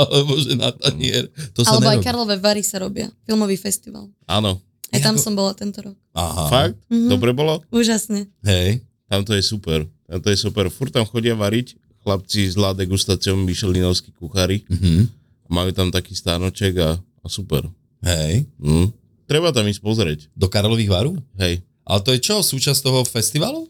Alebo 0.00 0.32
že 0.34 0.54
na 0.54 0.70
tanier. 0.70 1.28
To 1.52 1.60
sa 1.60 1.74
Alebo 1.74 1.86
aj 1.86 1.96
nerobí. 1.96 2.06
Karlové 2.06 2.36
Vary 2.36 2.62
sa 2.62 2.78
robia. 2.78 3.08
Filmový 3.22 3.56
festival. 3.56 4.08
Áno. 4.24 4.60
Aj 4.88 5.00
tam 5.00 5.14
Jako- 5.16 5.24
som 5.24 5.32
bola 5.36 5.52
tento 5.52 5.78
rok. 5.82 5.96
Aha. 6.14 6.44
Fakt? 6.48 6.76
Mhm. 6.88 7.08
Dobre 7.08 7.30
bolo? 7.32 7.60
Úžasne. 7.68 8.28
Hej. 8.42 8.80
Tam 9.08 9.24
to 9.24 9.32
je 9.36 9.42
super. 9.42 9.84
Tam 10.08 10.18
to 10.20 10.28
je 10.32 10.38
super. 10.40 10.68
Furt 10.68 10.92
tam 10.92 11.04
chodia 11.04 11.32
variť 11.32 11.76
chlapci 12.04 12.48
s 12.48 12.56
La 12.56 12.72
degustáciou 12.72 13.36
Michelinovskí 13.36 14.12
kuchári. 14.16 14.64
Mhm. 14.68 15.08
Majú 15.48 15.70
tam 15.72 15.88
taký 15.88 16.12
stánoček 16.12 16.76
a, 16.80 16.96
a 17.00 17.26
super. 17.28 17.64
Hej. 18.04 18.44
Hm. 18.60 18.92
Treba 19.24 19.48
tam 19.48 19.64
ísť 19.64 19.80
pozrieť. 19.80 20.20
Do 20.36 20.48
Karlových 20.48 20.92
varu? 20.92 21.16
Hej. 21.40 21.64
Ale 21.88 22.00
to 22.04 22.12
je 22.12 22.20
čo, 22.20 22.44
súčasť 22.44 22.84
toho 22.84 23.00
festivalu? 23.04 23.64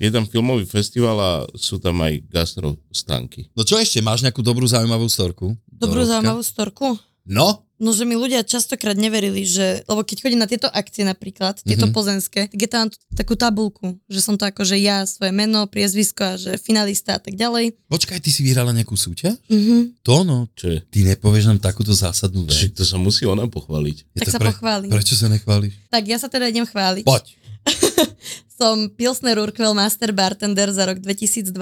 Je 0.00 0.08
tam 0.08 0.24
filmový 0.24 0.64
festival 0.64 1.20
a 1.20 1.32
sú 1.52 1.76
tam 1.76 2.00
aj 2.00 2.24
gastrostánky. 2.32 3.52
No 3.52 3.64
čo 3.64 3.76
ešte, 3.76 4.00
máš 4.00 4.24
nejakú 4.24 4.40
dobrú 4.40 4.64
zaujímavú 4.64 5.04
storku? 5.08 5.52
Dobrú 5.68 6.00
Dorotka? 6.00 6.12
zaujímavú 6.16 6.40
storku. 6.40 6.88
No, 7.28 7.67
No, 7.78 7.90
že 7.90 8.02
mi 8.02 8.12
ľudia 8.12 8.42
častokrát 8.42 8.94
neverili, 8.94 9.42
že, 9.42 9.82
lebo 9.84 10.02
keď 10.02 10.16
chodím 10.20 10.38
na 10.38 10.46
tieto 10.46 10.66
akcie 10.66 11.02
napríklad, 11.02 11.62
tieto 11.62 11.86
Mhm. 11.86 11.92
plzenské, 11.92 12.40
tak 12.46 12.58
je 12.58 12.66
tam 12.66 12.86
takú 13.12 13.34
tabulku, 13.34 13.94
že 14.04 14.18
som 14.18 14.34
to 14.34 14.44
ako, 14.44 14.62
že 14.62 14.76
ja, 14.76 15.02
svoje 15.04 15.30
meno, 15.30 15.62
priezvisko 15.64 16.24
a 16.24 16.34
že 16.34 16.56
finalista 16.56 17.14
a 17.14 17.20
tak 17.20 17.34
ďalej. 17.34 17.78
počkaj, 17.86 18.18
ty 18.18 18.28
si 18.28 18.42
vyhrala 18.42 18.70
nejakú 18.72 18.94
súťaž? 18.94 19.38
Mhm. 19.46 20.02
To 20.02 20.22
no, 20.22 20.50
Čo 20.52 20.82
ty 20.84 21.04
nepovieš 21.04 21.46
nám 21.46 21.58
takúto 21.58 21.90
zásadnú 21.90 22.44
vec. 22.44 22.52
Však 22.52 22.74
to 22.74 22.84
sa 22.84 22.96
musí 22.96 23.22
ona 23.24 23.46
pochváliť. 23.46 23.96
Je 24.12 24.20
Tak 24.20 24.28
sa 24.28 24.40
pochválim. 24.40 24.90
Prečo 24.90 25.14
sa 25.14 25.26
nechváliš? 25.26 25.72
Tak 25.88 26.02
ja 26.02 26.18
sa 26.18 26.26
teda 26.26 26.50
idem 26.50 26.66
chváliť. 26.66 27.06
Poď. 27.06 27.24
Som 28.58 28.90
Pilsner 28.90 29.38
Urquell 29.38 29.70
Master 29.70 30.10
Bartender 30.10 30.66
za 30.74 30.82
rok 30.82 30.98
2022 30.98 31.54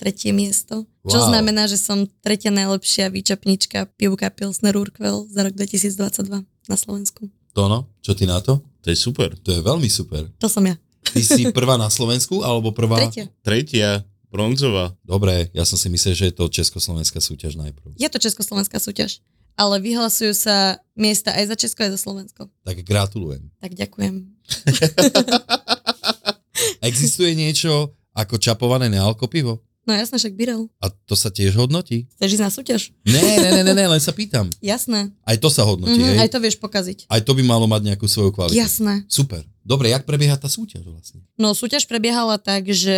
tretie 0.00 0.32
miesto. 0.32 0.88
Čo 1.04 1.20
Wow. 1.20 1.28
znamená, 1.28 1.68
že 1.68 1.76
som 1.76 2.08
tretia 2.24 2.48
najlepšia 2.48 3.12
výčapnička 3.12 3.84
pivka 4.00 4.32
Pilsner 4.32 4.72
Urquell 4.72 5.28
za 5.28 5.44
rok 5.44 5.52
2022 5.52 6.48
na 6.68 6.76
Slovensku. 6.76 7.28
To 7.52 7.68
no, 7.68 7.84
čo 8.00 8.16
ty 8.16 8.24
na 8.24 8.40
to? 8.40 8.64
To 8.80 8.88
je 8.88 8.96
super. 8.96 9.36
To 9.44 9.50
je 9.52 9.60
veľmi 9.60 9.88
super. 9.92 10.24
To 10.40 10.48
som 10.48 10.64
ja. 10.64 10.80
Ty 11.04 11.20
si 11.20 11.48
prvá 11.52 11.76
na 11.76 11.88
Slovensku, 11.88 12.40
alebo 12.40 12.72
prvá? 12.72 12.96
Tretia. 13.00 13.26
Tretia, 13.40 13.90
bronzová. 14.28 14.92
Dobre, 15.04 15.48
ja 15.52 15.64
som 15.64 15.76
si 15.76 15.88
myslel, 15.88 16.14
že 16.14 16.24
je 16.28 16.34
to 16.36 16.48
československá 16.48 17.20
súťaž 17.20 17.56
najprv. 17.56 17.96
Je 17.96 18.08
to 18.08 18.20
československá 18.20 18.76
súťaž, 18.76 19.20
ale 19.58 19.76
vyhlasujú 19.78 20.32
sa 20.32 20.78
miesta 20.94 21.30
aj 21.30 21.44
za 21.48 21.54
Česko, 21.58 21.82
aj 21.82 21.92
za 21.92 22.00
Slovensko. 22.00 22.48
Tak 22.62 22.76
gratulujem. 22.80 23.50
Tak 23.58 23.74
ďakujem. 23.74 24.14
Existuje 26.80 27.34
niečo 27.34 27.92
ako 28.12 28.36
čapované 28.36 28.88
nealkopivo? 28.88 29.58
No 29.82 29.90
jasné, 29.90 30.14
však 30.14 30.36
Birel. 30.36 30.68
A 30.78 30.92
to 30.92 31.16
sa 31.16 31.28
tiež 31.28 31.56
hodnotí? 31.56 32.04
Chceš 32.14 32.36
ísť 32.36 32.44
na 32.44 32.50
súťaž? 32.52 32.80
Ne, 33.02 33.16
ne, 33.16 33.50
ne, 33.50 33.62
ne, 33.62 33.72
ne 33.72 33.86
len 33.88 33.96
sa 33.96 34.12
pýtam. 34.12 34.44
Jasné. 34.60 35.08
Aj 35.24 35.34
to 35.34 35.48
sa 35.48 35.64
hodnotí, 35.64 35.96
Mhm, 35.96 36.12
hej? 36.12 36.16
aj 36.20 36.28
to 36.28 36.38
vieš 36.38 36.54
pokaziť. 36.58 37.08
Aj 37.08 37.18
to 37.18 37.32
by 37.32 37.40
malo 37.40 37.64
mať 37.64 37.88
nejakú 37.88 38.04
svoju 38.04 38.28
kvalitu. 38.30 38.54
Jasné. 38.54 39.02
Super. 39.08 39.42
Dobre, 39.64 39.88
jak 39.88 40.04
prebieha 40.04 40.36
tá 40.36 40.44
súťaž 40.44 40.84
vlastne? 40.84 41.24
No 41.34 41.52
súťaž 41.52 41.84
prebiehala 41.84 42.36
tak, 42.36 42.68
že 42.68 42.96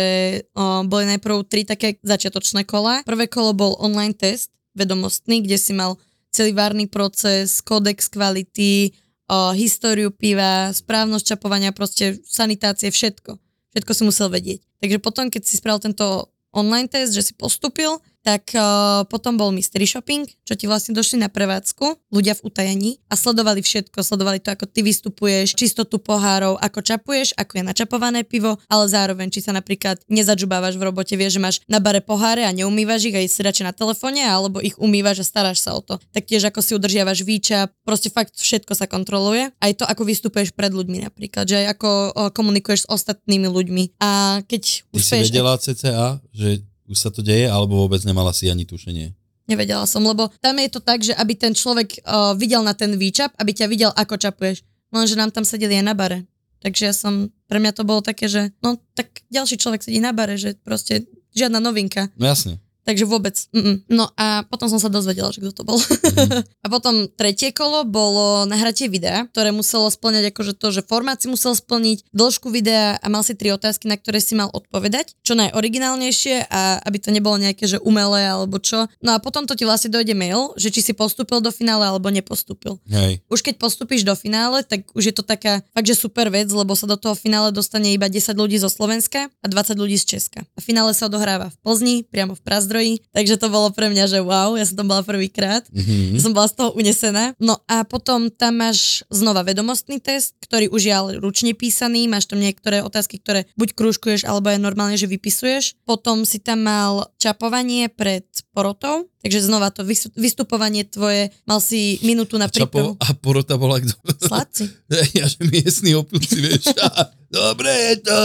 o, 0.51 0.83
boli 0.83 1.03
najprv 1.05 1.43
tri 1.43 1.63
také 1.63 1.95
začiatočné 1.97 2.63
kola. 2.63 3.01
Prvé 3.03 3.25
kolo 3.25 3.51
bol 3.51 3.75
online 3.79 4.13
test, 4.13 4.51
vedomostný, 4.71 5.41
kde 5.41 5.55
si 5.55 5.71
mal 5.71 5.95
celý 6.31 6.55
várny 6.55 6.87
proces, 6.87 7.59
kódex 7.61 8.07
kvality, 8.07 8.95
o, 9.27 9.51
históriu 9.51 10.11
piva, 10.11 10.71
správnosť 10.71 11.35
čapovania, 11.35 11.75
proste 11.75 12.19
sanitácie, 12.23 12.89
všetko. 12.91 13.37
Všetko 13.71 13.91
si 13.95 14.03
musel 14.03 14.27
vedieť. 14.27 14.59
Takže 14.83 14.97
potom, 14.99 15.31
keď 15.31 15.41
si 15.47 15.59
spravil 15.59 15.79
tento 15.79 16.31
online 16.51 16.91
test, 16.91 17.15
že 17.15 17.31
si 17.31 17.33
postupil, 17.35 18.03
tak 18.21 18.53
uh, 18.53 19.01
potom 19.09 19.35
bol 19.35 19.49
mystery 19.49 19.89
shopping, 19.89 20.29
čo 20.45 20.53
ti 20.53 20.69
vlastne 20.69 20.93
došli 20.93 21.21
na 21.21 21.29
prevádzku, 21.29 22.13
ľudia 22.13 22.37
v 22.37 22.45
utajení 22.45 22.91
a 23.09 23.17
sledovali 23.17 23.65
všetko, 23.65 24.05
sledovali 24.05 24.37
to, 24.37 24.53
ako 24.53 24.69
ty 24.69 24.85
vystupuješ, 24.85 25.57
čistotu 25.57 25.97
pohárov, 25.97 26.61
ako 26.61 26.79
čapuješ, 26.85 27.33
ako 27.35 27.61
je 27.61 27.63
načapované 27.65 28.21
pivo, 28.21 28.61
ale 28.69 28.85
zároveň, 28.85 29.33
či 29.33 29.41
sa 29.41 29.51
napríklad 29.51 30.01
nezadžubávaš 30.05 30.77
v 30.77 30.85
robote, 30.85 31.17
vieš, 31.17 31.37
že 31.37 31.43
máš 31.43 31.57
na 31.65 31.81
bare 31.81 31.99
poháre 31.99 32.45
a 32.45 32.53
neumývaš 32.53 33.09
ich 33.09 33.17
a 33.17 33.21
si 33.25 33.41
radšej 33.41 33.65
na 33.65 33.73
telefóne, 33.73 34.21
alebo 34.21 34.61
ich 34.61 34.77
umývaš 34.77 35.21
a 35.21 35.25
staráš 35.25 35.65
sa 35.65 35.73
o 35.73 35.81
to. 35.81 35.97
Taktiež 36.13 36.45
ako 36.45 36.61
si 36.61 36.77
udržiavaš 36.77 37.25
výčap, 37.25 37.73
proste 37.81 38.13
fakt 38.13 38.37
všetko 38.37 38.77
sa 38.77 38.85
kontroluje. 38.85 39.49
Aj 39.57 39.71
to, 39.73 39.83
ako 39.83 40.05
vystupuješ 40.05 40.53
pred 40.53 40.71
ľuďmi 40.71 41.03
napríklad, 41.09 41.49
že 41.49 41.65
aj 41.65 41.67
ako 41.77 41.89
komunikuješ 42.37 42.85
s 42.85 42.89
ostatnými 42.89 43.49
ľuďmi. 43.49 43.83
A 43.97 44.41
keď 44.45 44.85
Ty 44.93 44.99
si 45.01 45.15
vedela 45.27 45.57
CCA, 45.57 46.21
že 46.31 46.70
už 46.91 46.99
sa 46.99 47.09
to 47.09 47.23
deje, 47.23 47.47
alebo 47.47 47.87
vôbec 47.87 48.03
nemala 48.03 48.35
si 48.35 48.51
ani 48.51 48.67
tušenie? 48.67 49.15
Nevedela 49.47 49.87
som, 49.87 50.03
lebo 50.03 50.27
tam 50.43 50.59
je 50.59 50.69
to 50.69 50.83
tak, 50.83 51.01
že 51.01 51.15
aby 51.15 51.33
ten 51.33 51.55
človek 51.55 52.03
uh, 52.03 52.35
videl 52.35 52.61
na 52.61 52.75
ten 52.75 52.93
výčap, 52.99 53.31
aby 53.39 53.55
ťa 53.55 53.67
videl, 53.71 53.91
ako 53.95 54.19
čapuješ. 54.19 54.61
Lenže 54.91 55.15
nám 55.15 55.31
tam 55.31 55.47
sedeli 55.47 55.79
aj 55.79 55.85
na 55.87 55.95
bare. 55.95 56.27
Takže 56.61 56.83
ja 56.85 56.93
som, 56.93 57.33
pre 57.49 57.57
mňa 57.57 57.73
to 57.73 57.83
bolo 57.87 58.05
také, 58.05 58.29
že 58.29 58.53
no 58.61 58.77
tak 58.93 59.23
ďalší 59.33 59.57
človek 59.57 59.81
sedí 59.81 59.97
na 59.97 60.13
bare, 60.13 60.37
že 60.37 60.53
proste 60.61 61.09
žiadna 61.33 61.57
novinka. 61.57 62.11
No 62.19 62.29
jasne. 62.29 62.61
Takže 62.81 63.05
vôbec. 63.05 63.37
Mm-mm. 63.53 63.85
No 63.93 64.09
a 64.17 64.41
potom 64.49 64.65
som 64.65 64.81
sa 64.81 64.89
dozvedela, 64.89 65.29
že 65.29 65.39
kto 65.45 65.53
to 65.53 65.63
bol. 65.63 65.77
Mm. 65.77 66.41
a 66.65 66.67
potom 66.67 67.05
tretie 67.13 67.53
kolo 67.53 67.85
bolo 67.85 68.49
nahratie 68.49 68.89
videa, 68.89 69.29
ktoré 69.29 69.53
muselo 69.53 69.85
splňať 69.87 70.33
akože 70.33 70.53
to, 70.57 70.67
že 70.73 70.81
formát 70.81 71.21
si 71.21 71.29
musel 71.29 71.53
splniť, 71.53 72.09
dĺžku 72.09 72.49
videa 72.49 72.97
a 72.97 73.05
mal 73.07 73.21
si 73.21 73.37
tri 73.37 73.53
otázky, 73.53 73.85
na 73.85 74.01
ktoré 74.01 74.17
si 74.17 74.33
mal 74.33 74.49
odpovedať, 74.49 75.13
čo 75.21 75.37
najoriginálnejšie 75.37 76.49
a 76.49 76.81
aby 76.81 76.97
to 76.97 77.13
nebolo 77.13 77.37
nejaké, 77.37 77.69
že 77.69 77.77
umelé 77.81 78.25
alebo 78.25 78.57
čo. 78.57 78.89
No 78.99 79.13
a 79.13 79.21
potom 79.21 79.45
to 79.45 79.53
ti 79.53 79.61
vlastne 79.61 79.93
dojde 79.93 80.17
mail, 80.17 80.57
že 80.57 80.73
či 80.73 80.81
si 80.81 80.93
postúpil 80.97 81.37
do 81.37 81.53
finále 81.53 81.85
alebo 81.85 82.09
nepostúpil. 82.09 82.81
Hej. 82.89 83.21
Už 83.29 83.45
keď 83.45 83.61
postupíš 83.61 84.01
do 84.01 84.17
finále, 84.17 84.65
tak 84.65 84.89
už 84.97 85.13
je 85.13 85.15
to 85.15 85.21
taká 85.21 85.61
fakt, 85.71 85.85
že 85.85 85.93
super 85.93 86.33
vec, 86.33 86.49
lebo 86.49 86.73
sa 86.73 86.89
do 86.89 86.97
toho 86.97 87.13
finále 87.13 87.53
dostane 87.53 87.93
iba 87.93 88.09
10 88.09 88.33
ľudí 88.33 88.57
zo 88.57 88.73
Slovenska 88.73 89.29
a 89.29 89.45
20 89.45 89.77
ľudí 89.77 90.01
z 90.01 90.17
Česka. 90.17 90.41
A 90.57 90.59
finále 90.59 90.97
sa 90.97 91.05
odohráva 91.05 91.53
v 91.53 91.57
Plzni, 91.61 91.95
priamo 92.09 92.33
v 92.33 92.41
Prazdroji 92.41 92.70
zdroji, 92.71 93.03
takže 93.11 93.35
to 93.35 93.51
bolo 93.51 93.67
pre 93.75 93.91
mňa, 93.91 94.07
že 94.07 94.23
wow, 94.23 94.55
ja 94.55 94.63
som 94.63 94.79
tam 94.79 94.87
bola 94.87 95.03
prvýkrát, 95.03 95.67
mm-hmm. 95.67 96.15
som 96.23 96.31
bola 96.31 96.47
z 96.47 96.55
toho 96.55 96.71
unesená. 96.71 97.35
No 97.35 97.59
a 97.67 97.83
potom 97.83 98.31
tam 98.31 98.63
máš 98.63 99.03
znova 99.11 99.43
vedomostný 99.43 99.99
test, 99.99 100.39
ktorý 100.39 100.71
už 100.71 100.81
je 100.87 100.93
ale 100.95 101.11
ručne 101.19 101.51
písaný, 101.51 102.07
máš 102.07 102.31
tam 102.31 102.39
niektoré 102.39 102.79
otázky, 102.79 103.19
ktoré 103.19 103.43
buď 103.59 103.75
krúžkuješ, 103.75 104.23
alebo 104.23 104.47
aj 104.47 104.63
normálne, 104.63 104.95
že 104.95 105.11
vypisuješ. 105.11 105.75
Potom 105.83 106.23
si 106.23 106.39
tam 106.39 106.63
mal 106.63 107.11
čapovanie 107.19 107.91
pred 107.91 108.23
porotou, 108.55 109.11
takže 109.19 109.43
znova 109.43 109.67
to 109.75 109.83
vystupovanie 110.15 110.87
tvoje, 110.87 111.35
mal 111.43 111.59
si 111.59 111.99
minútu 112.07 112.39
na 112.39 112.47
prípravu. 112.47 112.95
A 113.03 113.11
porota 113.11 113.59
bola 113.59 113.83
kto? 113.83 113.99
Sladci. 114.23 114.71
Ja, 115.11 115.27
že 115.27 115.43
miestný 115.43 115.97
opilci, 115.97 116.39
vieš. 116.39 116.71
Dobre 117.31 117.71
je 117.71 117.95
to. 118.03 118.19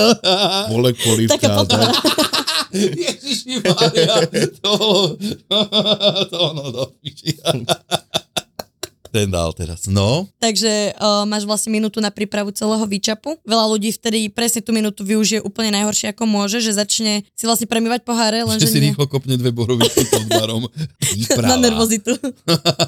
Bolek 0.71 0.99
polivka. 0.99 1.39
Taká 1.39 1.63
Ježiši 3.03 3.63
Maria, 3.65 4.27
to, 4.63 5.17
to 6.31 6.53
no 6.53 6.71
do 6.73 6.93
ten 9.17 9.33
dal 9.33 9.57
teraz. 9.57 9.89
No. 9.89 10.29
Takže 10.37 10.93
uh, 10.93 11.25
máš 11.25 11.49
vlastne 11.49 11.73
minútu 11.73 12.05
na 12.05 12.13
prípravu 12.13 12.53
celého 12.53 12.85
výčapu. 12.85 13.41
Veľa 13.49 13.65
ľudí 13.73 13.89
vtedy 13.97 14.29
presne 14.29 14.61
tú 14.61 14.77
minútu 14.77 15.09
využije 15.09 15.41
úplne 15.41 15.73
najhoršie 15.73 16.13
ako 16.13 16.29
môže, 16.29 16.61
že 16.61 16.77
začne 16.77 17.25
si 17.33 17.45
vlastne 17.49 17.65
premývať 17.65 18.05
poháre, 18.05 18.45
lenže 18.45 18.69
si 18.69 18.77
nie. 18.77 18.93
rýchlo 18.93 19.09
kopne 19.09 19.41
dve 19.41 19.57
borovičky 19.57 20.05
pod 20.13 20.29
barom. 20.29 20.69
na 21.49 21.57
nervozitu. 21.57 22.13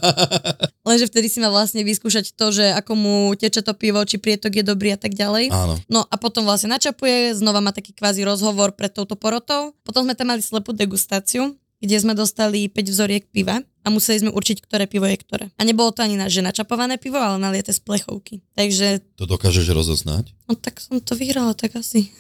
lenže 0.89 1.09
vtedy 1.09 1.33
si 1.33 1.41
má 1.41 1.49
vlastne 1.49 1.81
vyskúšať 1.81 2.37
to, 2.37 2.53
že 2.53 2.77
ako 2.77 2.93
mu 2.93 3.15
teče 3.33 3.65
to 3.65 3.73
pivo, 3.73 4.05
či 4.05 4.21
prietok 4.21 4.61
je 4.61 4.65
dobrý 4.69 4.93
a 4.93 5.01
tak 5.01 5.17
ďalej. 5.17 5.49
Áno. 5.49 5.81
No 5.89 6.05
a 6.05 6.15
potom 6.21 6.45
vlastne 6.45 6.77
načapuje, 6.77 7.33
znova 7.33 7.65
má 7.65 7.73
taký 7.73 7.97
kvázi 7.97 8.21
rozhovor 8.29 8.77
pred 8.77 8.93
touto 8.93 9.17
porotou. 9.17 9.73
Potom 9.81 10.05
sme 10.05 10.13
tam 10.13 10.29
mali 10.29 10.45
slepú 10.45 10.77
degustáciu, 10.77 11.57
kde 11.79 11.97
sme 11.99 12.13
dostali 12.15 12.67
5 12.67 12.95
vzoriek 12.95 13.25
piva 13.31 13.63
a 13.63 13.87
museli 13.89 14.27
sme 14.27 14.31
určiť, 14.35 14.61
ktoré 14.63 14.91
pivo 14.91 15.07
je 15.07 15.17
ktoré. 15.17 15.47
A 15.57 15.63
nebolo 15.63 15.95
to 15.95 16.03
ani 16.03 16.19
na, 16.19 16.27
že 16.27 16.43
načapované 16.43 16.99
pivo, 16.99 17.17
ale 17.17 17.39
naliete 17.39 17.71
z 17.71 17.81
plechovky. 17.81 18.43
Takže... 18.59 19.01
To 19.17 19.25
dokážeš 19.25 19.71
rozoznať? 19.71 20.35
No 20.51 20.59
tak 20.59 20.83
som 20.83 20.99
to 20.99 21.15
vyhrala, 21.15 21.55
tak 21.55 21.79
asi. 21.79 22.11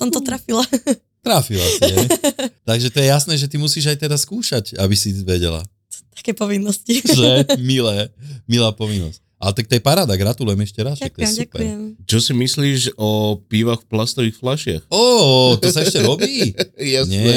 som 0.00 0.08
to 0.08 0.24
trafila. 0.24 0.64
Trafila 1.26 1.66
si, 1.66 1.82
je? 1.82 2.06
Takže 2.62 2.88
to 2.94 3.02
je 3.02 3.06
jasné, 3.10 3.34
že 3.34 3.50
ty 3.50 3.58
musíš 3.58 3.90
aj 3.90 3.98
teda 3.98 4.14
skúšať, 4.14 4.78
aby 4.78 4.94
si 4.94 5.10
vedela. 5.26 5.58
Také 6.14 6.38
povinnosti. 6.38 7.02
Že? 7.02 7.58
Milé. 7.58 8.14
Milá 8.46 8.70
povinnosť. 8.70 9.25
Ale 9.36 9.52
tak 9.52 9.68
to 9.68 9.76
je 9.76 9.82
paráda, 9.82 10.12
gratulujem 10.12 10.60
ešte 10.60 10.80
raz. 10.80 10.96
Ďakujem, 10.96 11.20
je 11.22 11.36
super. 11.44 11.60
ďakujem. 11.60 11.80
Čo 12.02 12.18
si 12.18 12.32
myslíš 12.32 12.80
o 12.96 13.10
pívach 13.38 13.84
v 13.84 13.86
plastových 13.86 14.36
fľašiach? 14.36 14.82
Ó, 14.88 15.02
to 15.54 15.68
sa 15.68 15.84
ešte 15.84 16.00
robí? 16.00 16.56
Jasné. 16.96 17.12
Nie. 17.12 17.36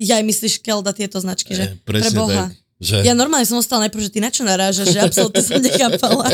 Ja 0.00 0.16
aj 0.16 0.24
myslíš 0.24 0.58
Kelda 0.58 0.90
tieto 0.90 1.20
značky, 1.20 1.52
že? 1.52 1.64
Eh, 1.64 1.76
presne 1.82 2.10
Pre 2.10 2.18
Boha. 2.18 2.48
tak. 2.48 2.56
Že... 2.74 2.96
Ja 3.02 3.12
normálne 3.12 3.44
som 3.44 3.56
ostala 3.56 3.86
najprv, 3.86 4.02
že 4.02 4.10
ty 4.10 4.18
na 4.18 4.28
čo 4.28 4.42
narážaš, 4.42 4.90
že 4.90 4.98
absolútne 4.98 5.40
som 5.40 5.56
nechápala. 5.58 6.26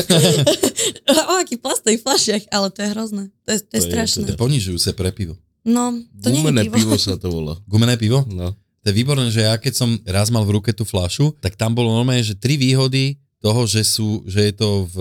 o 1.29 1.33
akých 1.37 1.59
plastových 1.59 2.01
flašiach, 2.01 2.43
ale 2.49 2.67
to 2.69 2.79
je 2.81 2.89
hrozné. 2.89 3.23
To 3.45 3.49
je, 3.51 3.59
to 3.61 3.67
je 3.67 3.67
To 3.69 3.75
je- 3.77 3.87
strašné. 3.87 4.23
To 4.25 4.33
je 4.33 4.39
ponižujúce 4.39 4.89
pre 4.93 5.11
pivo. 5.11 5.35
No, 5.61 5.93
to 6.17 6.27
nie 6.27 6.41
Gumené 6.41 6.65
je 6.65 6.73
pivo. 6.73 6.91
pivo 6.91 6.95
sa 6.97 7.15
to 7.15 7.29
volá. 7.35 7.59
Gumené 7.67 7.93
pivo? 7.95 8.25
No. 8.27 8.55
To 8.81 8.89
je 8.89 8.95
výborné, 8.95 9.29
že 9.29 9.45
ja 9.45 9.53
keď 9.55 9.73
som 9.75 9.89
raz 10.03 10.33
mal 10.33 10.41
v 10.41 10.57
ruke 10.57 10.73
tú 10.73 10.81
flašu, 10.81 11.37
tak 11.37 11.53
tam 11.53 11.71
bolo 11.71 11.93
normálne, 11.93 12.25
že 12.25 12.33
tri 12.33 12.57
výhody 12.57 13.21
toho, 13.41 13.65
že, 13.65 13.81
sú, 13.81 14.21
že 14.29 14.49
je 14.49 14.53
to 14.53 14.85
v 14.85 14.97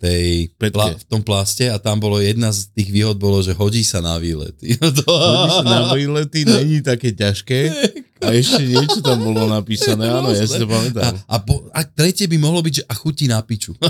tej 0.00 0.48
Petke. 0.56 0.96
v 0.96 1.06
tom 1.12 1.20
plaste 1.20 1.68
a 1.68 1.76
tam 1.76 2.00
bolo 2.00 2.24
jedna 2.24 2.48
z 2.48 2.72
tých 2.72 2.88
výhod 2.88 3.20
bolo, 3.20 3.44
že 3.44 3.52
hodí 3.52 3.84
sa 3.84 4.00
na 4.00 4.16
výlet. 4.16 4.56
To... 4.96 5.04
Hodí 5.12 5.48
sa 5.60 5.66
na 5.66 5.82
výlety, 5.92 6.48
není 6.48 6.80
také 6.80 7.12
ťažké. 7.12 7.68
A 8.24 8.32
ešte 8.32 8.64
niečo 8.64 9.04
tam 9.04 9.20
bolo 9.20 9.44
napísané, 9.44 10.08
áno, 10.08 10.32
ja 10.32 10.48
si 10.48 10.56
to 10.56 10.64
A, 10.64 10.72
pamätám. 10.72 11.14
a, 11.20 11.36
po, 11.36 11.68
a 11.68 11.84
tretie 11.84 12.24
by 12.24 12.40
mohlo 12.40 12.64
byť, 12.64 12.80
že 12.80 12.84
a 12.88 12.96
chutí 12.96 13.28
na 13.28 13.44
piču. 13.44 13.76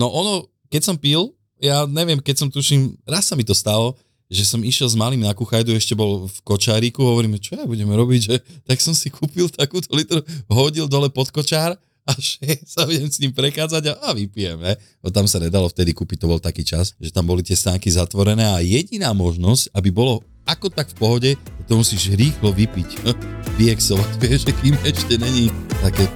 no 0.00 0.08
ono, 0.08 0.48
keď 0.72 0.82
som 0.88 0.96
pil, 0.96 1.36
ja 1.60 1.84
neviem, 1.84 2.16
keď 2.16 2.36
som 2.40 2.48
tuším, 2.48 2.96
raz 3.04 3.28
sa 3.28 3.36
mi 3.36 3.44
to 3.44 3.52
stalo, 3.52 3.92
že 4.32 4.48
som 4.48 4.64
išiel 4.64 4.88
s 4.88 4.96
malým 4.96 5.20
na 5.20 5.36
kuchajdu, 5.36 5.76
ešte 5.76 5.92
bol 5.92 6.24
v 6.24 6.38
kočáriku, 6.40 7.04
hovoríme, 7.04 7.36
čo 7.36 7.60
ja 7.60 7.68
budeme 7.68 7.92
robiť, 7.92 8.20
že 8.24 8.34
tak 8.64 8.80
som 8.80 8.96
si 8.96 9.12
kúpil 9.12 9.52
takúto 9.52 9.92
litru, 9.92 10.24
hodil 10.48 10.88
dole 10.88 11.12
pod 11.12 11.28
kočár 11.28 11.76
a 12.08 12.12
že 12.18 12.64
sa 12.64 12.88
budem 12.88 13.12
s 13.12 13.20
ním 13.20 13.36
prechádzať 13.36 13.92
a, 13.92 13.94
a 14.08 14.16
vypijem, 14.16 14.56
ne? 14.56 14.74
No 15.04 15.12
tam 15.12 15.28
sa 15.28 15.36
nedalo 15.36 15.68
vtedy 15.68 15.92
kúpiť, 15.92 16.24
to 16.24 16.30
bol 16.32 16.40
taký 16.40 16.64
čas, 16.64 16.96
že 16.96 17.12
tam 17.12 17.28
boli 17.28 17.44
tie 17.44 17.54
stánky 17.54 17.92
zatvorené 17.92 18.48
a 18.48 18.64
jediná 18.64 19.12
možnosť, 19.12 19.70
aby 19.76 19.92
bolo 19.92 20.24
ako 20.42 20.74
tak 20.74 20.90
v 20.90 20.98
pohode, 20.98 21.30
to 21.70 21.78
musíš 21.78 22.10
rýchlo 22.18 22.50
vypiť, 22.50 23.06
vyexovať, 23.60 24.10
vieš, 24.18 24.48
že 24.48 24.52
kým 24.58 24.74
ešte 24.82 25.14
není 25.20 25.52
také, 25.78 26.08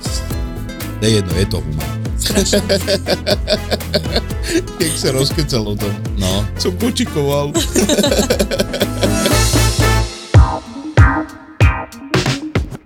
to 0.98 1.04
je 1.04 1.20
jedno, 1.20 1.32
je 1.36 1.46
to 1.46 1.60
humor. 1.62 2.05
Jak 4.82 4.94
sa 4.98 5.14
rozkecal 5.14 5.62
o 5.62 5.74
tom. 5.78 5.94
No, 6.18 6.42
Som 6.58 6.74
počikoval. 6.78 7.52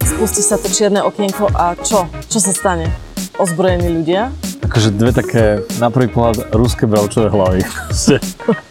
Spustí 0.04 0.42
sa 0.44 0.60
to 0.60 0.68
čierne 0.68 1.00
okienko 1.00 1.48
a 1.56 1.72
čo? 1.80 2.04
Čo 2.28 2.38
sa 2.40 2.52
stane? 2.52 2.92
Ozbrojení 3.40 3.88
ľudia? 3.88 4.28
Akože 4.64 4.88
dve 4.94 5.10
také 5.12 5.44
na 5.80 5.88
prvý 5.88 6.08
pohľad 6.12 6.52
ruské 6.54 6.84
bravčové 6.86 7.32
hlavy. 7.32 7.60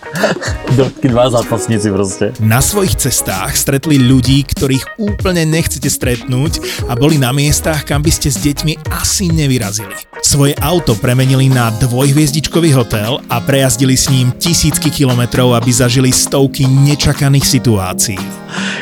Takí 0.79 1.07
dva 1.11 1.29
zápasníci 1.29 1.91
proste. 1.93 2.25
Na 2.41 2.63
svojich 2.63 2.97
cestách 2.97 3.53
stretli 3.53 4.01
ľudí, 4.01 4.41
ktorých 4.47 4.97
úplne 4.97 5.45
nechcete 5.45 5.85
stretnúť 5.91 6.85
a 6.89 6.97
boli 6.97 7.21
na 7.21 7.29
miestach, 7.29 7.85
kam 7.85 8.01
by 8.01 8.09
ste 8.09 8.33
s 8.33 8.41
deťmi 8.41 8.89
asi 8.89 9.29
nevyrazili. 9.29 9.93
Svoje 10.25 10.57
auto 10.59 10.97
premenili 10.97 11.47
na 11.47 11.69
dvojhviezdičkový 11.77 12.73
hotel 12.73 13.21
a 13.29 13.37
prejazdili 13.39 13.95
s 13.95 14.09
ním 14.09 14.33
tisícky 14.35 14.89
kilometrov, 14.89 15.53
aby 15.55 15.69
zažili 15.71 16.09
stovky 16.09 16.65
nečakaných 16.65 17.45
situácií. 17.45 18.19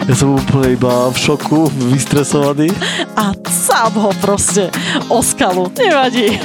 Ja 0.07 0.13
som 0.15 0.39
úplne 0.39 0.79
iba 0.79 1.11
v 1.11 1.17
šoku, 1.17 1.67
vystresovaný. 1.91 2.71
A 3.19 3.35
sám 3.47 3.99
ho 3.99 4.11
proste 4.23 4.71
o 5.11 5.19
skalu. 5.19 5.67
Nevadí. 5.75 6.39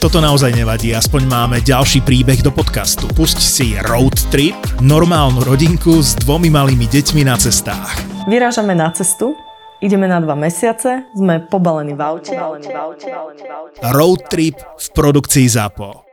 Toto 0.00 0.16
naozaj 0.16 0.56
nevadí, 0.56 0.96
aspoň 0.96 1.28
máme 1.28 1.56
ďalší 1.60 2.00
príbeh 2.00 2.40
do 2.40 2.48
podcastu. 2.48 3.04
Pusť 3.12 3.36
si 3.36 3.76
Road 3.84 4.16
Trip, 4.32 4.56
normálnu 4.80 5.44
rodinku 5.44 6.00
s 6.00 6.16
dvomi 6.16 6.48
malými 6.48 6.88
deťmi 6.88 7.20
na 7.20 7.36
cestách. 7.36 8.00
Vyrážame 8.24 8.72
na 8.72 8.88
cestu, 8.96 9.36
ideme 9.84 10.08
na 10.08 10.16
dva 10.24 10.32
mesiace, 10.32 11.04
sme 11.12 11.44
pobalení 11.44 11.92
v 11.92 12.00
aute. 12.00 12.32
Road 13.92 14.24
Trip 14.32 14.56
v 14.56 14.86
produkcii 14.96 15.44
ZAPO. 15.52 16.09